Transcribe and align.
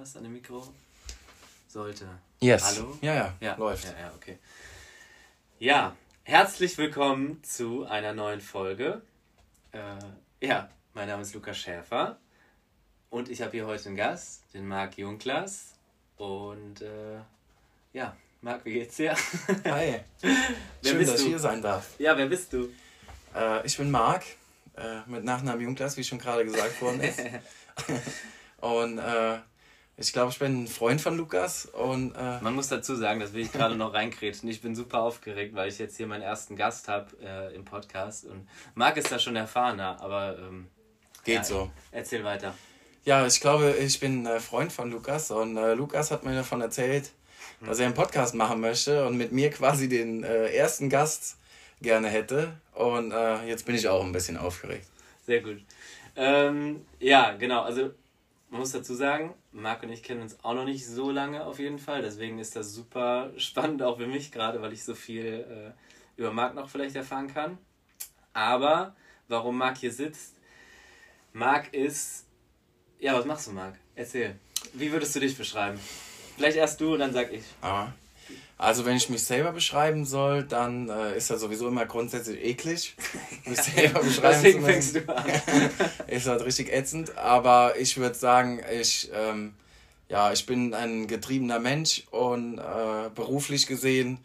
was 0.00 0.16
an 0.16 0.22
dem 0.22 0.32
Mikro? 0.32 0.72
Sollte. 1.66 2.06
Yes. 2.40 2.64
Hallo? 2.64 2.96
Ja, 3.00 3.14
ja, 3.14 3.34
ja. 3.40 3.56
läuft. 3.56 3.84
Ja, 3.84 3.98
ja, 3.98 4.12
okay. 4.14 4.38
Ja, 5.58 5.96
herzlich 6.22 6.78
willkommen 6.78 7.42
zu 7.42 7.84
einer 7.84 8.12
neuen 8.12 8.40
Folge. 8.40 9.02
Äh, 9.72 10.46
ja, 10.46 10.70
mein 10.94 11.08
Name 11.08 11.22
ist 11.22 11.34
Lukas 11.34 11.58
Schäfer 11.58 12.16
und 13.10 13.28
ich 13.28 13.42
habe 13.42 13.50
hier 13.50 13.66
heute 13.66 13.88
einen 13.88 13.96
Gast, 13.96 14.44
den 14.54 14.68
Marc 14.68 14.98
Junglas. 14.98 15.74
Und 16.16 16.80
äh, 16.80 17.18
ja, 17.92 18.16
Marc, 18.40 18.64
wie 18.64 18.74
geht's 18.74 18.96
dir? 18.96 19.16
Hi. 19.64 20.00
Wer 20.20 20.30
Schön, 20.84 20.98
bist 20.98 21.12
dass 21.12 21.16
du? 21.16 21.22
ich 21.24 21.28
hier 21.30 21.38
sein 21.40 21.60
darf. 21.60 21.98
Ja, 21.98 22.16
wer 22.16 22.26
bist 22.26 22.52
du? 22.52 22.68
Äh, 23.34 23.66
ich 23.66 23.76
bin 23.76 23.90
Marc, 23.90 24.22
äh, 24.76 25.00
mit 25.06 25.24
Nachnamen 25.24 25.60
Junglas, 25.60 25.96
wie 25.96 26.04
schon 26.04 26.20
gerade 26.20 26.44
gesagt 26.44 26.80
worden 26.80 27.00
ist. 27.00 27.20
und 28.60 28.98
äh, 28.98 29.38
ich 30.00 30.12
glaube, 30.12 30.30
ich 30.30 30.38
bin 30.38 30.62
ein 30.62 30.68
Freund 30.68 31.00
von 31.00 31.16
Lukas. 31.16 31.66
Und 31.66 32.14
äh, 32.14 32.40
Man 32.40 32.54
muss 32.54 32.68
dazu 32.68 32.94
sagen, 32.94 33.18
das 33.18 33.32
will 33.32 33.42
ich 33.42 33.52
gerade 33.52 33.74
noch 33.74 33.92
reinkrätschen. 33.92 34.48
Ich 34.48 34.62
bin 34.62 34.76
super 34.76 35.00
aufgeregt, 35.00 35.56
weil 35.56 35.68
ich 35.68 35.78
jetzt 35.78 35.96
hier 35.96 36.06
meinen 36.06 36.22
ersten 36.22 36.54
Gast 36.54 36.86
habe 36.86 37.08
äh, 37.20 37.54
im 37.54 37.64
Podcast. 37.64 38.24
Und 38.24 38.48
Marc 38.74 38.96
ist 38.96 39.10
da 39.10 39.18
schon 39.18 39.34
erfahrener, 39.34 40.00
aber 40.00 40.38
ähm, 40.38 40.68
geht 41.24 41.36
ja, 41.36 41.44
so. 41.44 41.70
Erzähl 41.90 42.22
weiter. 42.22 42.54
Ja, 43.04 43.26
ich 43.26 43.40
glaube, 43.40 43.72
ich 43.72 43.98
bin 43.98 44.24
äh, 44.24 44.38
Freund 44.38 44.72
von 44.72 44.90
Lukas. 44.92 45.32
Und 45.32 45.56
äh, 45.56 45.74
Lukas 45.74 46.12
hat 46.12 46.22
mir 46.22 46.34
davon 46.34 46.60
erzählt, 46.60 47.10
dass 47.66 47.80
er 47.80 47.86
einen 47.86 47.94
Podcast 47.94 48.36
machen 48.36 48.60
möchte 48.60 49.04
und 49.04 49.16
mit 49.16 49.32
mir 49.32 49.50
quasi 49.50 49.88
den 49.88 50.22
äh, 50.22 50.46
ersten 50.54 50.88
Gast 50.88 51.38
gerne 51.82 52.08
hätte. 52.08 52.52
Und 52.74 53.12
jetzt 53.46 53.66
bin 53.66 53.74
ich 53.74 53.88
auch 53.88 54.04
ein 54.04 54.12
bisschen 54.12 54.36
aufgeregt. 54.36 54.86
Sehr 55.26 55.40
gut. 55.40 55.60
Ähm, 56.14 56.84
ja, 57.00 57.32
genau. 57.32 57.62
Also 57.62 57.90
man 58.50 58.60
muss 58.60 58.72
dazu 58.72 58.94
sagen, 58.94 59.34
Marc 59.52 59.82
und 59.82 59.90
ich 59.90 60.02
kennen 60.02 60.22
uns 60.22 60.42
auch 60.42 60.54
noch 60.54 60.64
nicht 60.64 60.86
so 60.86 61.10
lange 61.10 61.44
auf 61.44 61.58
jeden 61.58 61.78
Fall. 61.78 62.02
Deswegen 62.02 62.38
ist 62.38 62.56
das 62.56 62.72
super 62.72 63.30
spannend 63.36 63.82
auch 63.82 63.98
für 63.98 64.06
mich 64.06 64.32
gerade, 64.32 64.60
weil 64.62 64.72
ich 64.72 64.84
so 64.84 64.94
viel 64.94 65.74
äh, 65.76 66.20
über 66.20 66.32
Marc 66.32 66.54
noch 66.54 66.68
vielleicht 66.68 66.96
erfahren 66.96 67.32
kann. 67.32 67.58
Aber 68.32 68.94
warum 69.28 69.58
Marc 69.58 69.78
hier 69.78 69.92
sitzt? 69.92 70.34
Marc 71.32 71.72
ist. 71.74 72.26
Ja, 72.98 73.14
was 73.14 73.24
machst 73.24 73.46
du, 73.46 73.52
Marc? 73.52 73.74
Erzähl. 73.94 74.38
Wie 74.72 74.90
würdest 74.90 75.14
du 75.14 75.20
dich 75.20 75.36
beschreiben? 75.36 75.78
Vielleicht 76.36 76.56
erst 76.56 76.80
du 76.80 76.94
und 76.94 77.00
dann 77.00 77.12
sag 77.12 77.32
ich. 77.32 77.44
Ah. 77.62 77.92
Also 78.60 78.84
wenn 78.84 78.96
ich 78.96 79.08
mich 79.08 79.22
selber 79.22 79.52
beschreiben 79.52 80.04
soll, 80.04 80.42
dann 80.42 80.88
äh, 80.88 81.16
ist 81.16 81.30
das 81.30 81.40
sowieso 81.40 81.68
immer 81.68 81.86
grundsätzlich 81.86 82.44
eklig. 82.44 82.96
Mich 83.46 83.60
selber 83.60 84.00
beschreiben 84.00 84.42
Deswegen 84.42 84.64
fängst 84.64 84.96
du 84.96 85.08
an. 85.08 85.24
ist 86.08 86.26
halt 86.26 86.44
richtig 86.44 86.72
ätzend. 86.72 87.16
Aber 87.16 87.78
ich 87.78 87.96
würde 87.98 88.16
sagen, 88.16 88.60
ich, 88.80 89.10
ähm, 89.14 89.54
ja, 90.08 90.32
ich 90.32 90.44
bin 90.44 90.74
ein 90.74 91.06
getriebener 91.06 91.60
Mensch 91.60 92.02
und 92.10 92.58
äh, 92.58 93.10
beruflich 93.14 93.68
gesehen 93.68 94.18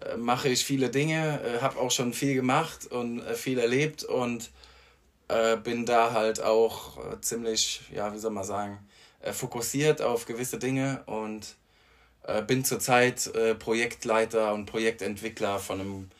äh, 0.00 0.16
mache 0.16 0.48
ich 0.48 0.64
viele 0.64 0.88
Dinge, 0.88 1.40
äh, 1.42 1.60
habe 1.60 1.78
auch 1.78 1.90
schon 1.90 2.14
viel 2.14 2.34
gemacht 2.34 2.86
und 2.86 3.20
äh, 3.20 3.34
viel 3.34 3.58
erlebt 3.58 4.02
und 4.02 4.50
äh, 5.28 5.58
bin 5.58 5.84
da 5.84 6.12
halt 6.12 6.40
auch 6.40 7.20
ziemlich, 7.20 7.82
ja, 7.94 8.14
wie 8.14 8.18
soll 8.18 8.30
man 8.30 8.44
sagen, 8.44 8.78
fokussiert 9.32 10.00
auf 10.00 10.24
gewisse 10.24 10.58
Dinge 10.58 11.02
und 11.06 11.56
äh, 12.26 12.42
bin 12.42 12.64
zurzeit 12.64 13.26
äh, 13.34 13.54
Projektleiter 13.54 14.54
und 14.54 14.64
Projektentwickler 14.66 15.58
von 15.58 15.80
einem, 15.80 16.10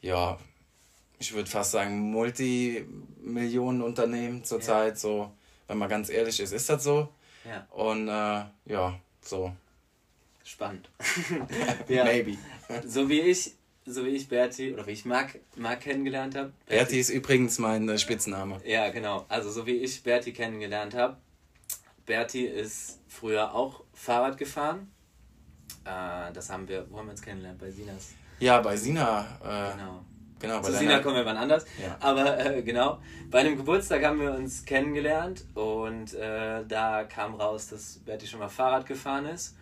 ja, 0.00 0.38
ich 1.18 1.34
würde 1.34 1.50
fast 1.50 1.72
sagen, 1.72 1.98
Multimillionenunternehmen 2.10 4.44
zurzeit, 4.44 4.98
so, 4.98 5.32
wenn 5.68 5.78
man 5.78 5.88
ganz 5.88 6.10
ehrlich 6.10 6.40
ist, 6.40 6.52
ist 6.52 6.68
das 6.68 6.84
so. 6.84 7.08
Ja, 7.44 7.66
Und 7.70 8.08
äh, 8.08 8.44
ja, 8.66 8.98
so, 9.20 9.52
spannend. 10.44 10.88
ja. 11.88 12.04
maybe. 12.04 12.36
So 12.86 13.08
wie 13.08 13.20
ich, 13.20 13.54
so 13.84 14.04
wie 14.04 14.10
ich 14.10 14.28
Berti 14.28 14.72
oder 14.72 14.86
wie 14.86 14.92
ich 14.92 15.04
Marc, 15.04 15.40
Marc 15.56 15.80
kennengelernt 15.80 16.36
habe. 16.36 16.52
Berti 16.66 17.00
ist 17.00 17.10
übrigens 17.10 17.58
mein 17.58 17.88
äh, 17.88 17.98
Spitzname. 17.98 18.60
Ja, 18.64 18.90
genau. 18.90 19.26
Also 19.28 19.50
so 19.50 19.66
wie 19.66 19.76
ich 19.76 20.02
Berti 20.02 20.32
kennengelernt 20.32 20.94
habe. 20.94 21.16
Berti 22.06 22.46
ist 22.46 23.00
früher 23.08 23.54
auch 23.54 23.82
Fahrrad 23.92 24.38
gefahren. 24.38 24.91
Äh, 25.84 26.32
das 26.32 26.50
haben 26.50 26.68
wir, 26.68 26.86
wo 26.90 26.98
haben 26.98 27.06
wir 27.06 27.12
uns 27.12 27.22
kennengelernt? 27.22 27.58
Bei 27.58 27.70
Sinas. 27.70 28.10
Ja, 28.38 28.60
bei 28.60 28.76
Sina, 28.76 29.20
äh, 29.44 29.72
Genau. 29.76 30.04
genau, 30.40 30.60
bei 30.60 30.68
Zu 30.70 30.76
Sina 30.78 30.98
kommen 31.00 31.16
wir 31.16 31.24
wann 31.26 31.36
anders. 31.36 31.64
Ja. 31.80 31.96
Aber 32.00 32.38
äh, 32.38 32.62
genau, 32.62 32.98
bei 33.30 33.40
einem 33.40 33.56
Geburtstag 33.56 34.04
haben 34.04 34.20
wir 34.20 34.32
uns 34.32 34.64
kennengelernt 34.64 35.44
und 35.54 36.14
äh, 36.14 36.64
da 36.66 37.04
kam 37.04 37.34
raus, 37.34 37.68
dass 37.68 37.98
Berti 38.04 38.26
schon 38.26 38.40
mal 38.40 38.48
Fahrrad 38.48 38.86
gefahren 38.86 39.26
ist. 39.26 39.56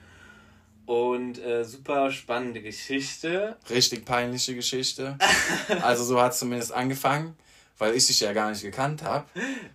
Und 0.87 1.39
äh, 1.39 1.65
super 1.65 2.11
spannende 2.11 2.61
Geschichte. 2.63 3.57
Richtig 3.69 4.05
peinliche 4.05 4.55
Geschichte. 4.55 5.17
Also 5.83 6.03
so 6.05 6.21
hat 6.21 6.33
es 6.33 6.41
zumindest 6.41 6.73
angefangen, 6.73 7.37
weil 7.79 7.95
ich 7.95 8.07
dich 8.09 8.19
ja 8.21 8.33
gar 8.33 8.51
nicht 8.51 8.63
gekannt 8.63 9.05
habe. 9.05 9.25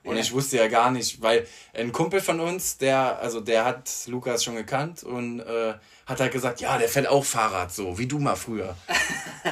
Und 0.03 0.15
Ja. 0.15 0.21
ich 0.21 0.33
wusste 0.33 0.57
ja 0.57 0.67
gar 0.67 0.91
nicht, 0.91 1.21
weil 1.21 1.47
ein 1.73 1.91
Kumpel 1.93 2.19
von 2.19 2.39
uns, 2.41 2.77
der, 2.77 3.19
also 3.19 3.39
der 3.39 3.63
hat 3.63 3.89
Lukas 4.07 4.43
schon 4.43 4.55
gekannt 4.55 5.03
und 5.03 5.39
äh, 5.39 5.75
hat 6.05 6.19
halt 6.19 6.31
gesagt, 6.31 6.61
ja, 6.61 6.77
der 6.77 6.87
fährt 6.87 7.07
auch 7.07 7.25
Fahrrad, 7.25 7.71
so 7.71 7.97
wie 7.97 8.05
du 8.05 8.19
mal 8.19 8.35
früher. 8.35 8.75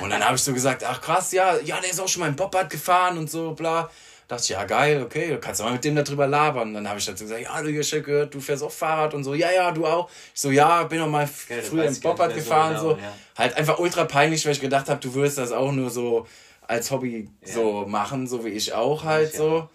Und 0.01 0.09
dann 0.09 0.23
habe 0.23 0.35
ich 0.35 0.43
so 0.43 0.53
gesagt, 0.53 0.83
ach 0.83 1.01
krass, 1.01 1.31
ja, 1.31 1.57
ja, 1.59 1.79
der 1.79 1.89
ist 1.89 1.99
auch 1.99 2.07
schon 2.07 2.21
mal 2.21 2.29
im 2.29 2.35
Bobbad 2.35 2.69
gefahren 2.69 3.17
und 3.17 3.29
so, 3.29 3.53
bla. 3.53 3.89
Dachte 4.27 4.43
ich, 4.43 4.49
ja, 4.49 4.63
geil, 4.63 5.01
okay, 5.03 5.29
du 5.29 5.39
kannst 5.39 5.59
du 5.59 5.65
mal 5.65 5.73
mit 5.73 5.83
dem 5.83 5.95
darüber 5.95 6.27
labern. 6.27 6.73
Dann 6.73 6.87
habe 6.87 6.97
ich 6.99 7.05
dazu 7.05 7.23
gesagt, 7.23 7.41
ja, 7.41 7.61
du 7.61 7.77
hast 7.77 7.89
schon 7.89 8.03
gehört, 8.03 8.33
du 8.33 8.39
fährst 8.39 8.63
auch 8.63 8.71
Fahrrad 8.71 9.13
und 9.13 9.23
so, 9.23 9.33
ja, 9.33 9.51
ja, 9.51 9.71
du 9.71 9.85
auch. 9.85 10.09
Ich 10.33 10.41
so, 10.41 10.51
ja, 10.51 10.83
bin 10.83 11.01
auch 11.01 11.07
mal 11.07 11.27
Geil, 11.49 11.61
früher 11.61 11.85
im 11.85 11.99
Bobbad 11.99 12.29
mehr 12.29 12.37
so 12.37 12.43
gefahren, 12.43 12.73
genau, 12.75 12.81
so. 12.81 12.91
ja. 12.97 13.13
Halt 13.37 13.57
einfach 13.57 13.79
ultra 13.79 14.05
peinlich, 14.05 14.45
weil 14.45 14.53
ich 14.53 14.61
gedacht 14.61 14.89
habe, 14.89 14.99
du 14.99 15.13
würdest 15.13 15.39
das 15.39 15.51
auch 15.51 15.71
nur 15.71 15.89
so 15.89 16.27
als 16.67 16.91
Hobby 16.91 17.29
so 17.43 17.85
machen, 17.87 18.27
so 18.27 18.45
wie 18.45 18.49
ich 18.49 18.73
auch 18.73 19.03
halt 19.03 19.31
Ich 19.31 19.37
so. 19.37 19.69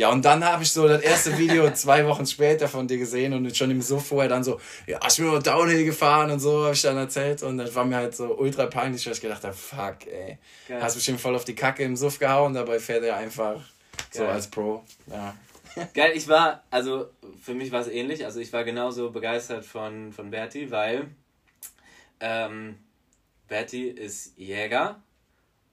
Ja, 0.00 0.08
und 0.08 0.24
dann 0.24 0.42
habe 0.42 0.62
ich 0.62 0.72
so 0.72 0.88
das 0.88 1.02
erste 1.02 1.36
Video 1.36 1.70
zwei 1.74 2.06
Wochen 2.06 2.24
später 2.24 2.68
von 2.68 2.88
dir 2.88 2.96
gesehen 2.96 3.34
und 3.34 3.54
schon 3.54 3.70
im 3.70 3.82
so 3.82 3.98
vorher 3.98 4.30
dann 4.30 4.42
so, 4.42 4.58
ja, 4.86 4.98
ich 5.06 5.16
bin 5.18 5.26
mal 5.26 5.42
Downhill 5.42 5.84
gefahren 5.84 6.30
und 6.30 6.40
so, 6.40 6.64
habe 6.64 6.72
ich 6.72 6.80
dann 6.80 6.96
erzählt 6.96 7.42
und 7.42 7.58
das 7.58 7.74
war 7.74 7.84
mir 7.84 7.96
halt 7.96 8.16
so 8.16 8.34
ultra 8.38 8.64
peinlich, 8.64 9.04
weil 9.04 9.12
ich 9.12 9.20
gedacht 9.20 9.44
habe, 9.44 9.52
fuck, 9.52 10.06
ey. 10.06 10.38
Geil. 10.68 10.82
Hast 10.82 10.94
bestimmt 10.94 11.20
voll 11.20 11.36
auf 11.36 11.44
die 11.44 11.54
Kacke 11.54 11.82
im 11.82 11.96
Suff 11.96 12.18
gehauen, 12.18 12.54
dabei 12.54 12.78
fährt 12.80 13.04
er 13.04 13.18
einfach 13.18 13.60
so 14.10 14.22
Geil. 14.22 14.30
als 14.30 14.46
Pro. 14.46 14.82
Ja. 15.06 15.34
Geil, 15.92 16.12
ich 16.14 16.26
war, 16.28 16.64
also 16.70 17.10
für 17.42 17.52
mich 17.52 17.70
war 17.70 17.82
es 17.82 17.88
ähnlich. 17.88 18.24
Also 18.24 18.40
ich 18.40 18.54
war 18.54 18.64
genauso 18.64 19.10
begeistert 19.10 19.66
von, 19.66 20.14
von 20.14 20.30
Berti, 20.30 20.70
weil 20.70 21.08
ähm, 22.20 22.78
Berti 23.48 23.88
ist 23.88 24.32
Jäger 24.38 25.02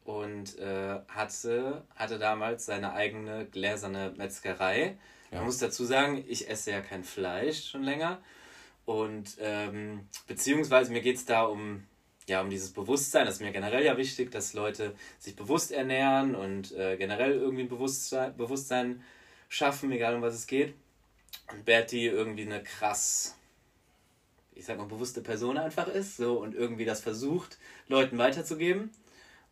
und 0.08 0.58
äh, 0.58 1.00
hatte, 1.10 1.84
hatte 1.94 2.18
damals 2.18 2.66
seine 2.66 2.94
eigene 2.94 3.46
gläserne 3.46 4.14
Metzgerei. 4.16 4.98
Ja. 5.32 5.40
Man 5.40 5.48
muss 5.48 5.58
dazu 5.58 5.84
sagen, 5.84 6.24
ich 6.30 6.50
esse 6.50 6.72
ja 6.72 6.80
kein 6.80 7.04
Fleisch 7.04 7.70
schon 7.70 7.84
länger. 7.84 8.22
Und 8.86 9.36
ähm, 9.42 10.08
beziehungsweise 10.26 10.94
mir 10.94 11.02
geht 11.02 11.18
es 11.18 11.26
da 11.26 11.44
um, 11.44 11.84
ja, 12.26 12.40
um 12.40 12.50
dieses 12.50 12.72
Bewusstsein. 12.72 13.26
Das 13.26 13.36
ist 13.36 13.42
mir 13.42 13.52
generell 13.52 13.84
ja 13.84 13.98
wichtig, 13.98 14.32
dass 14.32 14.54
Leute 14.54 14.96
sich 15.20 15.36
bewusst 15.36 15.74
ernähren 15.74 16.36
und 16.36 16.72
äh, 16.72 16.96
generell 16.96 17.34
irgendwie 17.34 17.64
ein 17.64 17.70
Bewusstsein, 17.70 18.34
Bewusstsein 18.38 19.04
schaffen, 19.50 19.92
egal 19.92 20.16
um 20.16 20.22
was 20.22 20.36
es 20.36 20.48
geht. 20.48 20.74
Und 21.52 21.66
Berti 21.66 22.08
irgendwie 22.08 22.44
eine 22.44 22.64
krass, 22.64 23.36
ich 24.56 24.64
sag 24.64 24.78
mal, 24.78 24.88
bewusste 24.88 25.20
Person 25.20 25.58
einfach 25.58 25.90
ist 25.90 26.16
so 26.16 26.40
und 26.40 26.56
irgendwie 26.56 26.86
das 26.86 27.02
versucht, 27.02 27.58
Leuten 27.90 28.18
weiterzugeben. 28.18 28.90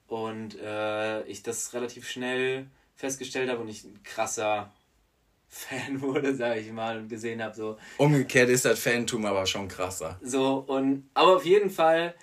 Und 0.07 0.57
äh, 0.61 1.23
ich 1.23 1.41
das 1.43 1.73
relativ 1.73 2.07
schnell 2.07 2.67
festgestellt 2.95 3.49
habe 3.49 3.61
und 3.61 3.69
ich 3.69 3.83
ein 3.83 4.01
krasser 4.03 4.71
Fan 5.47 6.01
wurde, 6.01 6.35
sage 6.35 6.59
ich 6.59 6.72
mal, 6.72 6.97
und 6.97 7.07
gesehen 7.09 7.41
habe, 7.41 7.55
so, 7.55 7.78
Umgekehrt 7.97 8.49
ist 8.49 8.66
das 8.66 8.79
Fantum 8.79 9.25
aber 9.25 9.46
schon 9.46 9.67
krasser. 9.67 10.19
so, 10.22 10.63
und 10.67 11.09
aber 11.13 11.35
auf 11.37 11.46
jeden 11.46 11.69
Fall 11.69 12.13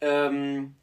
ähm, 0.00 0.74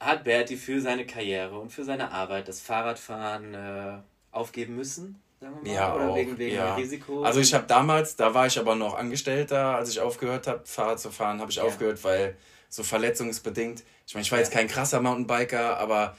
hat 0.00 0.24
Berti 0.24 0.56
für 0.56 0.80
seine 0.80 1.06
Karriere 1.06 1.58
und 1.58 1.70
für 1.70 1.84
seine 1.84 2.10
Arbeit 2.12 2.48
das 2.48 2.60
Fahrradfahren 2.60 3.54
äh, 3.54 3.98
aufgeben 4.32 4.76
müssen, 4.76 5.20
sagen 5.40 5.56
wir 5.56 5.62
mal. 5.62 5.74
Ja, 5.74 5.94
Oder 5.94 6.10
auch, 6.10 6.16
wegen, 6.16 6.38
wegen 6.38 6.54
ja. 6.56 6.74
Risiko. 6.74 7.22
Also 7.22 7.40
ich 7.40 7.54
habe 7.54 7.66
damals, 7.66 8.16
da 8.16 8.34
war 8.34 8.46
ich 8.46 8.58
aber 8.58 8.74
noch 8.74 8.94
Angestellter, 8.96 9.76
als 9.76 9.90
ich 9.90 10.00
aufgehört 10.00 10.46
habe, 10.46 10.62
Fahrrad 10.64 11.00
zu 11.00 11.10
fahren, 11.10 11.40
habe 11.40 11.50
ich 11.50 11.56
Ja. 11.56 11.64
aufgehört, 11.64 12.02
weil 12.04 12.36
so 12.68 12.82
verletzungsbedingt, 12.82 13.82
ich 14.06 14.14
meine, 14.14 14.22
ich 14.22 14.32
war 14.32 14.38
jetzt 14.38 14.52
kein 14.52 14.68
krasser 14.68 15.00
Mountainbiker, 15.00 15.78
aber 15.78 16.16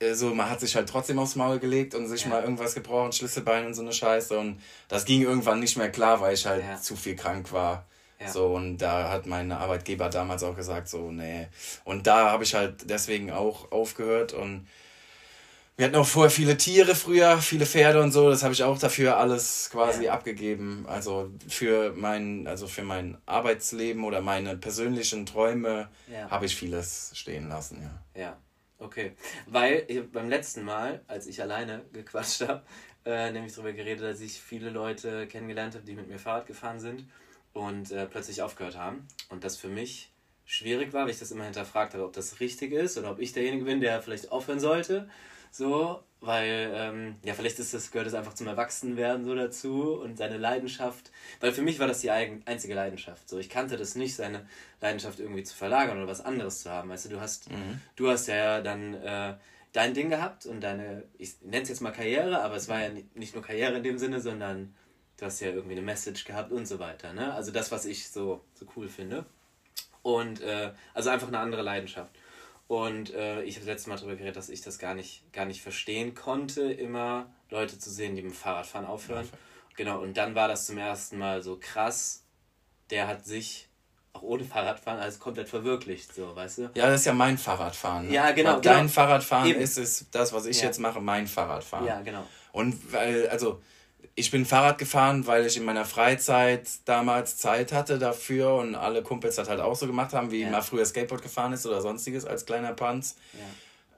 äh, 0.00 0.14
so, 0.14 0.34
man 0.34 0.50
hat 0.50 0.60
sich 0.60 0.74
halt 0.76 0.88
trotzdem 0.88 1.18
aufs 1.18 1.36
Maul 1.36 1.58
gelegt 1.58 1.94
und 1.94 2.06
sich 2.08 2.22
Ja. 2.24 2.30
mal 2.30 2.42
irgendwas 2.42 2.74
gebrochen, 2.74 3.12
Schlüsselbein 3.12 3.66
und 3.66 3.74
so 3.74 3.82
eine 3.82 3.92
Scheiße 3.92 4.38
und 4.38 4.60
das 4.88 5.04
ging 5.04 5.22
irgendwann 5.22 5.60
nicht 5.60 5.76
mehr 5.76 5.90
klar, 5.90 6.20
weil 6.20 6.34
ich 6.34 6.46
halt 6.46 6.62
Ja. 6.64 6.76
zu 6.80 6.96
viel 6.96 7.16
krank 7.16 7.52
war. 7.52 7.84
Ja. 8.20 8.28
So, 8.28 8.54
und 8.54 8.78
da 8.78 9.10
hat 9.10 9.26
mein 9.26 9.50
Arbeitgeber 9.52 10.08
damals 10.08 10.42
auch 10.42 10.56
gesagt, 10.56 10.88
so, 10.88 11.10
nee. 11.10 11.48
Und 11.84 12.06
da 12.06 12.30
habe 12.30 12.44
ich 12.44 12.54
halt 12.54 12.88
deswegen 12.88 13.30
auch 13.32 13.70
aufgehört 13.72 14.32
und 14.32 14.66
wir 15.76 15.86
hatten 15.86 15.96
auch 15.96 16.06
vorher 16.06 16.30
viele 16.30 16.56
Tiere 16.56 16.94
früher, 16.94 17.38
viele 17.38 17.66
Pferde 17.66 18.00
und 18.00 18.12
so. 18.12 18.30
Das 18.30 18.44
habe 18.44 18.54
ich 18.54 18.62
auch 18.62 18.78
dafür 18.78 19.16
alles 19.16 19.70
quasi 19.72 20.08
abgegeben. 20.08 20.84
Also 20.88 21.30
für 21.48 21.92
mein, 21.96 22.46
also 22.46 22.68
für 22.68 22.82
mein 22.82 23.18
Arbeitsleben 23.26 24.04
oder 24.04 24.20
meine 24.20 24.56
persönlichen 24.56 25.26
Träume 25.26 25.88
ja. 26.12 26.30
habe 26.30 26.46
ich 26.46 26.54
vieles 26.54 27.10
stehen 27.14 27.48
lassen, 27.48 27.82
ja. 27.82 28.20
Ja, 28.20 28.36
okay. 28.78 29.12
Weil 29.46 29.84
beim 30.12 30.28
letzten 30.28 30.62
Mal, 30.62 31.02
als 31.08 31.26
ich 31.26 31.42
alleine 31.42 31.82
gequatscht 31.92 32.42
habe, 32.42 32.62
äh, 33.04 33.32
nämlich 33.32 33.52
darüber 33.52 33.72
geredet, 33.72 34.04
dass 34.04 34.20
ich 34.20 34.40
viele 34.40 34.70
Leute 34.70 35.26
kennengelernt 35.26 35.74
habe, 35.74 35.84
die 35.84 35.94
mit 35.94 36.08
mir 36.08 36.20
Fahrrad 36.20 36.46
gefahren 36.46 36.78
sind 36.78 37.04
und 37.52 37.90
äh, 37.90 38.06
plötzlich 38.06 38.42
aufgehört 38.42 38.78
haben. 38.78 39.08
Und 39.28 39.42
das 39.42 39.56
für 39.56 39.68
mich 39.68 40.12
schwierig 40.44 40.92
war, 40.92 41.04
weil 41.04 41.10
ich 41.10 41.18
das 41.18 41.32
immer 41.32 41.44
hinterfragt 41.44 41.94
habe, 41.94 42.04
ob 42.04 42.12
das 42.12 42.38
richtig 42.38 42.72
ist 42.72 42.96
oder 42.96 43.10
ob 43.10 43.18
ich 43.18 43.32
derjenige 43.32 43.64
bin, 43.64 43.80
der 43.80 44.00
vielleicht 44.02 44.30
aufhören 44.30 44.60
sollte. 44.60 45.08
So, 45.56 46.02
weil, 46.20 46.72
ähm, 46.74 47.14
ja, 47.22 47.32
vielleicht 47.32 47.60
ist 47.60 47.72
das, 47.74 47.92
gehört 47.92 48.08
es 48.08 48.14
einfach 48.14 48.34
zum 48.34 48.48
Erwachsenwerden 48.48 49.24
so 49.24 49.36
dazu 49.36 49.92
und 49.92 50.18
seine 50.18 50.36
Leidenschaft. 50.36 51.12
Weil 51.38 51.52
für 51.52 51.62
mich 51.62 51.78
war 51.78 51.86
das 51.86 52.00
die 52.00 52.10
einzige 52.10 52.74
Leidenschaft. 52.74 53.28
So, 53.28 53.38
ich 53.38 53.48
kannte 53.48 53.76
das 53.76 53.94
nicht, 53.94 54.16
seine 54.16 54.48
Leidenschaft 54.80 55.20
irgendwie 55.20 55.44
zu 55.44 55.54
verlagern 55.54 55.98
oder 55.98 56.08
was 56.08 56.24
anderes 56.24 56.62
zu 56.62 56.70
haben. 56.70 56.88
Weißt 56.88 57.04
du, 57.04 57.10
du 57.10 57.20
hast, 57.20 57.52
mhm. 57.52 57.80
du 57.94 58.10
hast 58.10 58.26
ja 58.26 58.62
dann 58.62 58.94
äh, 58.94 59.34
dein 59.72 59.94
Ding 59.94 60.10
gehabt 60.10 60.44
und 60.44 60.60
deine, 60.60 61.04
ich 61.18 61.40
nenne 61.42 61.62
es 61.62 61.68
jetzt 61.68 61.82
mal 61.82 61.92
Karriere, 61.92 62.42
aber 62.42 62.56
es 62.56 62.68
war 62.68 62.82
ja 62.82 62.90
nicht 63.14 63.36
nur 63.36 63.44
Karriere 63.44 63.76
in 63.76 63.84
dem 63.84 63.98
Sinne, 63.98 64.20
sondern 64.20 64.74
du 65.18 65.26
hast 65.26 65.38
ja 65.38 65.50
irgendwie 65.50 65.76
eine 65.76 65.82
Message 65.82 66.24
gehabt 66.24 66.50
und 66.50 66.66
so 66.66 66.80
weiter. 66.80 67.12
Ne? 67.12 67.32
Also 67.32 67.52
das, 67.52 67.70
was 67.70 67.84
ich 67.84 68.10
so, 68.10 68.40
so 68.54 68.66
cool 68.74 68.88
finde. 68.88 69.24
Und 70.02 70.40
äh, 70.40 70.72
also 70.94 71.10
einfach 71.10 71.28
eine 71.28 71.38
andere 71.38 71.62
Leidenschaft. 71.62 72.10
Und 72.66 73.12
äh, 73.12 73.42
ich 73.42 73.56
habe 73.56 73.66
letztes 73.66 73.86
Mal 73.86 73.96
darüber 73.96 74.16
geredet, 74.16 74.36
dass 74.36 74.48
ich 74.48 74.62
das 74.62 74.78
gar 74.78 74.94
nicht, 74.94 75.30
gar 75.32 75.44
nicht 75.44 75.62
verstehen 75.62 76.14
konnte, 76.14 76.72
immer 76.72 77.30
Leute 77.50 77.78
zu 77.78 77.90
sehen, 77.90 78.16
die 78.16 78.22
mit 78.22 78.32
dem 78.32 78.36
Fahrradfahren 78.36 78.86
aufhören. 78.86 79.26
Ja. 79.30 79.38
Genau, 79.76 80.00
und 80.00 80.16
dann 80.16 80.34
war 80.34 80.48
das 80.48 80.66
zum 80.66 80.78
ersten 80.78 81.18
Mal 81.18 81.42
so 81.42 81.58
krass. 81.60 82.24
Der 82.90 83.06
hat 83.06 83.24
sich 83.26 83.68
auch 84.12 84.22
ohne 84.22 84.44
Fahrradfahren 84.44 85.00
alles 85.00 85.18
komplett 85.18 85.48
verwirklicht, 85.48 86.14
so, 86.14 86.34
weißt 86.34 86.58
du? 86.58 86.62
Ja, 86.74 86.86
das 86.86 87.00
ist 87.00 87.06
ja 87.06 87.12
mein 87.12 87.36
Fahrradfahren. 87.36 88.06
Ne? 88.06 88.14
Ja, 88.14 88.30
genau. 88.30 88.60
Genau. 88.60 88.60
Dein 88.60 88.88
Fahrradfahren 88.88 89.50
Eben. 89.50 89.60
ist 89.60 89.76
es, 89.76 90.06
das, 90.10 90.32
was 90.32 90.46
ich 90.46 90.60
ja. 90.60 90.66
jetzt 90.66 90.78
mache, 90.78 91.00
mein 91.00 91.26
Fahrradfahren. 91.26 91.86
Ja, 91.86 92.00
genau. 92.00 92.24
Und 92.52 92.92
weil, 92.92 93.28
also, 93.28 93.60
ich 94.14 94.30
bin 94.30 94.44
Fahrrad 94.44 94.78
gefahren, 94.78 95.26
weil 95.26 95.46
ich 95.46 95.56
in 95.56 95.64
meiner 95.64 95.84
Freizeit 95.84 96.68
damals 96.84 97.36
Zeit 97.36 97.72
hatte 97.72 97.98
dafür 97.98 98.54
und 98.54 98.74
alle 98.74 99.02
Kumpels 99.02 99.36
das 99.36 99.48
halt 99.48 99.60
auch 99.60 99.76
so 99.76 99.86
gemacht 99.86 100.12
haben, 100.12 100.30
wie 100.30 100.42
ja. 100.42 100.50
man 100.50 100.62
früher 100.62 100.84
Skateboard 100.84 101.22
gefahren 101.22 101.52
ist 101.52 101.66
oder 101.66 101.80
sonstiges 101.80 102.24
als 102.24 102.46
kleiner 102.46 102.72
Panz. 102.72 103.16
Ja. 103.32 103.40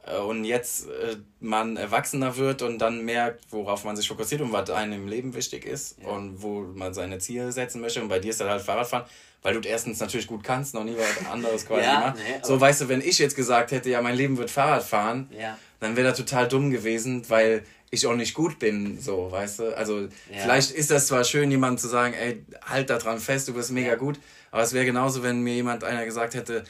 Äh, 0.06 0.18
und 0.18 0.44
jetzt 0.44 0.88
äh, 0.88 1.16
man 1.40 1.76
erwachsener 1.76 2.36
wird 2.36 2.62
und 2.62 2.78
dann 2.78 3.04
merkt, 3.04 3.44
worauf 3.50 3.84
man 3.84 3.96
sich 3.96 4.08
fokussiert 4.08 4.40
und 4.40 4.52
was 4.52 4.70
einem 4.70 4.92
im 4.94 5.08
Leben 5.08 5.34
wichtig 5.34 5.64
ist 5.64 5.96
ja. 6.02 6.08
und 6.08 6.42
wo 6.42 6.62
man 6.62 6.94
seine 6.94 7.18
Ziele 7.18 7.52
setzen 7.52 7.80
möchte. 7.80 8.00
Und 8.00 8.08
bei 8.08 8.18
dir 8.18 8.30
ist 8.30 8.40
das 8.40 8.48
halt 8.48 8.62
Fahrradfahren, 8.62 9.06
weil 9.42 9.60
du 9.60 9.68
erstens 9.68 10.00
natürlich 10.00 10.26
gut 10.26 10.42
kannst, 10.42 10.74
noch 10.74 10.84
nie 10.84 10.96
was 10.96 11.26
anderes 11.30 11.66
quasi 11.66 11.82
ja, 11.82 12.00
gemacht. 12.00 12.16
Nee, 12.16 12.40
so, 12.42 12.60
weißt 12.60 12.82
du, 12.82 12.88
wenn 12.88 13.00
ich 13.00 13.18
jetzt 13.18 13.36
gesagt 13.36 13.72
hätte, 13.72 13.90
ja, 13.90 14.00
mein 14.00 14.16
Leben 14.16 14.38
wird 14.38 14.50
Fahrradfahren, 14.50 15.28
ja. 15.38 15.58
dann 15.80 15.96
wäre 15.96 16.08
das 16.08 16.18
total 16.18 16.48
dumm 16.48 16.70
gewesen, 16.70 17.28
weil 17.28 17.64
ich 17.96 18.06
auch 18.06 18.14
nicht 18.14 18.34
gut 18.34 18.58
bin, 18.58 19.00
so, 19.00 19.30
weißt 19.30 19.58
du? 19.58 19.76
Also, 19.76 20.02
ja. 20.02 20.08
vielleicht 20.42 20.70
ist 20.70 20.90
das 20.90 21.08
zwar 21.08 21.24
schön, 21.24 21.50
jemandem 21.50 21.78
zu 21.78 21.88
sagen, 21.88 22.14
ey, 22.14 22.44
halt 22.64 22.90
da 22.90 22.98
dran 22.98 23.18
fest, 23.18 23.48
du 23.48 23.54
bist 23.54 23.70
mega 23.70 23.90
ja. 23.90 23.94
gut, 23.96 24.18
aber 24.50 24.62
es 24.62 24.72
wäre 24.72 24.84
genauso, 24.84 25.22
wenn 25.22 25.40
mir 25.40 25.54
jemand 25.54 25.84
einer 25.84 26.04
gesagt 26.04 26.34
hätte, 26.34 26.64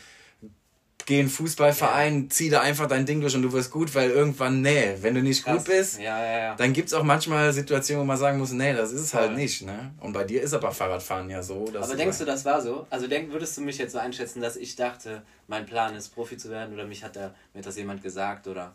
geh 1.06 1.20
in 1.20 1.28
Fußballverein, 1.28 2.24
ja. 2.24 2.28
zieh 2.28 2.50
da 2.50 2.60
einfach 2.60 2.88
dein 2.88 3.06
Ding 3.06 3.20
durch 3.20 3.34
und 3.34 3.42
du 3.42 3.52
wirst 3.52 3.70
gut, 3.70 3.94
weil 3.94 4.10
irgendwann, 4.10 4.60
nee, 4.60 4.96
wenn 5.00 5.14
du 5.14 5.22
nicht 5.22 5.44
Krass. 5.44 5.58
gut 5.58 5.66
bist, 5.66 6.00
ja, 6.00 6.22
ja, 6.22 6.38
ja. 6.38 6.54
dann 6.56 6.72
gibt 6.72 6.88
es 6.88 6.94
auch 6.94 7.04
manchmal 7.04 7.52
Situationen, 7.52 8.02
wo 8.02 8.06
man 8.06 8.16
sagen 8.16 8.38
muss, 8.38 8.50
nee, 8.50 8.74
das 8.74 8.92
ist 8.92 9.02
es 9.02 9.14
halt 9.14 9.34
nicht. 9.36 9.62
Ne? 9.62 9.94
Und 10.00 10.12
bei 10.12 10.24
dir 10.24 10.42
ist 10.42 10.52
aber 10.52 10.72
Fahrradfahren 10.72 11.30
ja 11.30 11.42
so. 11.42 11.70
aber 11.74 11.94
denkst 11.94 12.18
du, 12.18 12.24
das 12.24 12.44
war 12.44 12.60
so? 12.60 12.86
Also 12.90 13.06
denk, 13.06 13.30
würdest 13.30 13.56
du 13.56 13.62
mich 13.62 13.78
jetzt 13.78 13.92
so 13.92 13.98
einschätzen, 13.98 14.40
dass 14.40 14.56
ich 14.56 14.74
dachte, 14.74 15.22
mein 15.46 15.64
Plan 15.64 15.94
ist, 15.94 16.08
Profi 16.08 16.36
zu 16.36 16.50
werden 16.50 16.74
oder 16.74 16.84
mich 16.84 17.04
hat 17.04 17.14
da, 17.14 17.32
mir 17.54 17.62
das 17.62 17.76
jemand 17.76 18.02
gesagt 18.02 18.48
oder... 18.48 18.74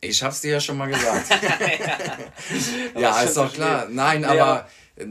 Ich 0.00 0.22
hab's 0.22 0.40
dir 0.40 0.52
ja 0.52 0.60
schon 0.60 0.76
mal 0.76 0.88
gesagt. 0.88 1.30
ja, 2.94 3.00
ja 3.00 3.22
ist 3.22 3.36
doch 3.36 3.52
klar. 3.52 3.88
Nein, 3.90 4.22
ja. 4.22 4.30
aber 4.30 4.68
äh, 4.96 5.06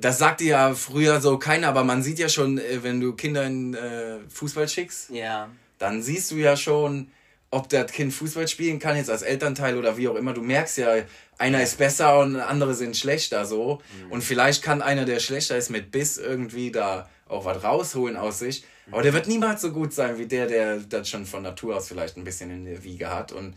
das 0.00 0.18
sagte 0.18 0.44
ja 0.44 0.74
früher 0.74 1.20
so 1.20 1.38
keiner, 1.38 1.68
aber 1.68 1.84
man 1.84 2.02
sieht 2.02 2.18
ja 2.18 2.28
schon, 2.28 2.58
äh, 2.58 2.82
wenn 2.82 3.00
du 3.00 3.14
Kinder 3.14 3.44
in 3.44 3.74
äh, 3.74 4.18
Fußball 4.28 4.68
schickst, 4.68 5.10
ja. 5.10 5.48
dann 5.78 6.02
siehst 6.02 6.30
du 6.30 6.36
ja 6.36 6.56
schon, 6.56 7.10
ob 7.50 7.68
das 7.68 7.92
Kind 7.92 8.12
Fußball 8.12 8.48
spielen 8.48 8.78
kann, 8.78 8.96
jetzt 8.96 9.10
als 9.10 9.22
Elternteil 9.22 9.78
oder 9.78 9.96
wie 9.96 10.08
auch 10.08 10.16
immer. 10.16 10.32
Du 10.32 10.42
merkst 10.42 10.78
ja, 10.78 10.96
einer 11.38 11.62
ist 11.62 11.78
besser 11.78 12.18
und 12.18 12.36
andere 12.36 12.74
sind 12.74 12.96
schlechter 12.96 13.44
so. 13.44 13.80
Mhm. 14.04 14.12
Und 14.12 14.24
vielleicht 14.24 14.62
kann 14.62 14.82
einer, 14.82 15.04
der 15.04 15.20
schlechter 15.20 15.56
ist, 15.56 15.70
mit 15.70 15.90
Biss 15.90 16.18
irgendwie 16.18 16.70
da 16.70 17.08
auch 17.28 17.44
was 17.44 17.62
rausholen 17.62 18.16
aus 18.16 18.40
sich. 18.40 18.64
Aber 18.90 19.02
der 19.02 19.14
wird 19.14 19.28
niemals 19.28 19.62
so 19.62 19.72
gut 19.72 19.92
sein 19.92 20.18
wie 20.18 20.26
der, 20.26 20.46
der 20.46 20.76
das 20.78 21.08
schon 21.08 21.24
von 21.26 21.42
Natur 21.42 21.76
aus 21.76 21.88
vielleicht 21.88 22.16
ein 22.16 22.24
bisschen 22.24 22.50
in 22.50 22.64
der 22.64 22.84
Wiege 22.84 23.10
hat. 23.10 23.32
Und 23.32 23.56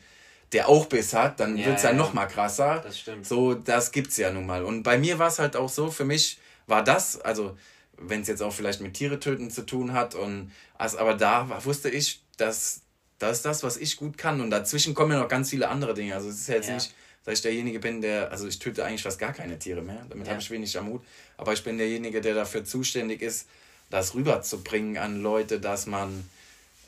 der 0.54 0.70
auch 0.70 0.86
Biss 0.86 1.14
hat, 1.14 1.40
dann 1.40 1.58
ja, 1.58 1.66
wird 1.66 1.78
es 1.78 1.84
ja, 1.84 1.92
ja 1.92 1.96
noch 1.96 2.14
mal 2.14 2.28
krasser. 2.28 2.82
Das 2.84 3.00
stimmt. 3.00 3.26
So, 3.26 3.54
das 3.54 3.92
gibt's 3.92 4.18
ja 4.18 4.32
nun 4.32 4.46
mal. 4.46 4.64
Und 4.64 4.84
bei 4.84 4.98
mir 4.98 5.20
war 5.20 5.28
es 5.28 5.40
halt 5.40 5.56
auch 5.56 5.70
so, 5.70 5.92
für 5.92 6.06
mich 6.06 6.40
war 6.68 6.84
das, 6.84 7.20
also 7.22 7.58
wenn 7.98 8.22
es 8.22 8.28
jetzt 8.28 8.42
auch 8.42 8.54
vielleicht 8.54 8.82
mit 8.82 8.94
Tiere 8.94 9.20
töten 9.20 9.50
zu 9.50 9.66
tun 9.66 9.94
hat 9.94 10.16
und 10.16 10.52
also, 10.78 11.00
aber 11.00 11.16
da 11.16 11.64
wusste 11.66 11.90
ich, 11.90 12.22
dass 12.38 12.82
das 13.20 13.38
ist 13.38 13.46
das, 13.46 13.64
was 13.64 13.78
ich 13.78 13.98
gut 13.98 14.18
kann 14.18 14.42
und 14.42 14.52
dazwischen 14.52 14.94
kommen 14.94 15.12
ja 15.12 15.20
noch 15.20 15.28
ganz 15.28 15.50
viele 15.50 15.70
andere 15.70 15.96
Dinge. 15.96 16.14
Also 16.14 16.30
es 16.30 16.36
ist 16.36 16.48
ja 16.48 16.56
jetzt 16.56 16.68
ja. 16.68 16.76
nicht, 16.76 16.94
dass 17.26 17.34
ich 17.34 17.42
derjenige 17.42 17.80
bin, 17.80 18.02
der, 18.02 18.32
also 18.32 18.48
ich 18.48 18.60
töte 18.60 18.86
eigentlich 18.86 19.04
fast 19.04 19.18
gar 19.18 19.34
keine 19.34 19.58
Tiere 19.58 19.82
mehr, 19.82 20.06
damit 20.08 20.28
ja. 20.28 20.34
habe 20.34 20.42
ich 20.42 20.52
wenig 20.52 20.80
Mut, 20.82 21.02
aber 21.36 21.54
ich 21.54 21.64
bin 21.64 21.78
derjenige, 21.78 22.22
der 22.22 22.36
dafür 22.36 22.64
zuständig 22.64 23.22
ist, 23.22 23.48
das 23.90 24.14
rüberzubringen 24.14 24.98
an 24.98 25.22
Leute, 25.22 25.60
dass 25.60 25.88
man 25.88 26.30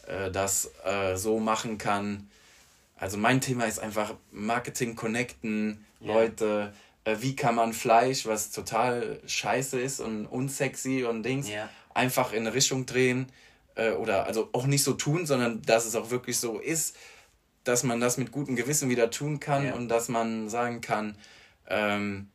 äh, 0.08 0.30
das 0.30 0.72
äh, 0.86 1.16
so 1.16 1.40
machen 1.40 1.78
kann, 1.78 2.30
also 3.00 3.18
mein 3.18 3.42
Thema 3.42 3.66
ist 3.66 3.80
einfach 3.80 4.13
Marketing, 4.31 4.96
Connecten, 4.96 5.86
ja. 6.00 6.13
Leute, 6.13 6.74
äh, 7.06 7.18
wie 7.19 7.36
kann 7.36 7.56
man 7.56 7.74
Fleisch, 7.74 8.25
was 8.25 8.51
total 8.51 9.22
scheiße 9.25 9.80
ist 9.80 10.00
und 10.00 10.25
unsexy 10.25 11.06
und 11.06 11.24
Dings, 11.24 11.50
ja. 11.50 11.69
einfach 11.94 12.34
in 12.34 12.40
eine 12.40 12.54
Richtung 12.54 12.86
drehen 12.86 13.31
äh, 13.75 13.92
oder 13.92 14.25
also 14.25 14.50
auch 14.54 14.66
nicht 14.66 14.84
so 14.84 14.94
tun, 14.94 15.25
sondern 15.25 15.62
dass 15.62 15.86
es 15.86 15.96
auch 15.96 16.12
wirklich 16.12 16.40
so 16.40 16.60
ist, 16.60 16.96
dass 17.63 17.84
man 17.84 18.00
das 18.00 18.18
mit 18.18 18.31
gutem 18.31 18.56
Gewissen 18.56 18.90
wieder 18.90 19.12
tun 19.12 19.40
kann 19.40 19.66
ja. 19.66 19.74
und 19.74 19.90
dass 19.90 20.10
man 20.10 20.50
sagen 20.50 20.81
kann, 20.81 21.16
ähm, 21.68 22.30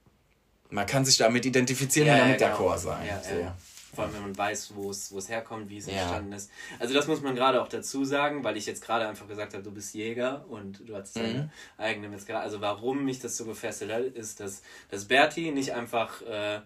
man 0.71 0.87
kann 0.87 1.05
sich 1.05 1.17
damit 1.17 1.45
identifizieren 1.47 2.09
und 2.09 2.19
damit 2.19 2.39
genau. 2.39 2.57
d'accord 2.57 2.79
sein. 2.79 3.07
So. 3.23 3.53
Vor 3.95 4.05
allem, 4.05 4.15
wenn 4.15 4.23
man 4.23 4.37
weiß, 4.37 4.75
wo 4.75 4.91
es, 4.91 5.29
herkommt, 5.29 5.71
wie 5.71 5.79
es 5.79 5.87
ja. 5.87 5.95
entstanden 5.95 6.33
ist. 6.33 6.51
Also 6.79 6.95
das 6.95 7.07
muss 7.07 7.23
man 7.23 7.35
gerade 7.35 7.63
auch 7.63 7.69
dazu 7.69 8.05
sagen, 8.05 8.45
weil 8.45 8.57
ich 8.57 8.67
jetzt 8.67 8.85
gerade 8.85 9.07
einfach 9.07 9.27
gesagt 9.29 9.55
habe, 9.55 9.63
du 9.63 9.71
bist 9.71 9.95
Jäger 9.95 10.45
und 10.49 10.89
du 10.89 10.95
hast 10.95 11.17
deine 11.17 11.45
mhm. 11.45 11.51
eigene 11.79 12.09
Metzgerei. 12.09 12.41
Also 12.41 12.61
warum 12.61 13.05
mich 13.05 13.21
das 13.21 13.37
so 13.37 13.45
gefesselt 13.45 13.93
hat, 13.93 14.03
ist, 14.03 14.41
dass, 14.41 14.63
dass 14.91 15.07
Berti 15.07 15.51
nicht 15.51 15.73
einfach 15.73 16.23
äh, 16.23 16.61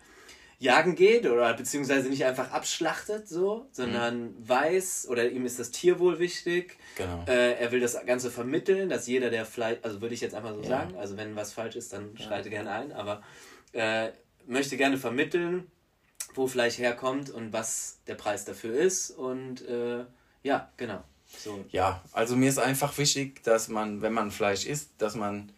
jagen 0.61 0.97
geht 0.97 1.27
oder 1.27 1.55
beziehungsweise 1.55 2.09
nicht 2.09 2.25
einfach 2.25 2.51
abschlachtet 2.51 3.29
so, 3.29 3.69
sondern 3.71 4.33
mhm. 4.33 4.49
weiß 4.49 5.09
oder 5.09 5.31
ihm 5.31 5.47
ist 5.47 5.59
das 5.59 5.71
Tierwohl 5.71 6.19
wichtig. 6.19 6.79
Genau. 6.97 7.25
Äh, 7.29 7.55
er 7.55 7.71
will 7.71 7.81
das 7.81 8.05
Ganze 8.05 8.31
vermitteln, 8.31 8.89
dass 8.89 9.07
jeder, 9.07 9.31
der 9.31 9.45
Fleisch, 9.45 9.79
also 9.83 10.01
würde 10.01 10.15
ich 10.15 10.21
jetzt 10.21 10.35
einfach 10.35 10.55
so 10.55 10.63
ja. 10.63 10.69
sagen, 10.69 10.97
also 10.97 11.17
wenn 11.17 11.37
was 11.37 11.53
falsch 11.53 11.77
ist, 11.77 11.93
dann 11.93 12.17
schreite 12.19 12.51
gerne 12.51 12.71
ein, 12.71 12.93
aber 12.93 13.23
äh, 13.73 14.09
möchte 14.47 14.77
gerne 14.77 14.97
vermitteln, 14.97 15.71
wo 16.39 16.47
Fleisch 16.47 16.79
herkommt 16.79 17.29
und 17.29 17.53
was 17.53 17.99
der 18.07 18.15
Preis 18.15 18.45
dafür 18.45 18.75
ist. 18.75 19.11
Und 19.11 19.67
äh, 19.69 20.05
ja, 20.43 20.71
genau. 20.77 21.03
So. 21.37 21.65
Ja, 21.71 22.03
also 22.13 22.37
mir 22.37 22.49
ist 22.49 22.59
einfach 22.59 22.97
wichtig, 22.97 23.43
dass 23.45 23.69
man, 23.69 24.01
wenn 24.01 24.15
man 24.15 24.31
Fleisch 24.31 24.65
isst, 24.65 24.91
dass 24.99 25.15
man 25.15 25.53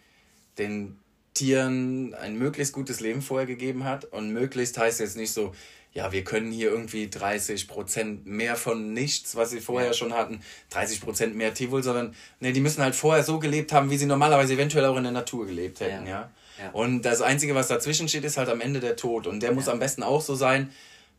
den 0.59 0.99
Tieren 1.35 2.15
ein 2.15 2.37
möglichst 2.37 2.73
gutes 2.73 3.01
Leben 3.01 3.23
vorher 3.23 3.47
gegeben 3.47 3.85
hat. 3.85 4.05
Und 4.07 4.33
möglichst 4.33 4.77
heißt 4.77 4.99
jetzt 4.99 5.17
nicht 5.17 5.33
so, 5.33 5.55
ja, 5.93 6.13
wir 6.13 6.25
können 6.25 6.53
hier 6.53 6.71
irgendwie 6.71 7.09
30 7.09 7.69
Prozent 7.69 8.27
mehr 8.27 8.57
von 8.57 8.93
nichts, 8.93 9.37
was 9.37 9.51
sie 9.51 9.61
vorher 9.61 9.89
ja. 9.89 9.95
schon 9.95 10.13
hatten, 10.13 10.41
30 10.71 11.01
Prozent 11.01 11.37
mehr 11.37 11.53
Tierwohl, 11.53 11.83
sondern 11.83 12.15
ne, 12.39 12.53
die 12.53 12.61
müssen 12.61 12.83
halt 12.83 12.95
vorher 12.95 13.25
so 13.25 13.39
gelebt 13.39 13.73
haben, 13.73 13.91
wie 13.91 13.97
sie 13.97 14.07
normalerweise 14.07 14.55
eventuell 14.55 14.85
auch 14.85 14.97
in 14.97 15.03
der 15.03 15.13
Natur 15.13 15.47
gelebt 15.47 15.81
hätten, 15.81 16.07
ja. 16.07 16.11
ja? 16.11 16.31
Und 16.73 17.03
das 17.03 17.23
Einzige, 17.23 17.55
was 17.55 17.69
dazwischen 17.69 18.09
steht, 18.09 18.25
ist 18.25 18.37
halt 18.37 18.49
am 18.49 18.61
Ende 18.61 18.81
der 18.81 18.97
Tod. 18.97 19.27
Und 19.27 19.43
der 19.43 19.53
muss 19.53 19.69
am 19.69 19.79
besten 19.79 20.03
auch 20.03 20.21
so 20.21 20.35
sein, 20.35 20.71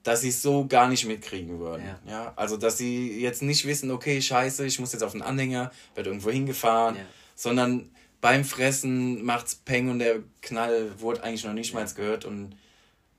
dass 0.03 0.21
sie 0.21 0.29
es 0.29 0.41
so 0.41 0.65
gar 0.65 0.87
nicht 0.87 1.05
mitkriegen 1.05 1.59
würden. 1.59 1.83
Ja. 1.85 2.11
ja. 2.11 2.33
Also, 2.35 2.57
dass 2.57 2.77
sie 2.77 3.19
jetzt 3.19 3.41
nicht 3.41 3.65
wissen, 3.65 3.91
okay, 3.91 4.21
scheiße, 4.21 4.65
ich 4.65 4.79
muss 4.79 4.93
jetzt 4.93 5.03
auf 5.03 5.11
den 5.11 5.21
Anhänger, 5.21 5.71
werde 5.95 6.09
irgendwo 6.09 6.31
hingefahren, 6.31 6.97
sondern 7.35 7.91
beim 8.19 8.43
Fressen 8.43 9.23
macht's 9.23 9.55
Peng 9.55 9.89
und 9.89 9.99
der 9.99 10.19
Knall 10.41 10.99
wurde 10.99 11.23
eigentlich 11.23 11.43
noch 11.43 11.53
nicht 11.53 11.73
mal 11.73 11.85
gehört 11.85 12.25
und 12.25 12.55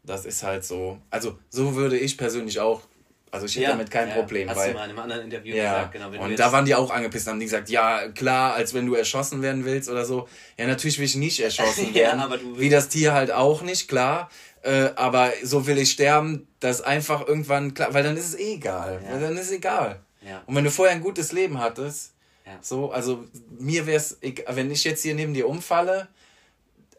das 0.04 0.24
ist 0.24 0.42
halt 0.42 0.64
so. 0.64 0.98
Also, 1.10 1.38
so 1.48 1.74
würde 1.74 1.98
ich 1.98 2.16
persönlich 2.18 2.58
auch 2.60 2.82
Also 3.32 3.46
ich 3.46 3.54
hätte 3.54 3.62
ja, 3.62 3.70
damit 3.70 3.90
kein 3.90 4.08
ja, 4.08 4.14
Problem. 4.14 4.50
Hast 4.50 4.58
weil, 4.58 4.68
du 4.68 4.74
mal 4.74 4.84
in 4.84 4.90
einem 4.90 4.98
anderen 4.98 5.22
Interview 5.24 5.56
ja, 5.56 5.86
gesagt, 5.86 5.92
genau. 5.92 6.22
und 6.22 6.38
da 6.38 6.52
waren 6.52 6.66
die 6.66 6.74
auch 6.74 6.90
angepisst, 6.90 7.26
haben 7.26 7.40
die 7.40 7.46
gesagt, 7.46 7.70
ja, 7.70 8.08
klar, 8.08 8.52
als 8.52 8.74
wenn 8.74 8.84
du 8.84 8.94
erschossen 8.94 9.40
werden 9.40 9.64
willst 9.64 9.88
oder 9.88 10.04
so. 10.04 10.28
Ja, 10.58 10.66
natürlich 10.66 10.98
will 10.98 11.06
ich 11.06 11.16
nicht 11.16 11.40
erschossen 11.40 11.94
werden. 11.94 12.18
ja, 12.18 12.24
aber 12.24 12.36
du 12.36 12.58
wie 12.58 12.68
das 12.68 12.90
Tier 12.90 13.14
halt 13.14 13.30
auch 13.30 13.62
nicht, 13.62 13.88
klar. 13.88 14.28
Äh, 14.60 14.90
aber 14.96 15.32
so 15.42 15.66
will 15.66 15.78
ich 15.78 15.92
sterben, 15.92 16.46
dass 16.60 16.82
einfach 16.82 17.26
irgendwann 17.26 17.72
klar, 17.72 17.94
weil 17.94 18.04
dann 18.04 18.18
ist 18.18 18.26
es 18.26 18.38
eh 18.38 18.54
egal. 18.56 19.00
Weil 19.10 19.20
dann 19.20 19.36
ist 19.38 19.46
es 19.46 19.52
egal. 19.52 20.00
Und 20.46 20.54
wenn 20.54 20.64
du 20.64 20.70
vorher 20.70 20.94
ein 20.94 21.02
gutes 21.02 21.32
Leben 21.32 21.58
hattest, 21.58 22.12
so, 22.60 22.92
also 22.92 23.24
mir 23.58 23.86
wäre 23.86 23.96
es, 23.96 24.18
wenn 24.48 24.70
ich 24.70 24.84
jetzt 24.84 25.02
hier 25.02 25.14
neben 25.14 25.32
dir 25.32 25.48
umfalle, 25.48 26.08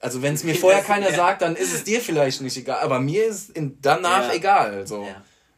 also 0.02 0.24
wenn 0.24 0.34
es 0.34 0.44
mir 0.44 0.56
vorher 0.60 0.82
keiner 0.82 1.12
sagt, 1.14 1.44
dann 1.44 1.56
ist 1.56 1.74
es 1.74 1.84
dir 1.84 2.02
vielleicht 2.02 2.42
nicht 2.42 2.58
egal, 2.58 2.80
aber 2.82 3.00
mir 3.00 3.26
ist 3.26 3.56
es 3.56 3.66
danach 3.82 4.34
egal. 4.34 4.88
So. 4.88 5.08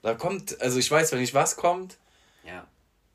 Da 0.05 0.13
kommt, 0.13 0.61
also 0.61 0.77
ich 0.77 0.91
weiß, 0.91 1.11
wenn 1.11 1.19
nicht 1.19 1.33
was 1.33 1.55
kommt, 1.55 1.97
ja. 2.43 2.67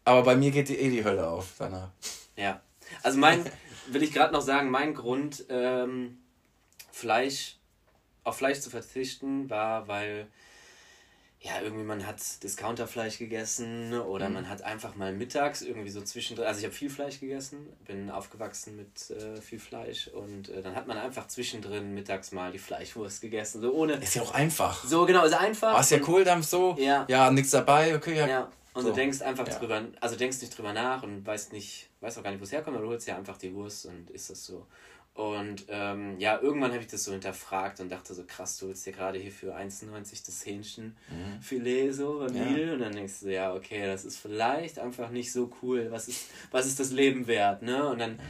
aber 0.05 0.25
bei 0.25 0.35
mir 0.35 0.51
geht 0.51 0.69
die, 0.69 0.77
eh 0.77 0.91
die 0.91 1.05
Hölle 1.05 1.25
auf 1.25 1.53
danach. 1.57 1.91
Ja. 2.35 2.61
Also 3.05 3.17
mein, 3.17 3.45
will 3.87 4.03
ich 4.03 4.13
gerade 4.13 4.33
noch 4.33 4.41
sagen, 4.41 4.71
mein 4.71 4.95
Grund, 4.95 5.45
ähm, 5.51 6.19
Fleisch, 6.91 7.59
auf 8.25 8.39
Fleisch 8.39 8.59
zu 8.59 8.71
verzichten, 8.71 9.49
war, 9.49 9.87
weil 9.87 10.27
ja, 11.43 11.53
irgendwie 11.63 11.85
man 11.85 12.07
hat 12.07 12.21
Discounterfleisch 12.43 13.19
gegessen 13.19 13.99
oder 13.99 14.29
mhm. 14.29 14.35
man 14.35 14.49
hat 14.51 14.61
einfach 14.61 14.95
mal 14.95 15.13
mittags 15.13 15.63
irgendwie 15.63 15.89
so 15.89 16.03
zwischendrin, 16.03 16.47
also 16.47 16.59
ich 16.59 16.67
habe 16.67 16.75
viel 16.75 16.91
Fleisch 16.91 17.19
gegessen, 17.19 17.67
bin 17.87 18.11
aufgewachsen 18.11 18.77
mit 18.77 19.11
äh, 19.11 19.41
viel 19.41 19.59
Fleisch 19.59 20.09
und 20.09 20.51
äh, 20.51 20.61
dann 20.61 20.75
hat 20.77 20.87
man 20.87 20.99
einfach 20.99 21.29
zwischendrin 21.29 21.95
mittags 21.95 22.33
mal 22.33 22.53
die 22.53 22.59
Fleischwurst 22.59 23.23
gegessen, 23.23 23.63
so 23.63 23.73
ohne... 23.73 23.95
Ist 23.95 24.17
ja 24.17 24.23
auch 24.23 24.35
einfach. 24.35 24.85
So, 24.85 25.07
genau, 25.07 25.25
ist 25.25 25.33
einfach. 25.33 25.73
Hast 25.73 25.91
ja 25.91 25.99
Kohldampf 25.99 26.47
so, 26.47 26.77
ja, 26.79 27.07
ja 27.09 27.31
nichts 27.31 27.53
dabei, 27.53 27.97
okay, 27.97 28.19
ja. 28.19 28.27
ja. 28.29 28.53
Und 28.75 28.83
so. 28.83 28.91
du 28.91 28.95
denkst 28.95 29.23
einfach 29.23 29.49
ja. 29.49 29.59
drüber, 29.59 29.83
also 30.01 30.17
denkst 30.17 30.43
nicht 30.43 30.57
drüber 30.57 30.75
nach 30.75 31.03
und 31.03 31.27
weißt 31.27 31.53
nicht, 31.53 31.89
weißt 32.01 32.19
auch 32.19 32.23
gar 32.23 32.31
nicht, 32.33 32.41
wo 32.41 32.45
es 32.45 32.53
herkommt, 32.53 32.77
aber 32.77 32.85
du 32.85 32.93
holst 32.93 33.09
ja 33.09 33.17
einfach 33.17 33.39
die 33.39 33.53
Wurst 33.55 33.87
und 33.87 34.11
isst 34.11 34.29
das 34.29 34.45
so. 34.45 34.67
Und 35.15 35.67
ähm, 35.69 36.19
ja, 36.19 36.41
irgendwann 36.41 36.71
habe 36.71 36.81
ich 36.81 36.87
das 36.87 37.05
so 37.05 37.13
hinterfragt 37.13 37.81
und 37.81 37.91
dachte 37.91 38.15
so, 38.15 38.25
krass, 38.25 38.57
du 38.59 38.69
willst 38.69 38.87
dir 38.87 38.93
gerade 38.93 39.19
hier 39.19 39.33
für 39.33 39.57
1,90 39.57 40.25
das 40.25 40.47
Hähnchenfilet 40.47 41.87
mhm. 41.89 41.93
so 41.93 42.19
beim 42.21 42.35
ja. 42.35 42.73
Und 42.73 42.81
dann 42.81 42.93
denkst 42.93 43.21
du, 43.21 43.33
ja, 43.33 43.53
okay, 43.53 43.87
das 43.87 44.05
ist 44.05 44.19
vielleicht 44.19 44.79
einfach 44.79 45.11
nicht 45.11 45.33
so 45.33 45.51
cool. 45.63 45.89
Was 45.91 46.09
ist, 46.09 46.31
was 46.53 46.67
ist 46.67 46.79
das 46.79 46.91
Leben 46.93 47.27
wert? 47.27 47.63
Ne? 47.63 47.87
Und 47.89 47.99
dann 47.99 48.19
ja. 48.19 48.25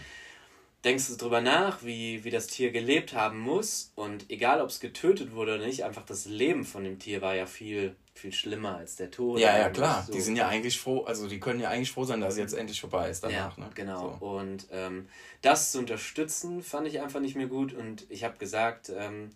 denkst 0.84 1.08
du 1.08 1.16
drüber 1.16 1.42
nach, 1.42 1.84
wie, 1.84 2.24
wie 2.24 2.30
das 2.30 2.46
Tier 2.46 2.72
gelebt 2.72 3.12
haben 3.12 3.38
muss. 3.38 3.92
Und 3.94 4.30
egal, 4.30 4.60
ob 4.62 4.70
es 4.70 4.80
getötet 4.80 5.32
wurde 5.32 5.56
oder 5.56 5.66
nicht, 5.66 5.84
einfach 5.84 6.06
das 6.06 6.24
Leben 6.24 6.64
von 6.64 6.82
dem 6.82 6.98
Tier 6.98 7.20
war 7.20 7.34
ja 7.34 7.46
viel 7.46 7.94
viel 8.20 8.32
schlimmer 8.32 8.76
als 8.76 8.96
der 8.96 9.10
Tod. 9.10 9.40
Ja, 9.40 9.58
ja, 9.58 9.70
klar. 9.70 10.04
So. 10.06 10.12
Die 10.12 10.20
sind 10.20 10.36
ja 10.36 10.48
eigentlich 10.48 10.78
froh, 10.78 11.04
also 11.04 11.28
die 11.28 11.40
können 11.40 11.60
ja 11.60 11.70
eigentlich 11.70 11.90
froh 11.90 12.04
sein, 12.04 12.20
dass 12.20 12.34
es 12.34 12.38
jetzt 12.38 12.52
endlich 12.54 12.80
vorbei 12.80 13.10
ist 13.10 13.24
danach. 13.24 13.56
Ja, 13.56 13.64
ne? 13.64 13.70
genau. 13.74 14.18
So. 14.20 14.26
Und 14.26 14.66
ähm, 14.70 15.08
das 15.42 15.72
zu 15.72 15.78
unterstützen, 15.78 16.62
fand 16.62 16.86
ich 16.86 17.00
einfach 17.00 17.20
nicht 17.20 17.36
mehr 17.36 17.46
gut. 17.46 17.72
Und 17.72 18.06
ich 18.10 18.24
habe 18.24 18.36
gesagt, 18.38 18.92
ähm, 18.94 19.30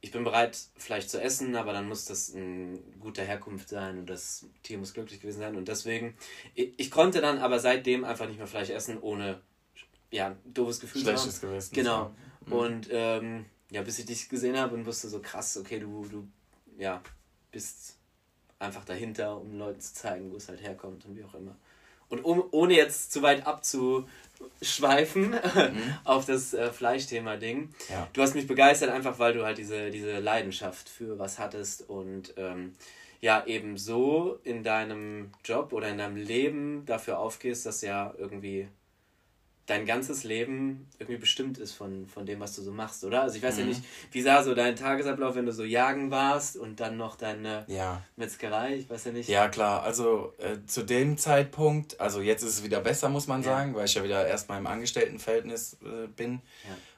ich 0.00 0.12
bin 0.12 0.22
bereit, 0.24 0.58
Fleisch 0.76 1.06
zu 1.06 1.20
essen, 1.20 1.56
aber 1.56 1.72
dann 1.72 1.88
muss 1.88 2.04
das 2.04 2.28
in 2.28 2.78
guter 3.00 3.24
Herkunft 3.24 3.68
sein 3.68 3.98
und 3.98 4.06
das 4.08 4.46
Tier 4.62 4.78
muss 4.78 4.94
glücklich 4.94 5.20
gewesen 5.20 5.40
sein. 5.40 5.56
Und 5.56 5.66
deswegen, 5.66 6.16
ich, 6.54 6.74
ich 6.76 6.90
konnte 6.90 7.20
dann 7.20 7.38
aber 7.38 7.58
seitdem 7.58 8.04
einfach 8.04 8.28
nicht 8.28 8.38
mehr 8.38 8.46
Fleisch 8.46 8.70
essen, 8.70 8.98
ohne 9.00 9.40
ja, 10.10 10.36
doofes 10.44 10.80
Gefühl. 10.80 11.02
Schlechtes 11.02 11.40
Gewissen. 11.40 11.74
Genau. 11.74 12.14
Mhm. 12.46 12.52
Und 12.52 12.88
ähm, 12.90 13.44
ja, 13.70 13.82
bis 13.82 13.98
ich 13.98 14.06
dich 14.06 14.28
gesehen 14.28 14.56
habe 14.56 14.74
und 14.74 14.86
wusste 14.86 15.08
so 15.08 15.20
krass, 15.20 15.56
okay, 15.56 15.80
du, 15.80 16.06
du 16.06 16.28
ja, 16.78 17.02
bist 17.50 17.97
einfach 18.58 18.84
dahinter, 18.84 19.40
um 19.40 19.58
Leuten 19.58 19.80
zu 19.80 19.94
zeigen, 19.94 20.32
wo 20.32 20.36
es 20.36 20.48
halt 20.48 20.62
herkommt 20.62 21.04
und 21.04 21.16
wie 21.16 21.24
auch 21.24 21.34
immer. 21.34 21.56
Und 22.08 22.24
um, 22.24 22.44
ohne 22.52 22.74
jetzt 22.74 23.12
zu 23.12 23.22
weit 23.22 23.46
abzuschweifen 23.46 25.30
mhm. 25.54 25.94
auf 26.04 26.24
das 26.24 26.54
äh, 26.54 26.70
Fleischthema-Ding, 26.72 27.70
ja. 27.90 28.08
du 28.12 28.22
hast 28.22 28.34
mich 28.34 28.46
begeistert, 28.46 28.90
einfach 28.90 29.18
weil 29.18 29.34
du 29.34 29.44
halt 29.44 29.58
diese, 29.58 29.90
diese 29.90 30.18
Leidenschaft 30.18 30.88
für 30.88 31.18
was 31.18 31.38
hattest 31.38 31.88
und 31.88 32.32
ähm, 32.36 32.72
ja 33.20 33.44
eben 33.46 33.76
so 33.76 34.38
in 34.44 34.62
deinem 34.62 35.32
Job 35.44 35.72
oder 35.72 35.88
in 35.88 35.98
deinem 35.98 36.16
Leben 36.16 36.86
dafür 36.86 37.18
aufgehst, 37.18 37.66
dass 37.66 37.82
ja 37.82 38.14
irgendwie 38.16 38.68
dein 39.68 39.84
ganzes 39.84 40.24
Leben 40.24 40.88
irgendwie 40.98 41.18
bestimmt 41.18 41.58
ist 41.58 41.72
von, 41.72 42.06
von 42.06 42.24
dem, 42.24 42.40
was 42.40 42.56
du 42.56 42.62
so 42.62 42.72
machst, 42.72 43.04
oder? 43.04 43.22
Also 43.22 43.36
ich 43.36 43.42
weiß 43.42 43.56
mhm. 43.56 43.60
ja 43.60 43.66
nicht, 43.66 43.82
wie 44.12 44.22
sah 44.22 44.42
so 44.42 44.54
dein 44.54 44.76
Tagesablauf, 44.76 45.34
wenn 45.34 45.44
du 45.44 45.52
so 45.52 45.62
jagen 45.62 46.10
warst 46.10 46.56
und 46.56 46.80
dann 46.80 46.96
noch 46.96 47.16
deine 47.16 47.64
ja. 47.68 48.02
Metzgerei, 48.16 48.76
ich 48.76 48.88
weiß 48.88 49.04
ja 49.04 49.12
nicht. 49.12 49.28
Ja, 49.28 49.48
klar, 49.48 49.82
also 49.82 50.32
äh, 50.38 50.56
zu 50.66 50.82
dem 50.82 51.18
Zeitpunkt, 51.18 52.00
also 52.00 52.22
jetzt 52.22 52.42
ist 52.42 52.54
es 52.54 52.64
wieder 52.64 52.80
besser, 52.80 53.10
muss 53.10 53.26
man 53.26 53.42
ja. 53.42 53.50
sagen, 53.50 53.74
weil 53.74 53.84
ich 53.84 53.94
ja 53.94 54.02
wieder 54.02 54.26
erstmal 54.26 54.58
im 54.58 54.66
Angestelltenverhältnis 54.66 55.76
äh, 55.82 56.08
bin. 56.08 56.40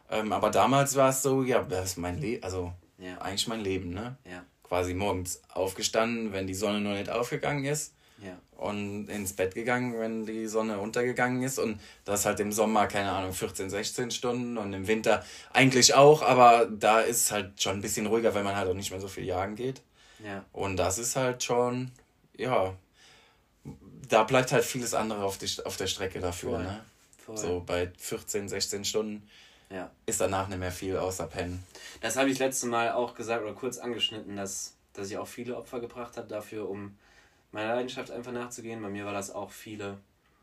Ja. 0.09 0.19
Ähm, 0.19 0.33
aber 0.33 0.50
damals 0.50 0.95
war 0.95 1.11
es 1.11 1.23
so, 1.23 1.43
ja, 1.43 1.62
das 1.62 1.91
ist 1.91 1.97
mein 1.97 2.19
Leben, 2.19 2.43
also 2.43 2.73
eigentlich 3.19 3.49
mein 3.49 3.61
Leben, 3.61 3.95
ne? 3.95 4.19
Ja. 4.31 4.45
Quasi 4.62 4.93
morgens 4.93 5.41
aufgestanden, 5.49 6.33
wenn 6.35 6.47
die 6.47 6.55
Sonne 6.55 6.81
noch 6.81 6.93
nicht 6.93 7.09
aufgegangen 7.09 7.65
ist 7.65 7.95
ja. 8.23 8.39
Und 8.57 9.09
ins 9.09 9.33
Bett 9.33 9.55
gegangen, 9.55 9.99
wenn 9.99 10.27
die 10.27 10.47
Sonne 10.47 10.79
untergegangen 10.79 11.43
ist. 11.43 11.59
Und 11.59 11.81
das 12.05 12.27
halt 12.27 12.41
im 12.41 12.53
Sommer, 12.53 12.87
keine 12.87 13.11
Ahnung, 13.11 13.33
14, 13.33 13.71
16 13.71 14.11
Stunden 14.11 14.59
und 14.59 14.73
im 14.73 14.87
Winter 14.87 15.25
eigentlich 15.53 15.95
auch, 15.95 16.23
aber 16.23 16.67
da 16.67 17.00
ist 17.00 17.25
es 17.25 17.33
halt 17.33 17.62
schon 17.62 17.79
ein 17.79 17.81
bisschen 17.81 18.07
ruhiger, 18.07 18.35
weil 18.35 18.45
man 18.45 18.57
halt 18.57 18.69
auch 18.69 18.75
nicht 18.75 18.91
mehr 18.91 19.00
so 19.00 19.09
viel 19.09 19.25
jagen 19.25 19.57
geht. 19.57 19.81
Ja. 20.23 20.45
Und 20.53 20.77
das 20.77 20.99
ist 20.99 21.17
halt 21.17 21.43
schon, 21.43 21.91
ja, 22.37 22.75
da 24.09 24.25
bleibt 24.25 24.53
halt 24.53 24.65
vieles 24.65 24.93
andere 24.93 25.25
auf, 25.25 25.39
die, 25.39 25.49
auf 25.65 25.77
der 25.77 25.87
Strecke 25.87 26.21
dafür. 26.21 26.50
Voll. 26.50 26.62
Ne? 26.62 26.85
Voll. 27.25 27.37
So 27.39 27.62
bei 27.65 27.91
14, 27.97 28.49
16 28.49 28.85
Stunden 28.85 29.29
ja. 29.71 29.91
ist 30.07 30.21
danach 30.21 30.49
nicht 30.49 30.59
mehr 30.59 30.73
viel 30.73 30.97
außer 30.97 31.27
Pennen. 31.27 31.65
Das 32.00 32.17
habe 32.17 32.29
ich 32.31 32.39
letztes 32.39 32.69
Mal 32.69 32.93
auch 32.93 33.15
gesagt 33.15 33.43
oder 33.43 33.55
kurz 33.55 33.79
angeschnitten, 33.79 34.37
dass, 34.37 34.75
dass 34.93 35.11
ich 35.11 35.17
auch 35.17 35.29
viele 35.29 35.57
Opfer 35.57 35.81
gebracht 35.81 36.17
habe 36.17 36.29
dafür, 36.29 36.69
um 36.69 36.97
meiner 37.52 37.75
Leidenschaft 37.75 38.11
einfach 38.11 38.33
nachzugehen. 38.33 38.83
Bei 38.83 38.88
mir 38.88 39.04
war 39.04 39.12
das 39.12 39.30
auch 39.30 39.50
viele 39.50 39.99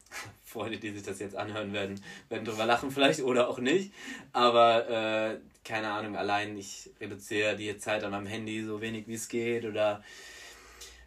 Freunde, 0.45 0.77
die 0.77 0.91
sich 0.91 1.03
das 1.03 1.19
jetzt 1.19 1.35
anhören 1.35 1.73
werden, 1.73 2.01
werden 2.29 2.45
drüber 2.45 2.65
lachen 2.65 2.91
vielleicht 2.91 3.21
oder 3.21 3.49
auch 3.49 3.59
nicht. 3.59 3.93
Aber 4.33 4.89
äh, 4.89 5.37
keine 5.63 5.91
Ahnung, 5.91 6.15
allein 6.15 6.57
ich 6.57 6.89
reduziere 6.99 7.55
die 7.55 7.77
Zeit 7.77 8.03
an 8.03 8.11
meinem 8.11 8.27
Handy 8.27 8.63
so 8.63 8.81
wenig 8.81 9.07
wie 9.07 9.15
es 9.15 9.27
geht 9.27 9.65
oder 9.65 10.03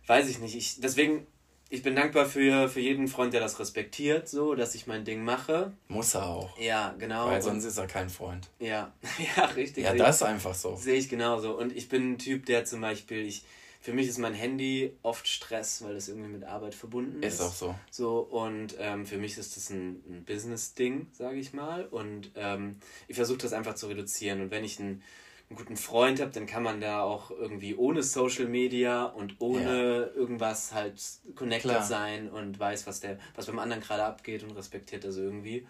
weiß 0.07 0.29
ich 0.29 0.39
nicht. 0.39 0.57
Ich, 0.57 0.81
deswegen, 0.81 1.27
ich 1.71 1.83
bin 1.83 1.95
dankbar 1.95 2.27
für, 2.27 2.69
für 2.69 2.81
jeden 2.81 3.09
Freund, 3.09 3.33
der 3.33 3.41
das 3.41 3.59
respektiert, 3.59 4.29
so, 4.29 4.55
dass 4.55 4.75
ich 4.75 4.87
mein 4.87 5.05
Ding 5.05 5.25
mache. 5.25 5.73
Muss 5.89 6.15
er 6.15 6.27
auch. 6.27 6.59
Ja, 6.59 6.95
genau. 6.99 7.27
Weil 7.29 7.41
sonst 7.41 7.65
ist 7.65 7.79
er 7.79 7.87
kein 7.87 8.11
Freund. 8.11 8.49
Ja, 8.59 8.93
ja, 9.37 9.45
richtig. 9.47 9.85
Ja, 9.85 9.95
das 9.95 10.17
ist 10.17 10.23
einfach 10.23 10.55
so. 10.55 10.77
Sehe 10.77 10.97
ich 10.97 11.09
genauso. 11.09 11.57
Und 11.57 11.75
ich 11.75 11.89
bin 11.89 12.13
ein 12.13 12.19
Typ, 12.19 12.45
der 12.47 12.65
zum 12.65 12.81
Beispiel, 12.81 13.25
ich 13.25 13.45
für 13.81 13.95
mich 13.95 14.09
ist 14.09 14.19
mein 14.19 14.35
Handy 14.35 14.95
oft 15.03 15.27
Stress, 15.27 15.83
weil 15.83 15.95
das 15.95 16.09
irgendwie 16.09 16.29
mit 16.29 16.45
Arbeit 16.45 16.75
verbunden 16.75 17.23
ist. 17.23 17.35
Ist 17.35 17.41
auch 17.41 17.55
so. 17.55 17.75
So, 17.91 18.19
und 18.19 18.77
ähm, 18.79 19.07
für 19.07 19.17
mich 19.17 19.39
ist 19.39 19.57
das 19.57 19.71
ein, 19.71 20.03
ein 20.07 20.25
Business-Ding, 20.27 21.09
sage 21.13 21.39
ich 21.39 21.55
mal. 21.55 21.87
Und 21.87 22.31
ähm, 22.35 22.77
ich 23.09 23.17
versuche 23.17 23.39
das 23.39 23.55
einfach 23.55 23.75
zu 23.75 23.87
reduzieren. 23.87 24.43
Und 24.43 24.51
wenn 24.51 24.65
ich 24.65 24.79
einen, 24.79 25.03
einen 25.49 25.57
guten 25.57 25.79
Freund 25.79 26.21
habe, 26.21 26.31
dann 26.31 26.45
kann 26.45 26.63
man 26.63 26.83
da 26.83 27.03
auch 27.03 27.31
irgendwie 27.31 27.75
ohne 27.75 28.03
Social 28.03 28.47
Media 28.47 29.07
und 29.07 29.37
ohne 29.39 30.11
ja. 30.13 30.15
irgendwas 30.15 30.75
halt 30.75 31.03
connected 31.35 31.71
Klar. 31.71 31.83
sein 31.83 32.29
und 32.29 32.59
weiß, 32.61 32.87
was 32.87 33.01
der, 33.01 33.19
was 33.35 33.47
beim 33.47 33.59
anderen 33.59 33.83
gerade 33.83 34.05
abgeht 34.05 34.43
und 34.43 34.51
respektiert 34.51 35.05
das 35.05 35.17
irgendwie. 35.17 35.67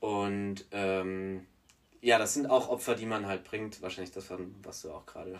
Und 0.00 0.64
ähm, 0.70 1.46
ja, 2.00 2.18
das 2.18 2.32
sind 2.32 2.46
auch 2.46 2.70
Opfer, 2.70 2.94
die 2.94 3.06
man 3.06 3.26
halt 3.26 3.44
bringt. 3.44 3.82
Wahrscheinlich 3.82 4.12
das, 4.14 4.32
was 4.62 4.80
du 4.80 4.90
auch 4.90 5.04
gerade 5.04 5.38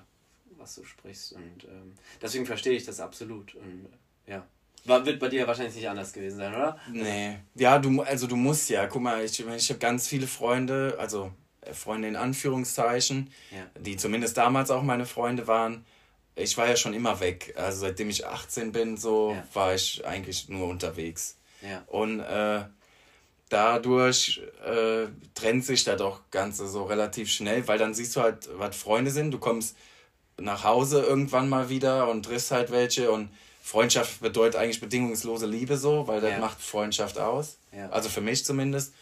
was 0.62 0.74
du 0.76 0.84
sprichst. 0.84 1.32
Und 1.32 1.64
ähm, 1.64 1.94
deswegen 2.20 2.46
verstehe 2.46 2.74
ich 2.74 2.84
das 2.84 3.00
absolut. 3.00 3.54
Und 3.54 3.88
ja. 4.26 4.46
War, 4.84 5.04
wird 5.06 5.20
bei 5.20 5.28
dir 5.28 5.46
wahrscheinlich 5.46 5.76
nicht 5.76 5.88
anders 5.88 6.12
gewesen 6.12 6.38
sein, 6.38 6.54
oder? 6.54 6.78
Nee. 6.90 7.38
Ja, 7.54 7.78
du, 7.78 8.02
also 8.02 8.26
du 8.26 8.36
musst 8.36 8.68
ja, 8.70 8.86
guck 8.86 9.02
mal, 9.02 9.24
ich, 9.24 9.38
ich 9.38 9.68
habe 9.70 9.78
ganz 9.78 10.08
viele 10.08 10.26
Freunde, 10.26 10.96
also 10.98 11.32
äh, 11.60 11.72
Freunde 11.72 12.08
in 12.08 12.16
Anführungszeichen, 12.16 13.30
ja. 13.50 13.80
die 13.80 13.96
zumindest 13.96 14.36
damals 14.36 14.70
auch 14.70 14.82
meine 14.82 15.06
Freunde 15.06 15.46
waren. 15.46 15.84
Ich 16.34 16.56
war 16.56 16.66
ja 16.66 16.76
schon 16.76 16.94
immer 16.94 17.20
weg. 17.20 17.54
Also 17.56 17.80
seitdem 17.80 18.08
ich 18.08 18.26
18 18.26 18.72
bin, 18.72 18.96
so 18.96 19.32
ja. 19.32 19.44
war 19.52 19.74
ich 19.74 20.04
eigentlich 20.06 20.48
nur 20.48 20.68
unterwegs. 20.68 21.36
Ja. 21.60 21.84
Und 21.86 22.20
äh, 22.20 22.64
dadurch 23.50 24.42
äh, 24.64 25.06
trennt 25.34 25.64
sich 25.64 25.84
das 25.84 25.98
doch 25.98 26.22
Ganze 26.30 26.66
so 26.66 26.84
relativ 26.84 27.30
schnell, 27.30 27.68
weil 27.68 27.78
dann 27.78 27.94
siehst 27.94 28.16
du 28.16 28.22
halt, 28.22 28.48
was 28.54 28.74
Freunde 28.74 29.10
sind. 29.10 29.30
Du 29.30 29.38
kommst 29.38 29.76
nach 30.40 30.64
Hause 30.64 31.02
irgendwann 31.02 31.48
mal 31.48 31.68
wieder 31.68 32.08
und 32.10 32.24
triffst 32.24 32.50
halt 32.50 32.70
welche 32.70 33.10
und 33.10 33.30
Freundschaft 33.62 34.20
bedeutet 34.20 34.56
eigentlich 34.56 34.80
bedingungslose 34.80 35.46
Liebe 35.46 35.76
so, 35.76 36.06
weil 36.08 36.20
das 36.20 36.32
ja. 36.32 36.38
macht 36.38 36.60
Freundschaft 36.60 37.18
aus. 37.18 37.58
Ja. 37.72 37.88
Also 37.90 38.08
für 38.08 38.20
mich 38.20 38.44
zumindest. 38.44 38.92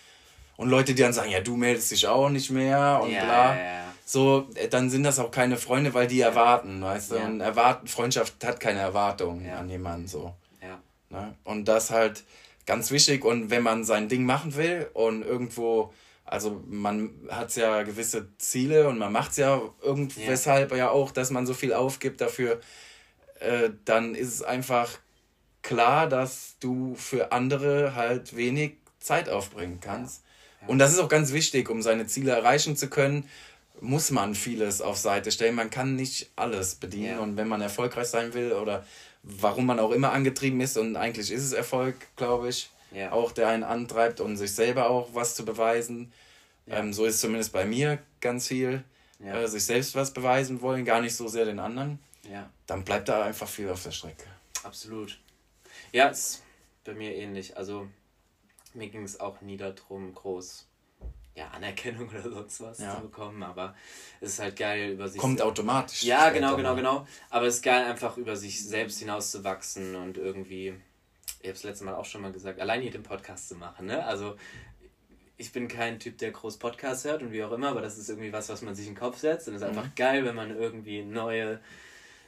Und 0.56 0.68
Leute, 0.68 0.94
die 0.94 1.00
dann 1.00 1.14
sagen, 1.14 1.30
ja, 1.30 1.40
du 1.40 1.56
meldest 1.56 1.90
dich 1.90 2.06
auch 2.06 2.28
nicht 2.28 2.50
mehr 2.50 3.00
und 3.02 3.10
ja, 3.10 3.25
bla. 3.25 3.58
so, 4.04 4.46
äh, 4.54 4.68
dann 4.68 4.90
sind 4.90 5.04
das 5.04 5.18
auch 5.18 5.30
keine 5.30 5.56
Freunde, 5.56 5.94
weil 5.94 6.06
die 6.06 6.20
erwarten, 6.20 6.82
weißt 6.82 7.12
du? 7.12 7.16
Und 7.16 7.40
erwarten, 7.40 7.88
Freundschaft 7.88 8.44
hat 8.44 8.60
keine 8.60 8.80
Erwartungen 8.80 9.46
ja. 9.46 9.56
an 9.56 9.70
jemanden 9.70 10.06
so. 10.06 10.34
Ja. 10.60 10.78
Ne? 11.08 11.34
Und 11.44 11.64
das 11.64 11.90
halt 11.90 12.25
ganz 12.66 12.90
wichtig. 12.90 13.25
Und 13.25 13.49
wenn 13.49 13.62
man 13.62 13.84
sein 13.84 14.10
Ding 14.10 14.26
machen 14.26 14.54
will 14.54 14.90
und 14.92 15.22
irgendwo, 15.22 15.94
also 16.24 16.62
man 16.66 17.10
hat 17.28 17.54
ja 17.56 17.82
gewisse 17.82 18.28
Ziele 18.38 18.88
und 18.88 18.98
man 18.98 19.12
macht 19.12 19.32
es 19.32 19.38
ja 19.38 19.60
irgendweshalb 19.82 20.70
ja. 20.72 20.76
ja 20.76 20.90
auch, 20.90 21.10
dass 21.10 21.30
man 21.30 21.46
so 21.46 21.54
viel 21.54 21.72
aufgibt 21.72 22.20
dafür, 22.20 22.60
äh, 23.40 23.70
dann 23.84 24.14
ist 24.14 24.28
es 24.28 24.42
einfach 24.42 24.98
klar, 25.62 26.08
dass 26.08 26.56
du 26.60 26.94
für 26.94 27.32
andere 27.32 27.94
halt 27.94 28.36
wenig 28.36 28.76
Zeit 29.00 29.28
aufbringen 29.28 29.78
kannst. 29.80 30.22
Ja. 30.62 30.68
Und 30.68 30.78
das 30.78 30.92
ist 30.92 30.98
auch 30.98 31.08
ganz 31.08 31.32
wichtig, 31.32 31.68
um 31.68 31.82
seine 31.82 32.06
Ziele 32.06 32.32
erreichen 32.32 32.76
zu 32.76 32.88
können 32.88 33.28
muss 33.80 34.10
man 34.10 34.34
vieles 34.34 34.80
auf 34.80 34.96
Seite 34.96 35.32
stellen. 35.32 35.54
Man 35.54 35.70
kann 35.70 35.96
nicht 35.96 36.30
alles 36.36 36.74
bedienen. 36.74 37.16
Ja. 37.16 37.20
Und 37.20 37.36
wenn 37.36 37.48
man 37.48 37.60
erfolgreich 37.60 38.08
sein 38.08 38.34
will 38.34 38.52
oder 38.52 38.84
warum 39.22 39.66
man 39.66 39.78
auch 39.78 39.92
immer 39.92 40.12
angetrieben 40.12 40.60
ist, 40.60 40.76
und 40.76 40.96
eigentlich 40.96 41.30
ist 41.30 41.44
es 41.44 41.52
Erfolg, 41.52 41.96
glaube 42.16 42.48
ich, 42.48 42.70
ja. 42.92 43.12
auch 43.12 43.32
der 43.32 43.49
einen 43.49 43.64
antreibt 43.64 44.20
und 44.20 44.37
sich 44.37 44.54
selber 44.54 44.90
auch 44.90 45.11
was 45.14 45.35
zu 45.35 45.44
beweisen. 45.44 46.12
Ja. 46.66 46.78
Ähm, 46.78 46.92
so 46.92 47.04
ist 47.04 47.16
es 47.16 47.20
zumindest 47.20 47.52
bei 47.52 47.64
mir 47.64 47.99
ganz 48.20 48.49
viel. 48.49 48.85
Äh, 49.23 49.47
sich 49.49 49.66
selbst 49.66 49.94
was 49.94 50.14
beweisen 50.14 50.62
wollen, 50.62 50.87
gar 50.87 51.02
nicht 51.02 51.14
so 51.14 51.28
sehr 51.28 51.44
den 51.44 51.59
anderen. 51.59 51.99
Dann 52.70 52.85
bleibt 52.85 53.09
da 53.09 53.25
einfach 53.25 53.49
viel 53.49 53.68
auf 53.68 53.82
der 53.82 53.90
Strecke. 53.90 54.26
Absolut. 54.62 55.18
Ja, 55.90 56.06
ist 56.06 56.44
bei 56.85 56.94
mir 56.94 57.16
ähnlich. 57.16 57.56
Also 57.56 57.88
mir 58.75 58.88
ging 58.88 59.02
es 59.02 59.18
auch 59.18 59.40
nie 59.40 59.56
darum, 59.56 60.14
groß 60.14 60.68
ja, 61.35 61.49
Anerkennung 61.49 62.09
oder 62.11 62.30
sonst 62.30 62.61
was 62.61 62.78
ja. 62.78 62.94
zu 62.94 63.02
bekommen, 63.02 63.42
aber 63.42 63.75
es 64.20 64.35
ist 64.35 64.38
halt 64.38 64.56
geil 64.56 64.92
über 64.92 65.09
sich. 65.09 65.20
Kommt 65.20 65.42
automatisch. 65.42 66.04
Ja, 66.04 66.30
genau, 66.30 66.54
genau, 66.54 66.76
genau. 66.76 67.06
Aber 67.28 67.47
es 67.47 67.56
ist 67.56 67.62
geil, 67.62 67.85
einfach 67.87 68.16
über 68.16 68.37
sich 68.37 68.64
selbst 68.64 69.00
hinauszuwachsen 69.00 69.97
und 69.97 70.16
irgendwie, 70.16 70.75
ich 71.40 71.49
habe 71.49 71.56
es 71.56 71.62
letztes 71.62 71.85
Mal 71.85 71.94
auch 71.94 72.04
schon 72.04 72.23
mal 72.23 72.32
gesagt, 72.32 72.61
allein 72.61 72.82
hier 72.82 72.90
den 72.90 73.02
Podcast 73.02 73.49
zu 73.49 73.56
machen, 73.56 73.87
ne? 73.87 74.04
Also 74.04 74.37
ich 75.37 75.52
bin 75.52 75.68
kein 75.68 75.99
Typ, 75.99 76.18
der 76.18 76.32
groß 76.32 76.59
Podcasts 76.59 77.04
hört 77.04 77.23
und 77.23 77.32
wie 77.32 77.42
auch 77.42 77.52
immer, 77.52 77.68
aber 77.68 77.80
das 77.80 77.97
ist 77.97 78.11
irgendwie 78.11 78.32
was, 78.32 78.49
was 78.50 78.62
man 78.62 78.75
sich 78.75 78.87
in 78.87 78.94
den 78.94 79.00
Kopf 79.00 79.18
setzt 79.18 79.49
und 79.49 79.54
es 79.54 79.62
ist 79.62 79.70
mhm. 79.70 79.78
einfach 79.78 79.94
geil, 79.94 80.25
wenn 80.25 80.35
man 80.35 80.54
irgendwie 80.54 81.02
neue 81.02 81.61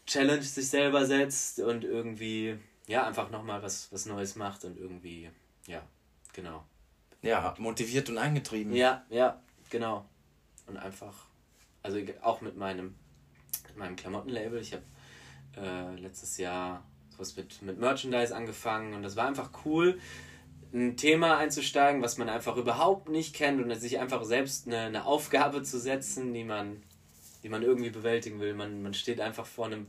Challenge 0.06 0.42
sich 0.42 0.68
selber 0.68 1.04
setzt 1.04 1.60
und 1.60 1.84
irgendwie, 1.84 2.58
ja, 2.86 3.06
einfach 3.06 3.30
nochmal 3.30 3.62
was, 3.62 3.92
was 3.92 4.06
Neues 4.06 4.36
macht 4.36 4.64
und 4.64 4.78
irgendwie, 4.78 5.30
ja, 5.66 5.82
genau 6.32 6.64
ja, 7.22 7.54
motiviert 7.58 8.10
und 8.10 8.18
angetrieben. 8.18 8.74
Ja, 8.74 9.04
ja, 9.08 9.40
genau. 9.70 10.04
Und 10.66 10.76
einfach, 10.76 11.26
also 11.82 11.98
auch 12.20 12.40
mit 12.40 12.56
meinem, 12.56 12.94
mit 13.68 13.76
meinem 13.76 13.96
Klamottenlabel. 13.96 14.60
Ich 14.60 14.74
habe 14.74 14.82
äh, 15.56 15.94
letztes 15.96 16.36
Jahr 16.36 16.84
was 17.18 17.36
mit, 17.36 17.62
mit 17.62 17.78
Merchandise 17.78 18.34
angefangen 18.34 18.94
und 18.94 19.02
das 19.02 19.16
war 19.16 19.26
einfach 19.26 19.50
cool, 19.64 19.98
ein 20.72 20.96
Thema 20.96 21.36
einzusteigen, 21.36 22.02
was 22.02 22.16
man 22.16 22.28
einfach 22.28 22.56
überhaupt 22.56 23.08
nicht 23.08 23.34
kennt 23.34 23.62
und 23.62 23.74
sich 23.78 23.98
einfach 23.98 24.24
selbst 24.24 24.66
eine, 24.66 24.80
eine 24.80 25.04
Aufgabe 25.04 25.62
zu 25.62 25.78
setzen, 25.78 26.32
die 26.32 26.44
man, 26.44 26.82
die 27.42 27.50
man 27.50 27.62
irgendwie 27.62 27.90
bewältigen 27.90 28.40
will. 28.40 28.54
Man, 28.54 28.82
man 28.82 28.94
steht 28.94 29.20
einfach 29.20 29.44
vor 29.44 29.66
einem 29.66 29.86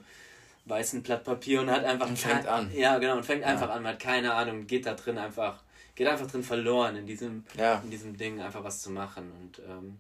weißen 0.66 1.02
Blatt 1.02 1.24
Papier 1.24 1.62
und 1.62 1.70
hat 1.70 1.86
einfach. 1.86 2.10
Und 2.10 2.20
fängt 2.20 2.48
an. 2.48 2.70
Ja, 2.76 2.98
genau, 2.98 3.16
und 3.16 3.26
fängt 3.26 3.44
ja. 3.44 3.48
einfach 3.48 3.70
an, 3.70 3.82
man 3.82 3.94
hat 3.94 4.02
keine 4.02 4.34
Ahnung, 4.34 4.68
geht 4.68 4.86
da 4.86 4.94
drin 4.94 5.18
einfach 5.18 5.64
geht 5.96 6.08
einfach 6.08 6.28
drin 6.28 6.44
verloren, 6.44 6.96
in 6.96 7.06
diesem, 7.06 7.46
ja. 7.58 7.80
in 7.84 7.92
diesem 7.92 8.18
Ding 8.18 8.42
einfach 8.42 8.64
was 8.64 8.82
zu 8.82 8.90
machen. 8.90 9.32
Und 9.32 9.62
ähm, 9.68 10.00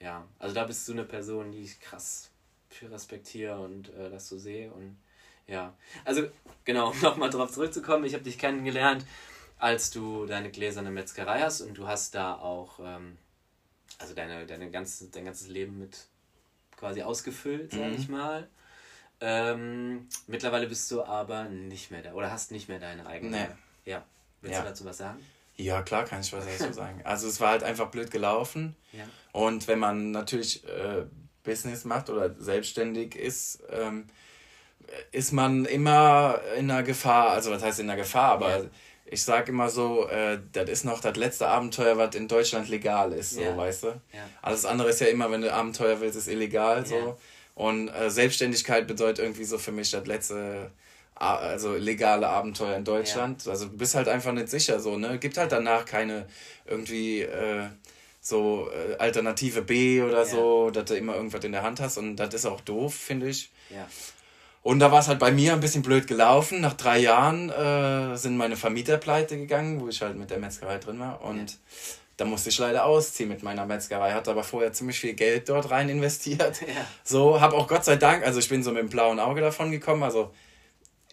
ja, 0.00 0.26
also 0.38 0.54
da 0.54 0.64
bist 0.64 0.86
du 0.88 0.92
eine 0.92 1.04
Person, 1.04 1.52
die 1.52 1.62
ich 1.62 1.80
krass 1.80 2.30
viel 2.68 2.88
respektiere 2.88 3.58
und 3.58 3.92
äh, 3.94 4.10
das 4.10 4.28
so 4.28 4.38
sehe. 4.38 4.72
Und 4.72 4.96
ja, 5.46 5.74
also 6.04 6.28
genau, 6.64 6.90
um 6.92 7.00
nochmal 7.00 7.30
drauf 7.30 7.52
zurückzukommen, 7.52 8.04
ich 8.04 8.14
habe 8.14 8.24
dich 8.24 8.38
kennengelernt, 8.38 9.04
als 9.58 9.90
du 9.90 10.26
deine 10.26 10.50
gläserne 10.50 10.90
Metzgerei 10.90 11.40
hast 11.40 11.62
und 11.62 11.76
du 11.78 11.86
hast 11.86 12.14
da 12.14 12.34
auch, 12.34 12.78
ähm, 12.80 13.16
also 13.98 14.14
deine, 14.14 14.46
deine 14.46 14.70
ganze, 14.70 15.08
dein 15.08 15.24
ganzes 15.24 15.48
Leben 15.48 15.78
mit 15.78 16.06
quasi 16.76 17.02
ausgefüllt, 17.02 17.72
sag 17.72 17.88
mhm. 17.88 17.94
ich 17.94 18.08
mal. 18.08 18.48
Ähm, 19.20 20.08
mittlerweile 20.26 20.66
bist 20.66 20.90
du 20.90 21.02
aber 21.02 21.44
nicht 21.44 21.90
mehr 21.90 22.02
da 22.02 22.12
oder 22.12 22.30
hast 22.30 22.50
nicht 22.50 22.68
mehr 22.68 22.78
deine 22.78 23.06
eigene. 23.06 23.30
Nee. 23.84 23.90
Ja. 23.90 24.04
Willst 24.42 24.56
ja. 24.56 24.62
du 24.62 24.68
dazu 24.68 24.84
was 24.84 24.98
sagen? 24.98 25.24
Ja, 25.56 25.80
klar 25.82 26.04
kann 26.04 26.20
ich 26.20 26.32
was 26.32 26.44
dazu 26.44 26.72
sagen. 26.74 27.00
Also 27.04 27.26
es 27.26 27.40
war 27.40 27.50
halt 27.50 27.62
einfach 27.62 27.90
blöd 27.90 28.10
gelaufen. 28.10 28.76
Ja. 28.92 29.04
Und 29.32 29.68
wenn 29.68 29.78
man 29.78 30.10
natürlich 30.10 30.68
äh, 30.68 31.06
Business 31.44 31.86
macht 31.86 32.10
oder 32.10 32.34
selbstständig 32.38 33.16
ist, 33.16 33.62
ähm, 33.70 34.06
ist 35.12 35.32
man 35.32 35.64
immer 35.64 36.40
in 36.56 36.70
einer 36.70 36.82
Gefahr. 36.82 37.30
Also 37.30 37.50
was 37.50 37.62
heißt 37.62 37.80
in 37.80 37.90
einer 37.90 38.00
Gefahr? 38.00 38.32
Aber 38.32 38.58
ja. 38.58 38.64
ich 39.06 39.22
sage 39.22 39.52
immer 39.52 39.68
so, 39.68 40.08
äh, 40.08 40.38
das 40.52 40.68
ist 40.68 40.84
noch 40.84 41.00
das 41.00 41.16
letzte 41.16 41.48
Abenteuer, 41.48 41.96
was 41.96 42.14
in 42.14 42.28
Deutschland 42.28 42.68
legal 42.68 43.12
ist, 43.12 43.32
so, 43.32 43.40
ja. 43.40 43.56
weißt 43.56 43.84
du? 43.84 43.86
Ja. 43.88 44.28
Alles 44.42 44.64
andere 44.64 44.90
ist 44.90 45.00
ja 45.00 45.08
immer, 45.08 45.30
wenn 45.30 45.42
du 45.42 45.52
Abenteuer 45.52 46.00
willst, 46.00 46.16
ist 46.16 46.28
illegal, 46.28 46.84
so. 46.86 47.16
Und 47.54 47.88
äh, 47.88 48.10
Selbstständigkeit 48.10 48.86
bedeutet 48.86 49.20
irgendwie 49.20 49.44
so 49.44 49.56
für 49.56 49.72
mich 49.72 49.90
das 49.90 50.06
letzte 50.06 50.70
also 51.18 51.74
legale 51.76 52.28
Abenteuer 52.28 52.76
in 52.76 52.84
Deutschland. 52.84 53.48
Also 53.48 53.66
du 53.66 53.76
bist 53.76 53.94
halt 53.94 54.06
einfach 54.06 54.32
nicht 54.32 54.48
sicher 54.48 54.80
so, 54.80 54.98
ne? 54.98 55.18
Gibt 55.18 55.38
halt 55.38 55.50
danach 55.50 55.86
keine 55.86 56.26
irgendwie 56.66 57.22
äh, 57.22 57.68
so 58.20 58.68
äh, 58.70 58.96
Alternative 58.96 59.62
B 59.62 60.02
oder 60.02 60.18
ja. 60.18 60.24
so, 60.24 60.70
dass 60.70 60.84
du 60.84 60.96
immer 60.96 61.14
irgendwas 61.14 61.42
in 61.44 61.52
der 61.52 61.62
Hand 61.62 61.80
hast 61.80 61.96
und 61.96 62.16
das 62.16 62.34
ist 62.34 62.44
auch 62.44 62.60
doof, 62.60 62.94
finde 62.94 63.28
ich. 63.28 63.50
Ja. 63.70 63.88
Und 64.66 64.80
da 64.80 64.90
war 64.90 64.98
es 64.98 65.06
halt 65.06 65.20
bei 65.20 65.30
mir 65.30 65.52
ein 65.52 65.60
bisschen 65.60 65.82
blöd 65.82 66.08
gelaufen. 66.08 66.60
Nach 66.60 66.72
drei 66.72 66.98
Jahren 66.98 67.50
äh, 67.50 68.16
sind 68.16 68.36
meine 68.36 68.56
Vermieter 68.56 68.96
pleite 68.96 69.36
gegangen, 69.36 69.80
wo 69.80 69.86
ich 69.86 70.02
halt 70.02 70.16
mit 70.16 70.28
der 70.28 70.40
Metzgerei 70.40 70.78
drin 70.78 70.98
war. 70.98 71.22
Und 71.22 71.52
ja. 71.52 71.56
da 72.16 72.24
musste 72.24 72.48
ich 72.48 72.58
leider 72.58 72.84
ausziehen 72.84 73.28
mit 73.28 73.44
meiner 73.44 73.64
Metzgerei. 73.64 74.12
Hatte 74.12 74.32
aber 74.32 74.42
vorher 74.42 74.72
ziemlich 74.72 74.98
viel 74.98 75.14
Geld 75.14 75.48
dort 75.50 75.70
rein 75.70 75.88
investiert. 75.88 76.62
Ja. 76.66 76.84
So, 77.04 77.40
habe 77.40 77.54
auch 77.54 77.68
Gott 77.68 77.84
sei 77.84 77.94
Dank, 77.94 78.26
also 78.26 78.40
ich 78.40 78.48
bin 78.48 78.64
so 78.64 78.72
mit 78.72 78.82
dem 78.82 78.88
blauen 78.88 79.20
Auge 79.20 79.40
davon 79.40 79.70
gekommen. 79.70 80.02
Also 80.02 80.34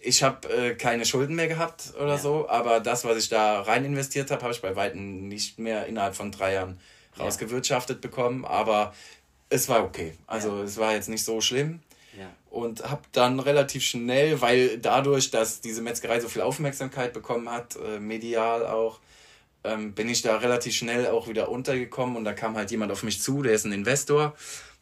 ich 0.02 0.24
habe 0.24 0.50
äh, 0.52 0.74
keine 0.74 1.06
Schulden 1.06 1.36
mehr 1.36 1.48
gehabt 1.48 1.94
oder 1.96 2.14
ja. 2.14 2.18
so, 2.18 2.50
aber 2.50 2.80
das, 2.80 3.06
was 3.06 3.20
ich 3.20 3.30
da 3.30 3.62
rein 3.62 3.86
investiert 3.86 4.32
habe, 4.32 4.42
habe 4.42 4.54
ich 4.54 4.64
bei 4.64 4.76
Weitem 4.76 5.28
nicht 5.28 5.60
mehr 5.60 5.86
innerhalb 5.86 6.16
von 6.16 6.32
drei 6.32 6.54
Jahren 6.54 6.80
rausgewirtschaftet 7.20 8.02
bekommen. 8.02 8.46
Aber 8.46 8.96
es 9.50 9.70
war 9.70 9.84
okay. 9.84 10.16
Also 10.26 10.64
es 10.64 10.80
war 10.80 10.94
jetzt 10.94 11.08
nicht 11.08 11.24
so 11.24 11.40
schlimm. 11.40 11.82
Und 12.54 12.88
habe 12.88 13.02
dann 13.14 13.40
relativ 13.40 13.84
schnell, 13.84 14.40
weil 14.40 14.78
dadurch, 14.78 15.32
dass 15.32 15.60
diese 15.60 15.82
Metzgerei 15.82 16.20
so 16.20 16.30
viel 16.30 16.44
Aufmerksamkeit 16.44 17.12
bekommen 17.12 17.50
hat, 17.50 17.76
äh, 17.78 18.00
medial 18.00 18.68
auch, 18.68 19.00
ähm, 19.64 19.94
bin 19.94 20.08
ich 20.08 20.22
da 20.22 20.38
relativ 20.38 20.76
schnell 20.76 21.08
auch 21.08 21.28
wieder 21.28 21.50
untergekommen 21.50 22.16
und 22.16 22.26
da 22.26 22.34
kam 22.34 22.56
halt 22.56 22.70
jemand 22.70 22.92
auf 22.92 23.02
mich 23.02 23.20
zu, 23.24 23.42
der 23.42 23.54
ist 23.54 23.66
ein 23.66 23.72
Investor. 23.72 24.36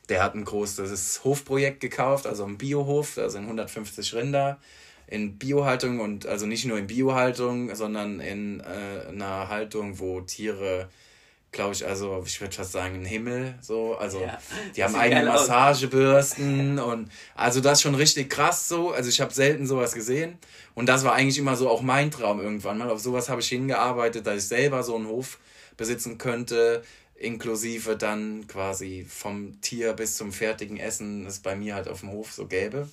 Der 0.09 0.21
hat 0.21 0.35
ein 0.35 0.43
großes 0.43 1.23
Hofprojekt 1.23 1.79
gekauft, 1.79 2.27
also 2.27 2.43
ein 2.43 2.57
Biohof, 2.57 3.15
da 3.15 3.29
sind 3.29 3.43
150 3.43 4.15
Rinder 4.15 4.59
in 5.07 5.37
Biohaltung 5.37 6.01
und 6.01 6.25
also 6.25 6.45
nicht 6.45 6.65
nur 6.65 6.77
in 6.77 6.87
Biohaltung, 6.87 7.73
sondern 7.73 8.19
in 8.19 8.59
äh, 8.59 9.07
einer 9.07 9.47
Haltung, 9.47 9.99
wo 9.99 10.19
Tiere, 10.19 10.89
glaube 11.51 11.73
ich, 11.73 11.85
also 11.85 12.23
ich 12.25 12.39
würde 12.39 12.55
fast 12.55 12.71
sagen, 12.71 12.95
im 12.95 13.05
Himmel 13.05 13.55
so, 13.61 13.95
also 13.95 14.21
ja, 14.21 14.39
die 14.75 14.83
haben 14.83 14.95
eigene 14.95 15.25
Massagebürsten 15.25 16.79
und 16.79 17.11
also 17.35 17.59
das 17.59 17.79
ist 17.79 17.81
schon 17.81 17.95
richtig 17.95 18.29
krass 18.29 18.69
so, 18.69 18.91
also 18.91 19.09
ich 19.09 19.19
habe 19.19 19.33
selten 19.33 19.67
sowas 19.67 19.93
gesehen. 19.93 20.37
Und 20.75 20.87
das 20.87 21.03
war 21.03 21.13
eigentlich 21.13 21.37
immer 21.37 21.57
so 21.57 21.69
auch 21.69 21.81
mein 21.81 22.09
Traum 22.09 22.39
irgendwann 22.39 22.77
mal, 22.77 22.89
auf 22.89 22.99
sowas 22.99 23.27
habe 23.27 23.41
ich 23.41 23.49
hingearbeitet, 23.49 24.25
dass 24.25 24.37
ich 24.37 24.47
selber 24.47 24.83
so 24.83 24.95
einen 24.95 25.07
Hof 25.07 25.39
besitzen 25.75 26.17
könnte, 26.17 26.83
inklusive 27.15 27.97
dann 27.97 28.47
quasi 28.47 29.05
vom 29.07 29.59
Tier 29.61 29.93
bis 29.93 30.15
zum 30.15 30.31
fertigen 30.31 30.77
Essen 30.77 31.25
es 31.25 31.39
bei 31.39 31.55
mir 31.55 31.75
halt 31.75 31.89
auf 31.89 31.99
dem 31.99 32.11
Hof 32.11 32.31
so 32.31 32.47
gäbe. 32.47 32.87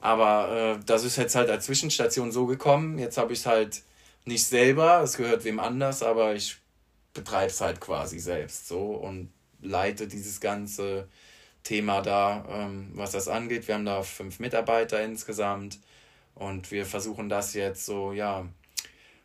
Aber 0.00 0.76
äh, 0.76 0.84
das 0.84 1.04
ist 1.04 1.16
jetzt 1.16 1.36
halt 1.36 1.50
als 1.50 1.66
Zwischenstation 1.66 2.32
so 2.32 2.46
gekommen. 2.46 2.98
Jetzt 2.98 3.16
habe 3.16 3.32
ich 3.32 3.40
es 3.40 3.46
halt 3.46 3.82
nicht 4.24 4.44
selber, 4.44 5.00
es 5.02 5.16
gehört 5.16 5.44
wem 5.44 5.60
anders, 5.60 6.02
aber 6.02 6.34
ich 6.34 6.58
betreibe 7.16 7.50
es 7.50 7.60
halt 7.60 7.80
quasi 7.80 8.18
selbst 8.20 8.68
so 8.68 8.92
und 8.92 9.32
leite 9.60 10.06
dieses 10.06 10.40
ganze 10.40 11.08
Thema 11.64 12.00
da, 12.00 12.44
ähm, 12.48 12.90
was 12.94 13.10
das 13.10 13.26
angeht. 13.26 13.66
Wir 13.66 13.74
haben 13.74 13.84
da 13.84 14.02
fünf 14.02 14.38
Mitarbeiter 14.38 15.02
insgesamt 15.02 15.80
und 16.34 16.70
wir 16.70 16.86
versuchen 16.86 17.28
das 17.28 17.54
jetzt 17.54 17.84
so, 17.86 18.12
ja, 18.12 18.46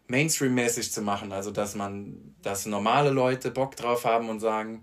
Mainstream-mäßig 0.07 0.91
zu 0.91 1.01
machen. 1.01 1.31
Also, 1.31 1.51
dass 1.51 1.75
man, 1.75 2.35
dass 2.41 2.65
normale 2.65 3.11
Leute 3.11 3.51
Bock 3.51 3.75
drauf 3.75 4.05
haben 4.05 4.29
und 4.29 4.39
sagen, 4.39 4.81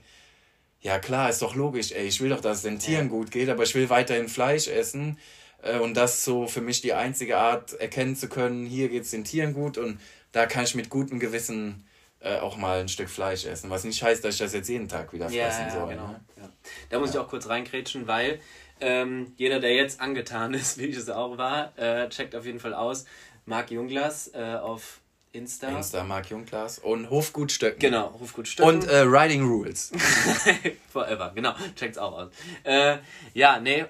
ja 0.80 0.98
klar, 0.98 1.30
ist 1.30 1.42
doch 1.42 1.54
logisch, 1.54 1.92
ey, 1.92 2.06
ich 2.06 2.20
will 2.20 2.30
doch, 2.30 2.40
dass 2.40 2.58
es 2.58 2.62
den 2.62 2.78
Tieren 2.78 3.08
gut 3.08 3.30
geht, 3.30 3.48
aber 3.48 3.64
ich 3.64 3.74
will 3.74 3.90
weiterhin 3.90 4.28
Fleisch 4.28 4.68
essen. 4.68 5.18
Äh, 5.62 5.78
und 5.78 5.94
das 5.94 6.24
so 6.24 6.46
für 6.46 6.60
mich 6.60 6.80
die 6.80 6.92
einzige 6.92 7.38
Art, 7.38 7.74
erkennen 7.74 8.16
zu 8.16 8.28
können, 8.28 8.66
hier 8.66 8.88
geht 8.88 9.02
es 9.02 9.10
den 9.10 9.24
Tieren 9.24 9.54
gut 9.54 9.78
und 9.78 10.00
da 10.32 10.46
kann 10.46 10.64
ich 10.64 10.74
mit 10.74 10.90
gutem 10.90 11.18
Gewissen 11.18 11.84
äh, 12.20 12.38
auch 12.38 12.56
mal 12.56 12.80
ein 12.80 12.88
Stück 12.88 13.08
Fleisch 13.08 13.44
essen. 13.44 13.70
Was 13.70 13.84
nicht 13.84 14.02
heißt, 14.02 14.24
dass 14.24 14.34
ich 14.34 14.40
das 14.40 14.52
jetzt 14.52 14.68
jeden 14.68 14.88
Tag 14.88 15.12
wieder 15.12 15.26
fressen 15.26 15.66
ja, 15.66 15.70
soll. 15.70 15.88
Genau. 15.88 16.08
Ne? 16.08 16.20
Ja. 16.36 16.48
Da 16.90 16.98
muss 16.98 17.10
ich 17.10 17.18
auch 17.18 17.28
kurz 17.28 17.48
reinkrätschen, 17.48 18.06
weil 18.06 18.40
ähm, 18.80 19.32
jeder, 19.36 19.60
der 19.60 19.74
jetzt 19.74 20.00
angetan 20.00 20.54
ist, 20.54 20.78
wie 20.78 20.86
ich 20.86 20.96
es 20.96 21.08
auch 21.08 21.38
war, 21.38 21.76
äh, 21.78 22.08
checkt 22.08 22.34
auf 22.34 22.44
jeden 22.44 22.60
Fall 22.60 22.74
aus. 22.74 23.04
Marc 23.46 23.70
Junglas 23.70 24.30
äh, 24.34 24.58
auf 24.60 25.00
Insta. 25.32 25.68
Insta 25.68 26.04
Marc 26.04 26.30
Junglas 26.30 26.78
und 26.78 27.08
Hofgut 27.10 27.52
Stöcken. 27.52 27.78
Genau, 27.78 28.18
Hofgut 28.20 28.48
Stöcken. 28.48 28.68
Und 28.68 28.88
äh, 28.88 28.98
Riding 28.98 29.46
Rules. 29.46 29.92
Forever, 30.92 31.32
genau, 31.34 31.54
checkt's 31.76 31.98
auch 31.98 32.12
aus. 32.12 32.30
Äh, 32.64 32.98
ja, 33.34 33.60
nee, 33.60 33.84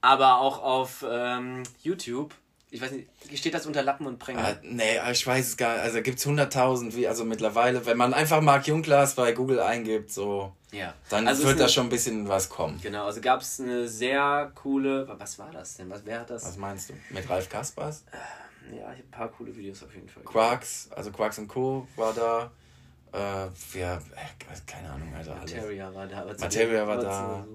aber 0.00 0.40
auch 0.40 0.62
auf 0.62 1.04
ähm, 1.08 1.62
YouTube 1.82 2.34
ich 2.72 2.80
weiß 2.80 2.92
nicht, 2.92 3.08
steht 3.34 3.54
das 3.54 3.66
unter 3.66 3.82
Lappen 3.82 4.06
und 4.06 4.18
Pränger? 4.18 4.44
Ah, 4.44 4.56
nee, 4.62 4.98
ich 5.10 5.26
weiß 5.26 5.48
es 5.48 5.56
gar 5.56 5.74
nicht. 5.74 5.82
Also 5.82 6.02
gibt 6.02 6.18
es 6.18 6.26
100.000, 6.26 6.94
wie, 6.94 7.08
also 7.08 7.24
mittlerweile, 7.24 7.84
wenn 7.84 7.96
man 7.96 8.14
einfach 8.14 8.40
Mark 8.40 8.68
Junglas 8.68 9.14
bei 9.14 9.32
Google 9.32 9.60
eingibt, 9.60 10.12
so, 10.12 10.52
ja. 10.70 10.94
dann 11.08 11.26
also 11.26 11.44
wird 11.44 11.58
da 11.58 11.68
schon 11.68 11.86
ein 11.86 11.90
bisschen 11.90 12.28
was 12.28 12.48
kommen. 12.48 12.78
Genau, 12.80 13.06
also 13.06 13.20
gab 13.20 13.40
es 13.40 13.60
eine 13.60 13.88
sehr 13.88 14.52
coole, 14.54 15.08
was 15.18 15.38
war 15.40 15.50
das 15.50 15.76
denn? 15.78 15.90
Was, 15.90 16.02
wer 16.04 16.20
hat 16.20 16.30
das? 16.30 16.44
Was 16.44 16.56
meinst 16.56 16.90
du? 16.90 16.94
Mit 17.10 17.28
Ralf 17.28 17.48
Kaspers? 17.48 18.04
Äh, 18.12 18.76
ja, 18.76 18.82
ich 18.82 18.82
habe 18.82 18.98
ein 18.98 19.10
paar 19.10 19.28
coole 19.28 19.54
Videos 19.56 19.82
auf 19.82 19.92
jeden 19.92 20.08
Fall. 20.08 20.22
Quarks, 20.22 20.90
also 20.94 21.10
Quarks 21.10 21.38
und 21.38 21.48
Co. 21.48 21.88
war 21.96 22.12
da. 22.14 22.52
Äh, 23.12 23.78
ja, 23.78 24.00
keine 24.66 24.90
Ahnung, 24.90 25.12
Alter. 25.12 25.34
Materia 25.34 25.92
war 25.92 26.06
da. 26.06 26.24
Materia 26.38 26.86
war 26.86 26.98
da. 26.98 27.46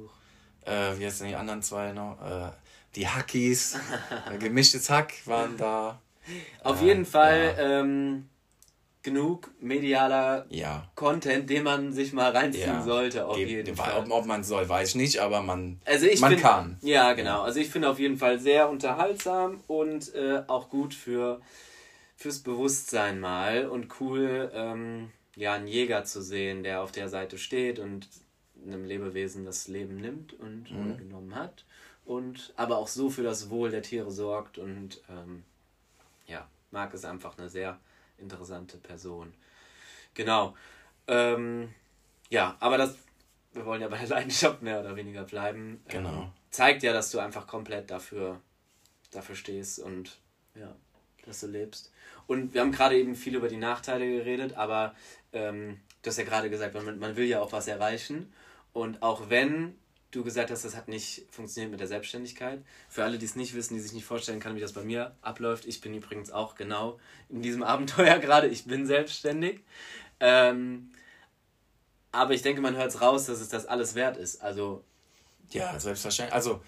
Äh, 0.65 0.99
wie 0.99 1.05
heißen 1.05 1.27
die 1.27 1.35
anderen 1.35 1.61
zwei 1.61 1.93
noch? 1.93 2.19
Äh, 2.21 2.51
die 2.95 3.07
Hackies, 3.07 3.77
gemischtes 4.39 4.89
Hack 4.89 5.13
waren 5.25 5.57
da. 5.57 6.01
Auf 6.63 6.81
äh, 6.81 6.85
jeden 6.85 7.05
Fall 7.05 7.55
ja. 7.57 7.81
ähm, 7.81 8.29
genug 9.03 9.51
medialer 9.61 10.45
ja. 10.49 10.89
Content, 10.95 11.49
den 11.49 11.63
man 11.63 11.93
sich 11.93 12.13
mal 12.13 12.31
reinziehen 12.31 12.65
ja. 12.65 12.81
sollte. 12.81 13.27
Auf 13.27 13.37
Ge 13.37 13.45
jeden 13.45 13.75
Fall. 13.75 13.93
Ob, 13.99 14.11
ob 14.11 14.25
man 14.25 14.43
soll, 14.43 14.67
weiß 14.67 14.89
ich 14.89 14.95
nicht, 14.95 15.19
aber 15.19 15.41
man, 15.41 15.79
also 15.85 16.07
man 16.19 16.31
find, 16.31 16.41
kann. 16.41 16.77
Ja, 16.81 17.13
genau. 17.13 17.43
Also 17.43 17.59
ich 17.59 17.69
finde 17.69 17.89
auf 17.89 17.99
jeden 17.99 18.17
Fall 18.17 18.39
sehr 18.39 18.69
unterhaltsam 18.69 19.61
und 19.67 20.13
äh, 20.15 20.41
auch 20.47 20.69
gut 20.69 20.93
für 20.93 21.41
fürs 22.17 22.39
Bewusstsein 22.39 23.19
mal 23.19 23.67
und 23.67 23.99
cool, 23.99 24.49
ähm, 24.53 25.11
ja, 25.35 25.53
einen 25.53 25.67
Jäger 25.67 26.05
zu 26.05 26.21
sehen, 26.21 26.63
der 26.63 26.81
auf 26.81 26.93
der 26.93 27.09
Seite 27.09 27.37
steht 27.37 27.77
und 27.77 28.07
einem 28.65 28.85
Lebewesen 28.85 29.45
das 29.45 29.67
Leben 29.67 29.97
nimmt 29.97 30.33
und 30.33 30.71
mhm. 30.71 30.97
genommen 30.97 31.35
hat 31.35 31.65
und 32.05 32.53
aber 32.55 32.77
auch 32.77 32.87
so 32.87 33.09
für 33.09 33.23
das 33.23 33.49
Wohl 33.49 33.71
der 33.71 33.81
Tiere 33.81 34.11
sorgt 34.11 34.57
und 34.57 35.01
ähm, 35.09 35.43
ja, 36.27 36.47
Marc 36.71 36.93
ist 36.93 37.05
einfach 37.05 37.37
eine 37.37 37.49
sehr 37.49 37.79
interessante 38.17 38.77
Person. 38.77 39.33
Genau. 40.13 40.55
Ähm, 41.07 41.73
ja, 42.29 42.55
aber 42.59 42.77
das, 42.77 42.95
wir 43.53 43.65
wollen 43.65 43.81
ja 43.81 43.87
bei 43.87 43.97
der 43.97 44.07
Leidenschaft 44.07 44.61
mehr 44.61 44.79
oder 44.79 44.95
weniger 44.95 45.23
bleiben. 45.23 45.81
Ähm, 45.87 45.91
genau. 46.03 46.21
Ähm, 46.23 46.31
zeigt 46.49 46.83
ja, 46.83 46.93
dass 46.93 47.11
du 47.11 47.19
einfach 47.19 47.47
komplett 47.47 47.91
dafür, 47.91 48.39
dafür 49.11 49.35
stehst 49.35 49.79
und 49.79 50.17
ja, 50.55 50.73
dass 51.25 51.41
du 51.41 51.47
lebst. 51.47 51.91
Und 52.27 52.53
wir 52.53 52.61
haben 52.61 52.71
gerade 52.71 52.97
eben 52.97 53.15
viel 53.15 53.35
über 53.35 53.49
die 53.49 53.57
Nachteile 53.57 54.07
geredet, 54.09 54.53
aber 54.55 54.95
ähm, 55.33 55.79
du 56.01 56.09
hast 56.09 56.17
ja 56.17 56.23
gerade 56.23 56.49
gesagt, 56.49 56.73
man, 56.73 56.97
man 56.97 57.15
will 57.15 57.25
ja 57.25 57.41
auch 57.41 57.51
was 57.51 57.67
erreichen. 57.67 58.33
Und 58.73 59.01
auch 59.03 59.29
wenn 59.29 59.75
du 60.15 60.23
gesagt 60.23 60.51
hast, 60.51 60.63
das 60.63 60.75
hat 60.75 60.87
nicht 60.87 61.25
funktioniert 61.29 61.71
mit 61.71 61.79
der 61.79 61.87
Selbstständigkeit. 61.87 62.63
Für 62.89 63.03
alle, 63.03 63.17
die 63.17 63.25
es 63.25 63.35
nicht 63.35 63.53
wissen, 63.53 63.75
die 63.75 63.81
sich 63.81 63.93
nicht 63.93 64.05
vorstellen 64.05 64.39
können, 64.39 64.55
wie 64.55 64.61
das 64.61 64.73
bei 64.73 64.83
mir 64.83 65.15
abläuft. 65.21 65.65
Ich 65.65 65.81
bin 65.81 65.93
übrigens 65.93 66.31
auch 66.31 66.55
genau 66.55 66.99
in 67.29 67.41
diesem 67.41 67.63
Abenteuer 67.73 68.19
gerade. 68.19 68.47
Ich 68.47 68.65
bin 68.65 68.85
selbstständig. 68.85 69.61
Ähm, 70.19 70.91
aber 72.11 72.33
ich 72.33 72.41
denke, 72.41 72.61
man 72.61 72.75
hört 72.75 72.89
es 72.89 73.01
raus, 73.01 73.25
dass 73.25 73.41
es 73.41 73.49
das 73.49 73.65
alles 73.65 73.95
wert 73.95 74.17
ist. 74.17 74.41
Also. 74.41 74.83
Ja, 75.49 75.77
selbstverständlich. 75.79 76.33
Also, 76.33 76.61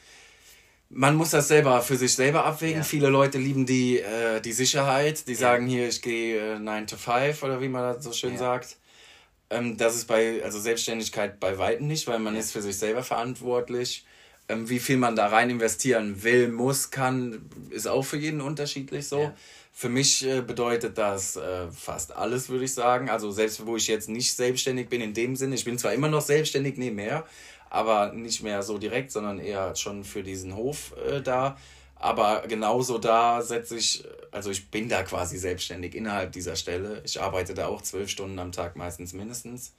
man 0.89 1.15
muss 1.15 1.31
das 1.31 1.47
selber 1.47 1.81
für 1.81 1.95
sich 1.95 2.13
selber 2.13 2.45
abwägen. 2.45 2.79
Ja. 2.79 2.83
Viele 2.83 3.09
Leute 3.09 3.37
lieben 3.37 3.65
die, 3.65 3.99
äh, 3.99 4.41
die 4.41 4.53
Sicherheit. 4.53 5.27
Die 5.27 5.33
ja. 5.33 5.37
sagen 5.37 5.67
hier, 5.67 5.87
ich 5.87 6.01
gehe 6.01 6.55
äh, 6.55 6.59
9 6.59 6.87
to 6.87 6.97
5 6.97 7.43
oder 7.43 7.61
wie 7.61 7.69
man 7.69 7.93
das 7.93 8.03
so 8.03 8.11
schön 8.11 8.33
ja. 8.33 8.39
sagt. 8.39 8.77
Ähm, 9.49 9.77
das 9.77 9.95
ist 9.95 10.05
bei, 10.05 10.43
also 10.43 10.59
Selbstständigkeit 10.59 11.39
bei 11.39 11.57
Weitem 11.57 11.87
nicht, 11.87 12.07
weil 12.07 12.19
man 12.19 12.33
ja. 12.33 12.39
ist 12.39 12.51
für 12.51 12.61
sich 12.61 12.77
selber 12.77 13.03
verantwortlich. 13.03 14.05
Ähm, 14.49 14.69
wie 14.69 14.79
viel 14.79 14.97
man 14.97 15.15
da 15.15 15.27
rein 15.27 15.49
investieren 15.49 16.23
will, 16.23 16.47
muss, 16.49 16.89
kann, 16.89 17.49
ist 17.69 17.87
auch 17.87 18.03
für 18.03 18.17
jeden 18.17 18.41
unterschiedlich 18.41 19.07
so. 19.07 19.23
Ja. 19.23 19.33
Für 19.73 19.89
mich 19.89 20.25
äh, 20.25 20.41
bedeutet 20.41 20.97
das 20.97 21.35
äh, 21.35 21.67
fast 21.71 22.15
alles, 22.15 22.49
würde 22.49 22.65
ich 22.65 22.73
sagen. 22.73 23.09
Also 23.09 23.31
selbst 23.31 23.65
wo 23.65 23.75
ich 23.75 23.87
jetzt 23.87 24.09
nicht 24.09 24.33
selbstständig 24.33 24.89
bin 24.89 25.01
in 25.01 25.13
dem 25.13 25.35
Sinne, 25.35 25.55
ich 25.55 25.65
bin 25.65 25.77
zwar 25.77 25.93
immer 25.93 26.07
noch 26.07 26.21
selbstständig 26.21 26.77
nebenher, 26.77 27.25
aber 27.69 28.13
nicht 28.13 28.41
mehr 28.41 28.63
so 28.63 28.77
direkt, 28.77 29.11
sondern 29.11 29.39
eher 29.39 29.75
schon 29.75 30.03
für 30.03 30.23
diesen 30.23 30.55
Hof 30.55 30.93
äh, 31.07 31.21
da. 31.21 31.57
Aber 31.99 32.43
genauso 32.47 32.97
da 32.97 33.41
setze 33.41 33.77
ich, 33.77 34.03
also 34.31 34.51
ich 34.51 34.69
bin 34.69 34.87
da 34.87 35.03
quasi 35.03 35.37
selbstständig 35.37 35.95
innerhalb 35.95 36.31
dieser 36.31 36.55
Stelle. 36.55 37.01
Ich 37.05 37.21
arbeite 37.21 37.53
da 37.53 37.67
auch 37.67 37.81
zwölf 37.81 38.09
Stunden 38.09 38.37
am 38.39 38.51
Tag 38.51 38.75
meistens 38.75 39.13
mindestens. 39.13 39.73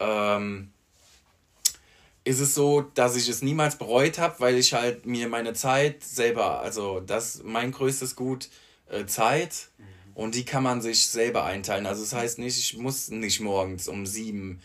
Ähm, 0.00 0.72
ist 2.24 2.40
es 2.40 2.56
so, 2.56 2.80
dass 2.80 3.14
ich 3.14 3.28
es 3.28 3.42
niemals 3.42 3.76
bereut 3.76 4.18
habe, 4.18 4.40
weil 4.40 4.56
ich 4.56 4.74
halt 4.74 5.06
mir 5.06 5.28
meine 5.28 5.54
Zeit 5.54 6.02
selber, 6.02 6.60
also 6.60 6.98
das 6.98 7.42
mein 7.44 7.70
größtes 7.70 8.16
Gut, 8.16 8.48
äh, 8.90 9.06
Zeit, 9.06 9.68
mhm. 9.78 9.84
und 10.14 10.34
die 10.34 10.44
kann 10.44 10.64
man 10.64 10.82
sich 10.82 11.06
selber 11.06 11.44
einteilen. 11.44 11.86
Also 11.86 12.02
das 12.02 12.12
heißt 12.12 12.38
nicht, 12.40 12.58
ich 12.58 12.76
muss 12.76 13.10
nicht 13.10 13.38
morgens 13.38 13.86
um 13.86 14.06
sieben, 14.06 14.60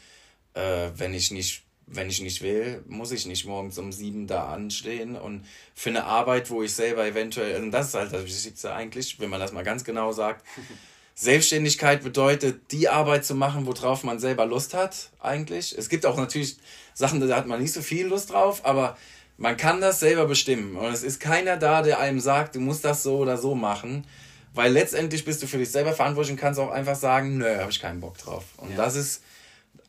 äh, 0.55 0.89
wenn 0.95 1.13
ich 1.13 1.29
nicht 1.29 1.63
wenn 1.93 2.09
ich 2.09 2.21
nicht 2.21 2.41
will, 2.41 2.83
muss 2.87 3.11
ich 3.11 3.25
nicht 3.25 3.45
morgens 3.45 3.77
um 3.77 3.91
sieben 3.91 4.27
da 4.27 4.47
anstehen 4.47 5.15
und 5.15 5.45
für 5.75 5.89
eine 5.89 6.05
Arbeit, 6.05 6.49
wo 6.49 6.63
ich 6.63 6.73
selber 6.73 7.05
eventuell, 7.05 7.61
und 7.61 7.71
das 7.71 7.89
ist 7.89 7.93
halt 7.95 8.13
das 8.13 8.23
Wichtigste 8.23 8.73
eigentlich, 8.73 9.19
wenn 9.19 9.29
man 9.29 9.39
das 9.39 9.51
mal 9.51 9.63
ganz 9.63 9.83
genau 9.83 10.11
sagt. 10.11 10.45
Selbstständigkeit 11.15 12.03
bedeutet, 12.03 12.71
die 12.71 12.87
Arbeit 12.87 13.25
zu 13.25 13.35
machen, 13.35 13.65
worauf 13.65 14.03
man 14.03 14.19
selber 14.19 14.45
Lust 14.45 14.73
hat, 14.73 15.09
eigentlich. 15.19 15.77
Es 15.77 15.89
gibt 15.89 16.05
auch 16.05 16.17
natürlich 16.17 16.57
Sachen, 16.93 17.19
da 17.19 17.35
hat 17.35 17.47
man 17.47 17.61
nicht 17.61 17.73
so 17.73 17.81
viel 17.81 18.07
Lust 18.07 18.31
drauf, 18.31 18.65
aber 18.65 18.97
man 19.37 19.57
kann 19.57 19.81
das 19.81 19.99
selber 19.99 20.25
bestimmen. 20.25 20.77
Und 20.77 20.91
es 20.93 21.03
ist 21.03 21.19
keiner 21.19 21.57
da, 21.57 21.81
der 21.81 21.99
einem 21.99 22.19
sagt, 22.19 22.55
du 22.55 22.59
musst 22.59 22.85
das 22.85 23.03
so 23.03 23.17
oder 23.17 23.37
so 23.37 23.55
machen. 23.55 24.05
Weil 24.53 24.71
letztendlich 24.71 25.23
bist 25.23 25.41
du 25.41 25.47
für 25.47 25.57
dich 25.57 25.71
selber 25.71 25.93
verantwortlich 25.93 26.33
und 26.33 26.39
kannst 26.39 26.59
auch 26.59 26.71
einfach 26.71 26.95
sagen, 26.95 27.37
nö, 27.37 27.57
habe 27.59 27.71
ich 27.71 27.79
keinen 27.79 28.01
Bock 28.01 28.17
drauf. 28.17 28.43
Und 28.57 28.71
ja. 28.71 28.77
das 28.77 28.95
ist 28.95 29.21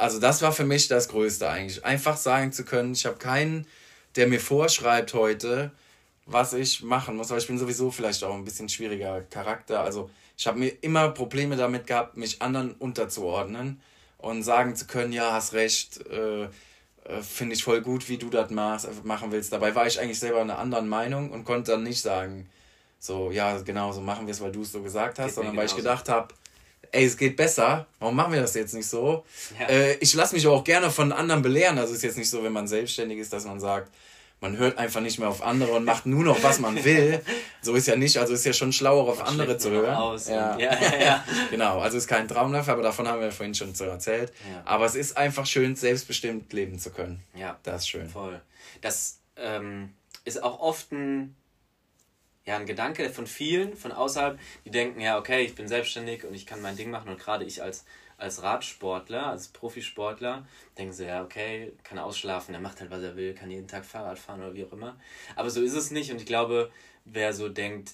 also 0.03 0.19
das 0.19 0.43
war 0.43 0.51
für 0.51 0.65
mich 0.65 0.89
das 0.89 1.09
Größte 1.09 1.49
eigentlich. 1.49 1.85
Einfach 1.85 2.17
sagen 2.17 2.51
zu 2.51 2.65
können, 2.65 2.93
ich 2.93 3.07
habe 3.07 3.19
keinen, 3.19 3.67
der 4.17 4.27
mir 4.27 4.41
vorschreibt 4.41 5.15
heute, 5.15 5.71
was 6.27 6.55
ich 6.55 6.83
machen 6.83 7.17
muss. 7.17 7.31
Aber 7.31 7.39
ich 7.39 7.47
bin 7.47 7.57
sowieso 7.57 7.93
vielleicht 7.93 8.25
auch 8.25 8.35
ein 8.35 8.45
bisschen 8.45 8.69
schwieriger 8.69 9.23
Charakter. 9.23 9.83
Also 9.83 10.11
ich 10.37 10.47
habe 10.49 10.59
mir 10.59 10.71
immer 10.81 11.11
Probleme 11.11 11.57
damit 11.57 11.87
gehabt, 11.87 12.17
mich 12.17 12.43
anderen 12.43 12.73
unterzuordnen 12.73 13.81
und 14.19 14.43
sagen 14.43 14.75
zu 14.75 14.89
können, 14.89 15.13
ja, 15.13 15.33
hast 15.33 15.53
recht, 15.53 16.05
äh, 16.09 16.45
äh, 16.45 16.49
finde 17.23 17.55
ich 17.55 17.63
voll 17.63 17.81
gut, 17.81 18.09
wie 18.09 18.19
du 18.19 18.29
das 18.29 18.51
machst, 18.51 18.89
machen 19.05 19.31
willst. 19.31 19.53
Dabei 19.53 19.73
war 19.77 19.87
ich 19.87 20.01
eigentlich 20.01 20.19
selber 20.19 20.41
einer 20.41 20.59
anderen 20.59 20.89
Meinung 20.89 21.31
und 21.31 21.45
konnte 21.45 21.73
dann 21.73 21.85
nicht 21.85 22.03
sagen, 22.03 22.49
so, 22.99 23.31
ja, 23.31 23.57
genau, 23.61 23.93
so 23.93 24.01
machen 24.01 24.27
wir 24.27 24.33
es, 24.33 24.41
weil 24.41 24.51
du 24.51 24.63
es 24.63 24.73
so 24.73 24.83
gesagt 24.83 25.21
hast, 25.21 25.27
Geht 25.27 25.35
sondern 25.37 25.57
weil 25.57 25.67
ich 25.67 25.77
gedacht 25.77 26.09
habe, 26.09 26.35
ey, 26.93 27.05
es 27.05 27.17
geht 27.17 27.37
besser, 27.37 27.87
warum 27.99 28.15
machen 28.15 28.33
wir 28.33 28.41
das 28.41 28.55
jetzt 28.55 28.75
nicht 28.75 28.87
so? 28.87 29.25
Ja. 29.59 29.69
Äh, 29.69 29.95
ich 29.95 30.15
lasse 30.15 30.35
mich 30.35 30.47
auch 30.47 30.63
gerne 30.63 30.91
von 30.91 31.11
anderen 31.11 31.43
belehren. 31.43 31.79
Also 31.79 31.93
es 31.93 31.99
ist 31.99 32.05
jetzt 32.05 32.19
nicht 32.19 32.31
so, 32.31 32.45
wenn 32.45 32.53
man 32.53 32.69
selbstständig 32.69 33.19
ist, 33.19 33.33
dass 33.33 33.45
man 33.45 33.59
sagt, 33.59 33.91
man 34.41 34.57
hört 34.57 34.77
einfach 34.77 35.01
nicht 35.01 35.19
mehr 35.21 35.29
auf 35.29 35.41
andere 35.41 35.73
und 35.73 35.85
macht 35.85 36.05
nur 36.05 36.25
noch, 36.25 36.43
was 36.43 36.59
man 36.59 36.85
will. 36.85 37.21
So 37.65 37.77
ist 37.77 37.87
ja 37.87 37.95
nicht, 37.95 38.17
also 38.19 38.35
ist 38.35 38.45
ja 38.45 38.53
schon 38.53 38.73
schlauer, 38.73 39.09
auf 39.09 39.25
andere 39.25 39.57
zu 39.57 39.71
hören. 39.71 39.95
Aus 39.95 40.27
ja. 40.27 40.59
ja, 40.59 40.77
ja, 40.81 41.01
ja. 41.01 41.25
genau, 41.53 41.79
also 41.79 41.97
ist 41.97 42.09
kein 42.09 42.27
Traumlauf, 42.27 42.69
aber 42.69 42.83
davon 42.83 43.07
haben 43.07 43.21
wir 43.21 43.31
vorhin 43.31 43.55
schon 43.55 43.73
so 43.73 43.85
erzählt. 43.85 44.33
Ja. 44.51 44.63
Aber 44.65 44.85
es 44.85 44.97
ist 44.97 45.17
einfach 45.17 45.47
schön, 45.47 45.77
selbstbestimmt 45.77 46.53
leben 46.53 46.81
zu 46.81 46.91
können. 46.91 47.23
Ja. 47.37 47.57
Das 47.63 47.83
ist 47.83 47.89
schön. 47.89 48.09
Voll. 48.09 48.41
Das 48.81 49.21
ähm, 49.37 49.91
ist 50.25 50.43
auch 50.43 50.59
oft 50.59 50.91
ein 50.91 51.37
ja, 52.45 52.57
ein 52.57 52.67
Gedanke 52.67 53.09
von 53.11 53.27
vielen 53.27 53.77
von 53.77 53.93
außerhalb, 53.93 54.39
die 54.65 54.71
denken, 54.71 55.01
ja, 55.01 55.19
okay, 55.19 55.43
ich 55.43 55.55
bin 55.55 55.69
selbstständig 55.69 56.25
und 56.25 56.35
ich 56.35 56.47
kann 56.47 56.61
mein 56.61 56.77
Ding 56.77 56.91
machen 56.91 57.09
und 57.09 57.19
gerade 57.19 57.45
ich 57.45 57.63
als, 57.63 57.85
als 58.19 58.43
Radsportler, 58.43 59.27
als 59.29 59.49
Profisportler, 59.49 60.47
denken 60.77 60.93
sie, 60.93 61.07
ja, 61.07 61.23
okay, 61.23 61.73
kann 61.85 61.99
ausschlafen, 61.99 62.55
er 62.55 62.61
macht 62.61 62.81
halt, 62.81 62.91
was 62.91 63.03
er 63.03 63.17
will, 63.17 63.35
kann 63.35 63.51
jeden 63.51 63.69
Tag 63.69 63.85
Fahrrad 63.85 64.19
fahren 64.19 64.41
oder 64.41 64.55
wie 64.55 64.65
auch 64.65 64.73
immer. 64.73 64.97
Aber 65.37 65.51
so 65.51 65.63
ist 65.63 65.75
es 65.75 65.91
nicht 65.91 66.11
und 66.11 66.19
ich 66.19 66.27
glaube, 66.27 66.73
wer 67.05 67.33
so 67.33 67.49
denkt, 67.49 67.93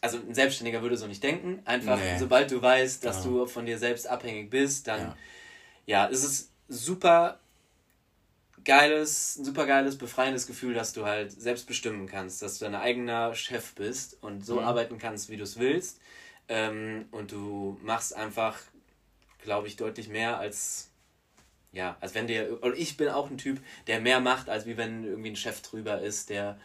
also 0.00 0.18
ein 0.18 0.34
Selbstständiger 0.34 0.82
würde 0.82 0.96
so 0.96 1.06
nicht 1.06 1.22
denken, 1.22 1.62
einfach 1.64 1.98
nee. 1.98 2.18
sobald 2.18 2.50
du 2.50 2.60
weißt, 2.60 3.04
dass 3.04 3.24
ja. 3.24 3.30
du 3.30 3.46
von 3.46 3.66
dir 3.66 3.78
selbst 3.78 4.08
abhängig 4.08 4.50
bist, 4.50 4.88
dann, 4.88 5.14
ja, 5.86 6.02
ja 6.02 6.04
ist 6.06 6.24
es 6.24 6.50
super 6.68 7.38
geiles, 8.66 9.36
ein 9.36 9.44
super 9.44 9.64
geiles, 9.64 9.96
befreiendes 9.96 10.46
Gefühl, 10.46 10.74
dass 10.74 10.92
du 10.92 11.06
halt 11.06 11.32
selbst 11.32 11.66
bestimmen 11.66 12.06
kannst, 12.06 12.42
dass 12.42 12.58
du 12.58 12.66
dein 12.66 12.74
eigener 12.74 13.34
Chef 13.34 13.74
bist 13.74 14.18
und 14.22 14.44
so 14.44 14.56
mhm. 14.56 14.66
arbeiten 14.66 14.98
kannst, 14.98 15.30
wie 15.30 15.38
du 15.38 15.44
es 15.44 15.58
willst. 15.58 16.00
Ähm, 16.48 17.06
und 17.10 17.32
du 17.32 17.78
machst 17.82 18.14
einfach 18.14 18.58
glaube 19.46 19.68
ich, 19.68 19.76
deutlich 19.76 20.08
mehr 20.08 20.38
als, 20.38 20.90
ja, 21.72 21.96
als 22.00 22.14
wenn 22.14 22.26
der, 22.26 22.62
und 22.62 22.76
ich 22.76 22.98
bin 22.98 23.08
auch 23.08 23.30
ein 23.30 23.38
Typ, 23.38 23.60
der 23.86 24.00
mehr 24.00 24.20
macht, 24.20 24.50
als 24.50 24.66
wie 24.66 24.76
wenn 24.76 25.04
irgendwie 25.04 25.30
ein 25.30 25.36
Chef 25.36 25.62
drüber 25.62 26.00
ist, 26.02 26.28
der, 26.28 26.58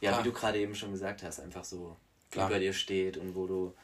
ja, 0.00 0.12
Klar. 0.12 0.24
wie 0.24 0.28
du 0.28 0.34
gerade 0.34 0.58
eben 0.58 0.74
schon 0.74 0.92
gesagt 0.92 1.22
hast, 1.22 1.40
einfach 1.40 1.64
so 1.64 1.96
Klar. 2.30 2.48
über 2.48 2.58
dir 2.58 2.72
steht 2.72 3.18
und 3.18 3.34
wo 3.34 3.46
du 3.46 3.74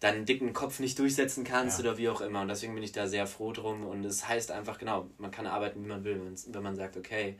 deinen 0.00 0.26
dicken 0.26 0.52
Kopf 0.52 0.78
nicht 0.78 0.98
durchsetzen 0.98 1.44
kannst 1.44 1.78
ja. 1.78 1.84
oder 1.84 1.98
wie 1.98 2.08
auch 2.08 2.20
immer. 2.20 2.42
Und 2.42 2.48
deswegen 2.48 2.74
bin 2.74 2.82
ich 2.82 2.92
da 2.92 3.06
sehr 3.06 3.26
froh 3.26 3.52
drum. 3.52 3.84
Und 3.86 4.04
es 4.04 4.18
das 4.18 4.28
heißt 4.28 4.50
einfach, 4.50 4.78
genau, 4.78 5.08
man 5.18 5.30
kann 5.30 5.46
arbeiten, 5.46 5.82
wie 5.82 5.88
man 5.88 6.04
will. 6.04 6.20
Wenn 6.48 6.62
man 6.62 6.76
sagt, 6.76 6.96
okay, 6.96 7.38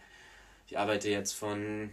ich 0.66 0.78
arbeite 0.78 1.10
jetzt 1.10 1.32
von, 1.32 1.90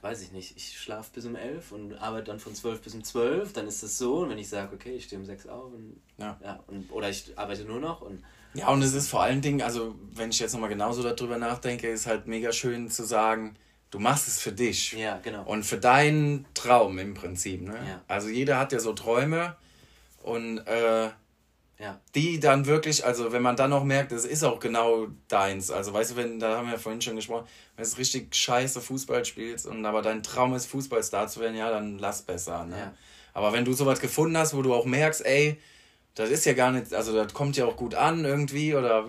weiß 0.00 0.22
ich 0.22 0.32
nicht, 0.32 0.56
ich 0.56 0.78
schlafe 0.78 1.10
bis 1.12 1.26
um 1.26 1.36
elf 1.36 1.72
und 1.72 1.94
arbeite 1.94 2.24
dann 2.24 2.40
von 2.40 2.54
zwölf 2.54 2.80
bis 2.80 2.94
um 2.94 3.04
zwölf, 3.04 3.52
dann 3.52 3.66
ist 3.66 3.82
das 3.82 3.98
so. 3.98 4.20
Und 4.20 4.30
wenn 4.30 4.38
ich 4.38 4.48
sage, 4.48 4.74
okay, 4.74 4.96
ich 4.96 5.04
stehe 5.04 5.20
um 5.20 5.26
sechs 5.26 5.46
auf 5.46 5.72
und, 5.72 6.00
ja. 6.18 6.38
ja 6.42 6.64
und, 6.66 6.90
oder 6.90 7.10
ich 7.10 7.32
arbeite 7.36 7.64
nur 7.64 7.80
noch 7.80 8.00
und 8.00 8.22
ja, 8.56 8.68
und 8.68 8.82
es 8.82 8.94
ist 8.94 9.08
vor 9.08 9.20
allen 9.20 9.40
Dingen, 9.40 9.62
also 9.62 9.96
wenn 10.12 10.30
ich 10.30 10.38
jetzt 10.38 10.52
nochmal 10.52 10.68
genauso 10.68 11.02
darüber 11.02 11.38
nachdenke, 11.38 11.88
ist 11.88 12.06
halt 12.06 12.28
mega 12.28 12.52
schön 12.52 12.88
zu 12.88 13.02
sagen, 13.02 13.56
du 13.90 13.98
machst 13.98 14.28
es 14.28 14.40
für 14.40 14.52
dich. 14.52 14.92
Ja, 14.92 15.18
genau. 15.18 15.42
Und 15.42 15.64
für 15.64 15.76
deinen 15.76 16.46
Traum 16.54 17.00
im 17.00 17.14
Prinzip. 17.14 17.62
Ne? 17.62 17.74
Ja. 17.74 18.02
Also 18.06 18.28
jeder 18.28 18.60
hat 18.60 18.72
ja 18.72 18.78
so 18.78 18.92
Träume 18.92 19.56
und 20.24 20.58
äh, 20.66 21.10
ja. 21.78 22.00
die 22.14 22.40
dann 22.40 22.66
wirklich, 22.66 23.04
also 23.04 23.32
wenn 23.32 23.42
man 23.42 23.56
dann 23.56 23.70
noch 23.70 23.84
merkt, 23.84 24.10
es 24.12 24.24
ist 24.24 24.42
auch 24.42 24.58
genau 24.58 25.08
deins. 25.28 25.70
Also 25.70 25.92
weißt 25.92 26.12
du, 26.12 26.16
wenn, 26.16 26.38
da 26.40 26.56
haben 26.56 26.66
wir 26.66 26.72
ja 26.72 26.78
vorhin 26.78 27.02
schon 27.02 27.16
gesprochen, 27.16 27.46
wenn 27.76 27.84
du 27.84 27.96
richtig 27.96 28.34
scheiße 28.34 28.80
Fußball 28.80 29.24
spielst 29.24 29.66
und 29.66 29.84
aber 29.84 30.00
dein 30.00 30.22
Traum 30.22 30.54
ist, 30.54 30.66
Fußballstar 30.66 31.28
zu 31.28 31.40
werden, 31.40 31.56
ja, 31.56 31.70
dann 31.70 31.98
lass 31.98 32.22
besser. 32.22 32.64
Ne? 32.64 32.78
Ja. 32.78 32.94
Aber 33.34 33.52
wenn 33.52 33.64
du 33.64 33.74
sowas 33.74 34.00
gefunden 34.00 34.38
hast, 34.38 34.56
wo 34.56 34.62
du 34.62 34.72
auch 34.72 34.86
merkst, 34.86 35.26
ey, 35.26 35.60
das 36.14 36.30
ist 36.30 36.46
ja 36.46 36.54
gar 36.54 36.72
nicht, 36.72 36.94
also 36.94 37.12
das 37.12 37.34
kommt 37.34 37.56
ja 37.56 37.66
auch 37.66 37.76
gut 37.76 37.94
an 37.94 38.24
irgendwie 38.24 38.74
oder 38.74 39.06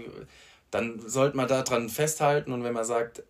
dann 0.71 0.99
sollte 1.07 1.37
man 1.37 1.47
daran 1.47 1.87
festhalten 1.87 2.51
und 2.51 2.63
wenn 2.63 2.73
man 2.73 2.83
sagt, 2.83 3.23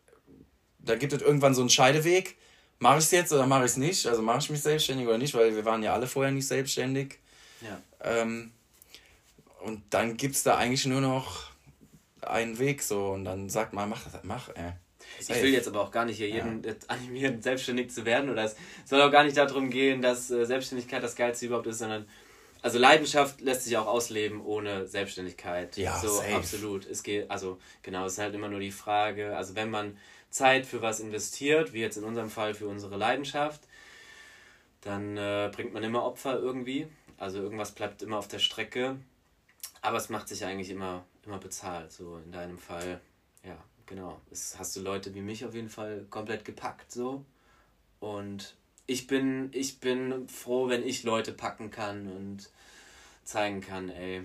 da 0.80 0.96
gibt 0.96 1.14
es 1.14 1.22
irgendwann 1.22 1.54
so 1.54 1.62
einen 1.62 1.70
Scheideweg, 1.70 2.38
mache 2.80 2.98
ich 2.98 3.06
es 3.06 3.12
jetzt 3.12 3.32
oder 3.34 3.46
mache 3.46 3.66
ich 3.66 3.72
es 3.72 3.78
nicht? 3.78 4.08
Also 4.08 4.24
mache 4.24 4.40
ich 4.40 4.50
mich 4.50 4.62
selbstständig 4.62 5.08
oder 5.08 5.18
nicht, 5.18 5.36
weil 5.36 5.56
wir 5.56 5.66
waren 5.66 5.84
ja 5.84 5.94
alle 5.94 6.08
vorher 6.08 6.32
nicht 6.32 6.48
selbstständig. 6.48 7.20
Ja. 7.62 7.82
Ähm, 8.02 8.52
und 9.62 9.82
dann 9.90 10.18
gibt 10.18 10.36
es 10.36 10.44
da 10.44 10.58
eigentlich 10.58 10.86
nur 10.86 11.02
noch 11.02 11.52
einen 12.22 12.60
Weg 12.60 12.82
so 12.82 13.12
und 13.12 13.26
dann 13.26 13.50
sagt 13.50 13.74
man, 13.74 13.90
mach, 13.90 14.06
mach, 14.24 14.50
ey. 14.50 14.74
Ich 15.20 15.30
will 15.30 15.54
jetzt 15.54 15.68
aber 15.68 15.82
auch 15.82 15.92
gar 15.92 16.06
nicht 16.06 16.18
hier 16.18 16.30
jeden 16.30 16.64
ja. 16.64 16.74
animieren, 16.88 17.42
selbstständig 17.42 17.92
zu 17.92 18.06
werden 18.06 18.30
oder 18.30 18.44
es 18.44 18.56
soll 18.86 19.02
auch 19.02 19.12
gar 19.12 19.24
nicht 19.24 19.38
darum 19.38 19.70
gehen, 19.70 20.02
dass 20.02 20.30
äh, 20.30 20.46
Selbstständigkeit 20.46 21.02
das 21.02 21.16
Geilste 21.16 21.46
überhaupt 21.46 21.68
ist, 21.68 21.80
sondern 21.80 22.08
also 22.62 22.80
Leidenschaft 22.80 23.42
lässt 23.42 23.64
sich 23.64 23.78
auch 23.78 23.86
ausleben 23.86 24.42
ohne 24.42 24.88
Selbstständigkeit. 24.88 25.78
Ja, 25.78 26.00
so 26.00 26.08
safe. 26.10 26.36
absolut. 26.36 26.88
Es 26.88 27.04
geht, 27.04 27.30
also 27.30 27.60
genau, 27.84 28.06
es 28.06 28.14
ist 28.14 28.20
halt 28.20 28.34
immer 28.34 28.48
nur 28.50 28.60
die 28.60 28.72
Frage, 28.72 29.38
also 29.38 29.56
wenn 29.56 29.70
man 29.70 29.98
Zeit 30.32 30.66
für 30.66 30.82
was 30.82 31.00
investiert, 31.00 31.74
wie 31.74 31.82
jetzt 31.82 31.98
in 31.98 32.04
unserem 32.04 32.30
Fall 32.30 32.56
für 32.56 32.68
unsere 32.68 32.98
Leidenschaft, 32.98 33.62
dann 34.82 35.16
äh, 35.16 35.52
bringt 35.54 35.74
man 35.74 35.84
immer 35.84 36.04
Opfer 36.04 36.40
irgendwie. 36.40 36.88
Also 37.18 37.40
irgendwas 37.40 37.72
bleibt 37.72 38.02
immer 38.02 38.18
auf 38.18 38.28
der 38.28 38.40
Strecke. 38.40 38.98
Aber 39.82 39.98
es 39.98 40.10
macht 40.10 40.28
sich 40.28 40.44
eigentlich 40.46 40.70
immer, 40.70 41.06
immer 41.26 41.38
bezahlt. 41.38 41.92
So 41.92 42.18
in 42.18 42.32
deinem 42.32 42.58
Fall, 42.58 43.00
ja, 43.44 43.58
genau. 43.86 44.20
Es 44.32 44.58
hast 44.58 44.76
du 44.76 44.82
Leute 44.82 45.14
wie 45.14 45.22
mich 45.22 45.46
auf 45.46 45.54
jeden 45.54 45.70
Fall 45.70 46.06
komplett 46.10 46.44
gepackt 46.44 46.92
so. 46.92 47.24
Und 48.00 48.56
ich 48.88 49.08
bin, 49.08 49.50
ich 49.54 49.80
bin 49.80 50.28
froh, 50.28 50.70
wenn 50.70 50.84
ich 50.84 51.04
Leute 51.04 51.34
packen 51.34 51.72
kann 51.72 52.08
und 52.08 52.50
zeigen 53.24 53.62
kann, 53.62 53.90
ey. 53.90 54.24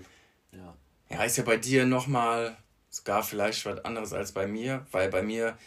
Ja. 0.51 0.75
Ja, 1.09 1.23
ist 1.23 1.37
ja 1.37 1.43
bei 1.43 1.57
dir 1.57 1.85
nochmal 1.85 2.57
sogar 2.89 3.23
vielleicht 3.23 3.65
was 3.65 3.83
anderes 3.85 4.13
als 4.13 4.31
bei 4.31 4.47
mir, 4.47 4.85
weil 4.91 5.09
bei 5.09 5.21
mir 5.21 5.57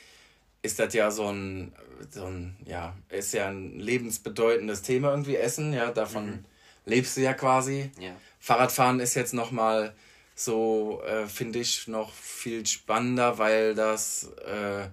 ist 0.62 0.78
das 0.78 0.94
ja 0.94 1.10
so 1.10 1.28
ein, 1.28 1.74
so 2.10 2.24
ein, 2.26 2.56
ja, 2.64 2.96
ist 3.10 3.34
ja 3.34 3.48
ein 3.48 3.78
lebensbedeutendes 3.78 4.82
Thema 4.82 5.10
irgendwie, 5.10 5.36
Essen, 5.36 5.72
ja, 5.72 5.90
davon 5.90 6.26
mhm 6.26 6.44
lebst 6.84 7.16
du 7.16 7.20
ja 7.20 7.34
quasi. 7.34 7.90
Ja. 7.98 8.12
Fahrradfahren 8.40 9.00
ist 9.00 9.14
jetzt 9.14 9.34
nochmal 9.34 9.94
so, 10.34 11.02
äh, 11.06 11.26
finde 11.26 11.60
ich, 11.60 11.86
noch 11.88 12.12
viel 12.12 12.66
spannender, 12.66 13.38
weil 13.38 13.74
das, 13.74 14.30
äh, 14.46 14.88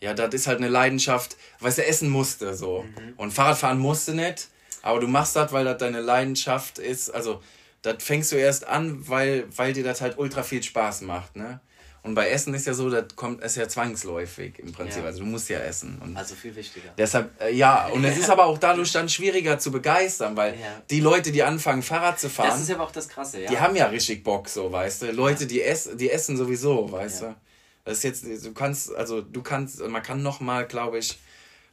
ja, 0.00 0.14
das 0.14 0.34
ist 0.34 0.46
halt 0.46 0.58
eine 0.58 0.68
Leidenschaft, 0.68 1.36
weißt 1.60 1.78
du, 1.78 1.86
essen 1.86 2.10
musste 2.10 2.54
so. 2.54 2.82
Mhm. 2.82 3.14
Und 3.16 3.32
Fahrradfahren 3.32 3.78
musste 3.78 4.14
nicht, 4.14 4.48
aber 4.82 5.00
du 5.00 5.06
machst 5.06 5.36
das, 5.36 5.52
weil 5.52 5.64
das 5.64 5.78
deine 5.78 6.00
Leidenschaft 6.00 6.78
ist. 6.78 7.10
Also, 7.10 7.40
das 7.82 8.02
fängst 8.02 8.32
du 8.32 8.36
erst 8.36 8.66
an, 8.66 9.08
weil, 9.08 9.46
weil 9.56 9.72
dir 9.72 9.84
das 9.84 10.00
halt 10.00 10.18
ultra 10.18 10.42
viel 10.42 10.62
Spaß 10.62 11.02
macht, 11.02 11.36
ne? 11.36 11.60
Und 12.04 12.14
bei 12.14 12.28
Essen 12.28 12.52
ist 12.52 12.66
ja 12.66 12.74
so, 12.74 12.90
das 12.90 13.16
kommt 13.16 13.42
es 13.42 13.56
ja 13.56 13.66
zwangsläufig 13.66 14.58
im 14.58 14.72
Prinzip. 14.72 15.02
Ja. 15.02 15.06
Also 15.06 15.20
du 15.20 15.24
musst 15.24 15.48
ja 15.48 15.58
essen. 15.60 15.98
Und 16.02 16.18
also 16.18 16.34
viel 16.34 16.54
wichtiger. 16.54 16.90
Deshalb, 16.98 17.40
äh, 17.40 17.50
ja, 17.54 17.88
und 17.88 18.04
es 18.04 18.18
ist 18.18 18.28
aber 18.28 18.44
auch 18.44 18.58
dadurch 18.58 18.92
dann 18.92 19.08
schwieriger 19.08 19.58
zu 19.58 19.72
begeistern, 19.72 20.36
weil 20.36 20.52
ja. 20.52 20.82
die 20.90 21.00
Leute, 21.00 21.32
die 21.32 21.42
anfangen, 21.42 21.82
Fahrrad 21.82 22.20
zu 22.20 22.28
fahren. 22.28 22.50
Das 22.50 22.60
ist 22.60 22.70
aber 22.70 22.84
auch 22.84 22.92
das 22.92 23.08
Krasse, 23.08 23.40
ja. 23.40 23.48
Die 23.48 23.58
haben 23.58 23.74
ja 23.74 23.86
richtig 23.86 24.22
Bock, 24.22 24.50
so, 24.50 24.70
weißt 24.70 25.00
du. 25.00 25.12
Leute, 25.12 25.46
die, 25.46 25.62
ess, 25.62 25.88
die 25.94 26.10
essen 26.10 26.36
sowieso, 26.36 26.92
weißt 26.92 27.22
du. 27.22 27.36
Das 27.84 27.98
ist 27.98 28.04
jetzt, 28.04 28.44
du 28.44 28.52
kannst, 28.52 28.94
also 28.94 29.22
du 29.22 29.42
kannst, 29.42 29.80
man 29.80 30.02
kann 30.02 30.22
nochmal, 30.22 30.66
glaube 30.66 30.98
ich, 30.98 31.18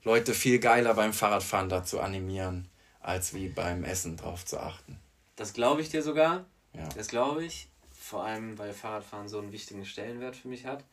Leute 0.04 0.34
viel 0.34 0.60
geiler 0.60 0.94
beim 0.94 1.12
Fahrradfahren 1.12 1.68
dazu 1.68 2.00
animieren, 2.00 2.70
als 3.02 3.34
wie 3.34 3.50
beim 3.50 3.84
Essen 3.84 4.16
drauf 4.16 4.46
zu 4.46 4.62
achten. 4.62 4.98
Das 5.36 5.52
glaube 5.52 5.82
ich 5.82 5.90
dir 5.90 6.04
sogar. 6.04 6.46
Ja. 6.74 6.88
Das 6.96 7.10
glaube 7.10 7.44
ich 7.44 7.68
vor 8.12 8.26
allem 8.26 8.60
weil 8.60 8.74
Fahrradfahren 8.74 9.30
so 9.30 9.40
einen 9.40 9.54
wichtigen 9.54 9.86
Stellenwert 9.86 10.36
für 10.36 10.50
mich 10.50 10.66
hat. 10.66 10.84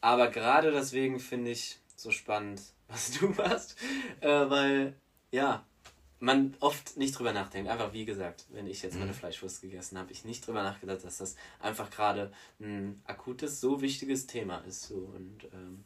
Aber 0.00 0.28
gerade 0.28 0.70
deswegen 0.70 1.18
finde 1.18 1.50
ich 1.50 1.80
so 1.96 2.12
spannend, 2.12 2.62
was 2.88 3.10
du 3.18 3.30
machst, 3.30 3.76
äh, 4.20 4.28
weil 4.28 4.94
ja, 5.32 5.66
man 6.20 6.56
oft 6.60 6.96
nicht 6.96 7.18
drüber 7.18 7.32
nachdenkt. 7.32 7.68
Einfach 7.68 7.92
wie 7.92 8.04
gesagt, 8.04 8.44
wenn 8.50 8.68
ich 8.68 8.82
jetzt 8.82 8.94
meine 8.94 9.10
mhm. 9.10 9.16
Fleischwurst 9.16 9.60
gegessen 9.60 9.98
habe, 9.98 10.12
ich 10.12 10.24
nicht 10.24 10.46
drüber 10.46 10.62
nachgedacht, 10.62 11.02
dass 11.02 11.18
das 11.18 11.34
einfach 11.58 11.90
gerade 11.90 12.32
ein 12.60 13.02
akutes, 13.04 13.60
so 13.60 13.82
wichtiges 13.82 14.28
Thema 14.28 14.58
ist. 14.58 14.84
So. 14.84 14.94
Und 14.94 15.48
ähm, 15.52 15.84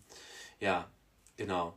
ja, 0.61 0.91
genau. 1.39 1.75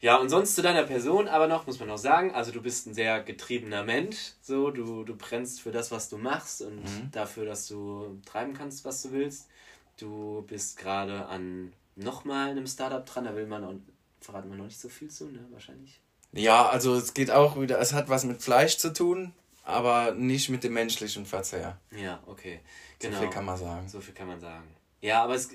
Ja, 0.00 0.16
und 0.16 0.28
sonst 0.28 0.54
zu 0.54 0.62
deiner 0.62 0.84
Person 0.84 1.26
aber 1.26 1.48
noch, 1.48 1.66
muss 1.66 1.80
man 1.80 1.88
noch 1.88 1.98
sagen, 1.98 2.32
also 2.32 2.52
du 2.52 2.62
bist 2.62 2.86
ein 2.86 2.94
sehr 2.94 3.20
getriebener 3.20 3.82
Mensch, 3.82 4.34
so, 4.40 4.70
du, 4.70 5.02
du 5.02 5.16
brennst 5.16 5.60
für 5.60 5.72
das, 5.72 5.90
was 5.90 6.08
du 6.08 6.18
machst 6.18 6.62
und 6.62 6.84
mhm. 6.84 7.10
dafür, 7.10 7.44
dass 7.44 7.66
du 7.66 8.20
treiben 8.24 8.54
kannst, 8.54 8.84
was 8.84 9.02
du 9.02 9.12
willst. 9.12 9.48
Du 9.96 10.44
bist 10.46 10.78
gerade 10.78 11.26
an 11.26 11.72
nochmal 11.96 12.50
einem 12.50 12.68
Startup 12.68 13.04
dran, 13.04 13.24
da 13.24 13.34
will 13.34 13.46
man 13.46 13.64
und 13.64 13.82
verraten 14.20 14.50
wir 14.50 14.56
noch 14.56 14.66
nicht 14.66 14.78
so 14.78 14.88
viel 14.88 15.10
zu, 15.10 15.26
ne, 15.26 15.44
wahrscheinlich. 15.50 16.00
Ja, 16.32 16.68
also 16.68 16.94
es 16.94 17.14
geht 17.14 17.32
auch 17.32 17.60
wieder, 17.60 17.80
es 17.80 17.92
hat 17.92 18.08
was 18.08 18.24
mit 18.24 18.40
Fleisch 18.40 18.78
zu 18.78 18.92
tun, 18.92 19.32
aber 19.64 20.12
nicht 20.12 20.48
mit 20.48 20.62
dem 20.62 20.74
menschlichen 20.74 21.26
Verzehr. 21.26 21.78
Ja, 21.90 22.22
okay. 22.26 22.60
Genau. 23.00 23.16
So 23.16 23.22
viel 23.22 23.30
kann 23.30 23.44
man 23.44 23.56
sagen. 23.56 23.88
So 23.88 24.00
viel 24.00 24.14
kann 24.14 24.28
man 24.28 24.40
sagen. 24.40 24.68
Ja, 25.00 25.24
aber 25.24 25.34
es 25.34 25.50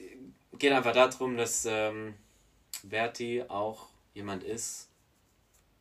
geht 0.57 0.71
einfach 0.71 0.93
darum, 0.93 1.37
dass 1.37 1.65
ähm, 1.65 2.15
Berti 2.83 3.43
auch 3.47 3.87
jemand 4.13 4.43
ist, 4.43 4.89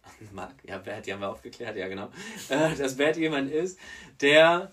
Marc, 0.32 0.54
ja, 0.64 0.78
Bert, 0.78 1.06
die 1.06 1.12
haben 1.12 1.20
wir 1.20 1.30
aufgeklärt, 1.30 1.76
ja 1.76 1.88
genau, 1.88 2.10
äh, 2.48 2.74
dass 2.74 2.96
Bert 2.96 3.16
jemand 3.16 3.50
ist, 3.50 3.78
der 4.20 4.72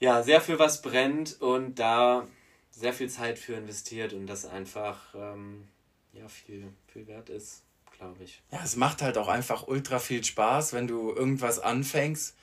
ja 0.00 0.22
sehr 0.22 0.40
für 0.40 0.58
was 0.58 0.82
brennt 0.82 1.40
und 1.40 1.76
da 1.76 2.26
sehr 2.70 2.92
viel 2.92 3.08
Zeit 3.08 3.38
für 3.38 3.54
investiert 3.54 4.12
und 4.12 4.26
das 4.26 4.44
einfach 4.44 5.14
ähm, 5.14 5.66
ja 6.12 6.28
viel, 6.28 6.72
viel 6.86 7.06
wert 7.06 7.30
ist, 7.30 7.62
glaube 7.96 8.22
ich. 8.22 8.42
Ja, 8.50 8.60
es 8.62 8.76
macht 8.76 9.00
halt 9.00 9.16
auch 9.16 9.28
einfach 9.28 9.66
ultra 9.66 9.98
viel 9.98 10.22
Spaß, 10.22 10.74
wenn 10.74 10.86
du 10.86 11.12
irgendwas 11.12 11.58
anfängst 11.58 12.36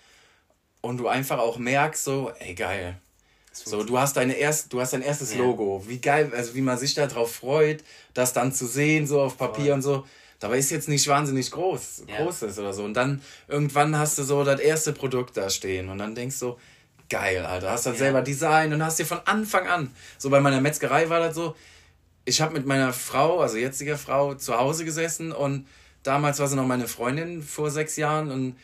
und 0.81 0.97
du 0.97 1.07
einfach 1.07 1.39
auch 1.39 1.57
merkst, 1.57 2.03
so, 2.03 2.31
ey 2.39 2.55
geil, 2.55 2.99
so, 3.53 3.83
du 3.83 3.97
hast 3.99 4.17
deine 4.17 4.33
erst, 4.33 4.73
du 4.73 4.81
hast 4.81 4.93
dein 4.93 5.03
erstes 5.03 5.33
ja. 5.33 5.39
Logo. 5.39 5.83
Wie 5.87 5.99
geil, 5.99 6.31
also 6.35 6.55
wie 6.55 6.61
man 6.61 6.77
sich 6.77 6.95
darauf 6.95 7.35
freut, 7.35 7.83
das 8.13 8.33
dann 8.33 8.51
zu 8.51 8.65
sehen, 8.65 9.05
so 9.05 9.21
auf 9.21 9.37
Papier 9.37 9.65
Voll. 9.65 9.73
und 9.73 9.81
so. 9.83 10.05
Dabei 10.39 10.57
ist 10.57 10.71
jetzt 10.71 10.89
nicht 10.89 11.07
wahnsinnig 11.07 11.51
groß, 11.51 12.03
ja. 12.07 12.17
großes 12.17 12.59
oder 12.59 12.73
so. 12.73 12.83
Und 12.83 12.95
dann 12.95 13.21
irgendwann 13.47 13.97
hast 13.97 14.17
du 14.17 14.23
so 14.23 14.43
das 14.43 14.59
erste 14.59 14.91
Produkt 14.91 15.37
da 15.37 15.49
stehen 15.49 15.89
und 15.89 15.99
dann 15.99 16.15
denkst 16.15 16.39
du, 16.39 16.57
geil, 17.09 17.45
Alter, 17.45 17.71
hast 17.71 17.85
das 17.85 17.93
ja. 17.93 17.99
selber 17.99 18.21
Design 18.23 18.73
und 18.73 18.83
hast 18.83 18.99
dir 18.99 19.05
von 19.05 19.19
Anfang 19.25 19.67
an, 19.67 19.91
so 20.17 20.29
bei 20.29 20.41
meiner 20.41 20.59
Metzgerei 20.59 21.09
war 21.09 21.19
das 21.19 21.35
so, 21.35 21.55
ich 22.25 22.41
habe 22.41 22.53
mit 22.53 22.65
meiner 22.65 22.91
Frau, 22.91 23.39
also 23.39 23.57
jetziger 23.57 23.97
Frau, 23.97 24.33
zu 24.33 24.57
Hause 24.57 24.83
gesessen 24.85 25.31
und 25.31 25.67
damals 26.01 26.39
war 26.39 26.47
sie 26.47 26.55
noch 26.55 26.65
meine 26.65 26.87
Freundin 26.87 27.43
vor 27.43 27.69
sechs 27.69 27.97
Jahren 27.97 28.31
und 28.31 28.55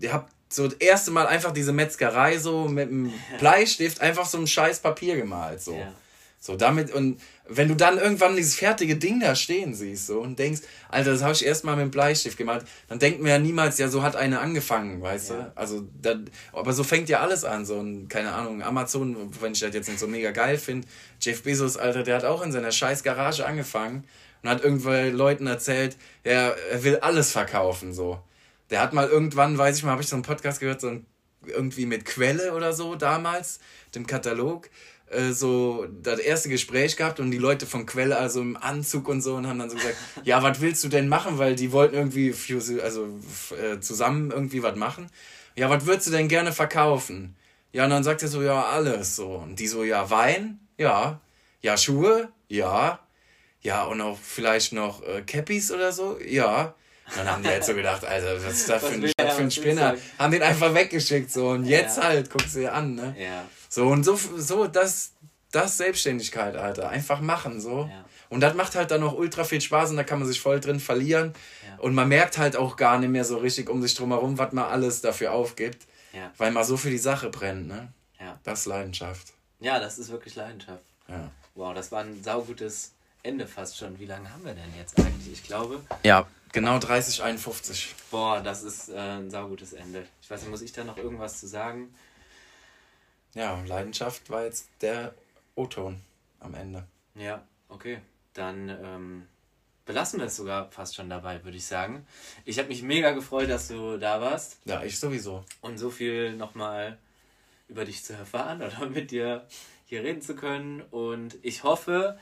ihr 0.00 0.12
habt 0.12 0.32
so 0.52 0.66
das 0.66 0.78
erste 0.78 1.10
Mal 1.10 1.26
einfach 1.26 1.52
diese 1.52 1.72
Metzgerei 1.72 2.38
so 2.38 2.68
mit 2.68 2.88
einem 2.88 3.12
Bleistift 3.38 4.00
einfach 4.00 4.26
so 4.26 4.38
ein 4.38 4.46
scheiß 4.46 4.80
Papier 4.80 5.16
gemalt. 5.16 5.60
So. 5.62 5.74
Ja. 5.74 5.92
So, 6.42 6.56
damit, 6.56 6.90
und 6.94 7.20
wenn 7.46 7.68
du 7.68 7.74
dann 7.74 7.98
irgendwann 7.98 8.34
dieses 8.34 8.54
fertige 8.54 8.96
Ding 8.96 9.20
da 9.20 9.34
stehen 9.34 9.74
siehst, 9.74 10.06
so, 10.06 10.20
und 10.20 10.38
denkst, 10.38 10.62
Alter, 10.88 11.12
das 11.12 11.22
habe 11.22 11.34
ich 11.34 11.44
erstmal 11.44 11.76
mit 11.76 11.82
dem 11.82 11.90
Bleistift 11.90 12.38
gemalt, 12.38 12.64
dann 12.88 12.98
denkt 12.98 13.20
man 13.20 13.28
ja 13.28 13.38
niemals, 13.38 13.76
ja, 13.76 13.88
so 13.88 14.02
hat 14.02 14.16
eine 14.16 14.40
angefangen, 14.40 15.02
weißt 15.02 15.30
ja. 15.30 15.36
du? 15.36 15.52
Also, 15.54 15.86
da, 16.00 16.14
aber 16.54 16.72
so 16.72 16.82
fängt 16.82 17.10
ja 17.10 17.20
alles 17.20 17.44
an, 17.44 17.66
so, 17.66 17.76
und 17.76 18.08
keine 18.08 18.32
Ahnung, 18.32 18.62
Amazon, 18.62 19.30
wenn 19.38 19.52
ich 19.52 19.60
das 19.60 19.74
jetzt 19.74 19.88
nicht 19.88 20.00
so 20.00 20.06
mega 20.06 20.30
geil 20.30 20.56
finde, 20.56 20.88
Jeff 21.20 21.42
Bezos, 21.42 21.76
Alter, 21.76 22.04
der 22.04 22.16
hat 22.16 22.24
auch 22.24 22.40
in 22.40 22.52
seiner 22.52 22.72
scheiß 22.72 23.02
Garage 23.02 23.44
angefangen 23.44 24.04
und 24.42 24.48
hat 24.48 24.64
irgendwelchen 24.64 25.18
Leuten 25.18 25.46
erzählt, 25.46 25.98
ja, 26.24 26.48
er 26.48 26.84
will 26.84 27.00
alles 27.00 27.32
verkaufen, 27.32 27.92
so. 27.92 28.18
Der 28.70 28.80
hat 28.80 28.92
mal 28.92 29.08
irgendwann, 29.08 29.58
weiß 29.58 29.76
ich 29.76 29.82
mal, 29.82 29.90
habe 29.90 30.02
ich 30.02 30.08
so 30.08 30.16
einen 30.16 30.22
Podcast 30.22 30.60
gehört, 30.60 30.80
so 30.80 30.88
ein, 30.88 31.06
irgendwie 31.46 31.86
mit 31.86 32.04
Quelle 32.04 32.54
oder 32.54 32.72
so 32.72 32.94
damals, 32.94 33.60
dem 33.94 34.06
Katalog, 34.06 34.70
äh, 35.10 35.32
so 35.32 35.86
das 36.02 36.20
erste 36.20 36.48
Gespräch 36.48 36.96
gehabt 36.96 37.18
und 37.18 37.30
die 37.30 37.38
Leute 37.38 37.66
von 37.66 37.86
Quelle 37.86 38.16
also 38.16 38.40
im 38.40 38.56
Anzug 38.56 39.08
und 39.08 39.22
so 39.22 39.34
und 39.34 39.46
haben 39.46 39.58
dann 39.58 39.70
so 39.70 39.76
gesagt, 39.76 39.96
ja, 40.24 40.42
was 40.42 40.60
willst 40.60 40.84
du 40.84 40.88
denn 40.88 41.08
machen? 41.08 41.38
Weil 41.38 41.56
die 41.56 41.72
wollten 41.72 41.96
irgendwie 41.96 42.34
also 42.82 43.08
äh, 43.60 43.80
zusammen 43.80 44.30
irgendwie 44.30 44.62
was 44.62 44.76
machen. 44.76 45.10
Ja, 45.56 45.68
was 45.68 45.86
würdest 45.86 46.06
du 46.06 46.12
denn 46.12 46.28
gerne 46.28 46.52
verkaufen? 46.52 47.36
Ja, 47.72 47.84
und 47.84 47.90
dann 47.90 48.04
sagt 48.04 48.22
er 48.22 48.28
so, 48.28 48.42
ja, 48.42 48.64
alles 48.64 49.16
so. 49.16 49.34
Und 49.34 49.58
die 49.58 49.66
so, 49.66 49.84
ja, 49.84 50.10
Wein? 50.10 50.60
Ja. 50.78 51.20
Ja, 51.60 51.76
Schuhe? 51.76 52.30
Ja. 52.48 53.00
Ja, 53.62 53.84
und 53.84 54.00
auch 54.00 54.18
vielleicht 54.18 54.72
noch 54.72 55.02
äh, 55.02 55.22
Cappies 55.22 55.70
oder 55.70 55.92
so? 55.92 56.18
Ja. 56.20 56.74
Und 57.10 57.16
dann 57.16 57.30
haben 57.30 57.42
die 57.42 57.48
halt 57.48 57.64
so 57.64 57.74
gedacht, 57.74 58.04
Alter, 58.04 58.42
was 58.44 58.52
ist 58.52 58.68
da 58.68 58.78
für 58.78 58.94
ein, 58.94 59.02
für 59.02 59.42
ein 59.42 59.50
Spinner? 59.50 59.96
Haben 60.18 60.32
den 60.32 60.42
einfach 60.42 60.74
weggeschickt 60.74 61.30
so 61.30 61.50
und 61.50 61.64
jetzt 61.64 61.98
ja. 61.98 62.04
halt, 62.04 62.30
guckst 62.30 62.54
du 62.54 62.60
dir 62.60 62.72
an, 62.72 62.94
ne? 62.94 63.14
Ja. 63.18 63.44
So 63.68 63.88
und 63.88 64.04
so, 64.04 64.16
so 64.36 64.66
das, 64.66 65.12
das 65.50 65.76
Selbstständigkeit, 65.76 66.56
Alter. 66.56 66.88
Einfach 66.88 67.20
machen, 67.20 67.60
so. 67.60 67.88
Ja. 67.90 68.04
Und 68.28 68.40
das 68.40 68.54
macht 68.54 68.76
halt 68.76 68.92
dann 68.92 69.02
auch 69.02 69.14
ultra 69.14 69.42
viel 69.42 69.60
Spaß 69.60 69.90
und 69.90 69.96
da 69.96 70.04
kann 70.04 70.20
man 70.20 70.28
sich 70.28 70.40
voll 70.40 70.60
drin 70.60 70.78
verlieren. 70.78 71.34
Ja. 71.66 71.82
Und 71.82 71.94
man 71.94 72.08
merkt 72.08 72.38
halt 72.38 72.56
auch 72.56 72.76
gar 72.76 72.98
nicht 72.98 73.10
mehr 73.10 73.24
so 73.24 73.38
richtig 73.38 73.68
um 73.68 73.82
sich 73.82 73.94
drum 73.94 74.10
herum, 74.10 74.38
was 74.38 74.52
man 74.52 74.66
alles 74.66 75.00
dafür 75.00 75.32
aufgibt. 75.32 75.86
Ja. 76.12 76.30
Weil 76.36 76.52
man 76.52 76.64
so 76.64 76.76
für 76.76 76.90
die 76.90 76.98
Sache 76.98 77.28
brennt, 77.28 77.68
ne? 77.68 77.92
Ja. 78.20 78.38
Das 78.44 78.60
ist 78.60 78.66
Leidenschaft. 78.66 79.32
Ja, 79.58 79.78
das 79.80 79.98
ist 79.98 80.10
wirklich 80.10 80.36
Leidenschaft. 80.36 80.82
Ja. 81.08 81.30
Wow, 81.54 81.74
das 81.74 81.90
war 81.90 82.02
ein 82.02 82.22
saugutes 82.22 82.92
Ende 83.22 83.46
fast 83.46 83.76
schon. 83.76 83.98
Wie 83.98 84.06
lange 84.06 84.32
haben 84.32 84.44
wir 84.44 84.54
denn 84.54 84.72
jetzt 84.78 84.98
eigentlich? 84.98 85.32
Ich 85.32 85.42
glaube. 85.44 85.80
Ja, 86.04 86.26
genau 86.52 86.78
30, 86.78 87.22
51. 87.22 87.94
Boah, 88.10 88.40
das 88.40 88.62
ist 88.62 88.88
äh, 88.88 88.96
ein 88.96 89.30
saugutes 89.30 89.72
Ende. 89.72 90.06
Ich 90.22 90.30
weiß 90.30 90.42
nicht, 90.42 90.50
muss 90.50 90.62
ich 90.62 90.72
da 90.72 90.84
noch 90.84 90.96
irgendwas 90.96 91.40
zu 91.40 91.46
sagen? 91.46 91.94
Ja, 93.34 93.62
Leidenschaft 93.66 94.28
war 94.30 94.44
jetzt 94.44 94.68
der 94.80 95.14
O-Ton 95.54 96.00
am 96.40 96.54
Ende. 96.54 96.84
Ja, 97.14 97.42
okay. 97.68 98.00
Dann 98.34 98.68
ähm, 98.68 99.26
belassen 99.84 100.20
wir 100.20 100.26
es 100.26 100.36
sogar 100.36 100.70
fast 100.70 100.94
schon 100.94 101.10
dabei, 101.10 101.44
würde 101.44 101.56
ich 101.56 101.66
sagen. 101.66 102.06
Ich 102.44 102.58
habe 102.58 102.68
mich 102.68 102.82
mega 102.82 103.12
gefreut, 103.12 103.48
dass 103.48 103.68
du 103.68 103.98
da 103.98 104.20
warst. 104.20 104.58
Ja, 104.64 104.82
ich 104.82 104.98
sowieso. 104.98 105.44
Und 105.60 105.78
so 105.78 105.90
viel 105.90 106.36
nochmal 106.36 106.98
über 107.68 107.84
dich 107.84 108.04
zu 108.04 108.12
erfahren 108.12 108.62
oder 108.62 108.86
mit 108.86 109.10
dir 109.10 109.46
hier 109.86 110.02
reden 110.02 110.22
zu 110.22 110.34
können. 110.34 110.80
Und 110.90 111.36
ich 111.42 111.64
hoffe, 111.64 112.18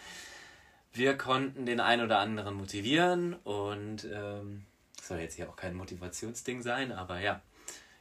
wir 0.93 1.17
konnten 1.17 1.67
den 1.67 1.81
einen 1.81 2.05
oder 2.05 2.19
anderen 2.19 2.55
motivieren. 2.55 3.35
Und 3.35 4.05
ähm, 4.13 4.67
soll 5.03 5.19
jetzt 5.19 5.35
hier 5.35 5.49
auch 5.49 5.57
kein 5.57 5.75
Motivationsding 5.75 6.63
sein, 6.63 6.93
aber 6.93 7.21
ja, 7.21 7.41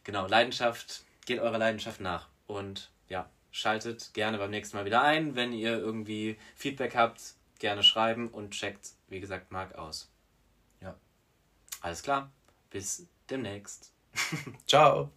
genau, 0.03 0.27
Leidenschaft, 0.27 1.03
geht 1.25 1.39
eurer 1.39 1.57
Leidenschaft 1.57 2.01
nach. 2.01 2.27
Und 2.45 2.91
ja, 3.09 3.29
schaltet 3.51 4.13
gerne 4.13 4.37
beim 4.37 4.51
nächsten 4.51 4.77
Mal 4.77 4.85
wieder 4.85 5.01
ein. 5.01 5.35
Wenn 5.35 5.53
ihr 5.53 5.77
irgendwie 5.77 6.37
Feedback 6.55 6.95
habt, 6.95 7.35
gerne 7.59 7.83
schreiben 7.83 8.29
und 8.29 8.51
checkt, 8.51 8.91
wie 9.07 9.19
gesagt, 9.19 9.51
Marc 9.51 9.75
aus. 9.75 10.09
Ja. 10.81 10.95
Alles 11.81 12.03
klar. 12.03 12.31
Bis 12.69 13.07
demnächst. 13.29 13.91
Ciao. 14.67 15.11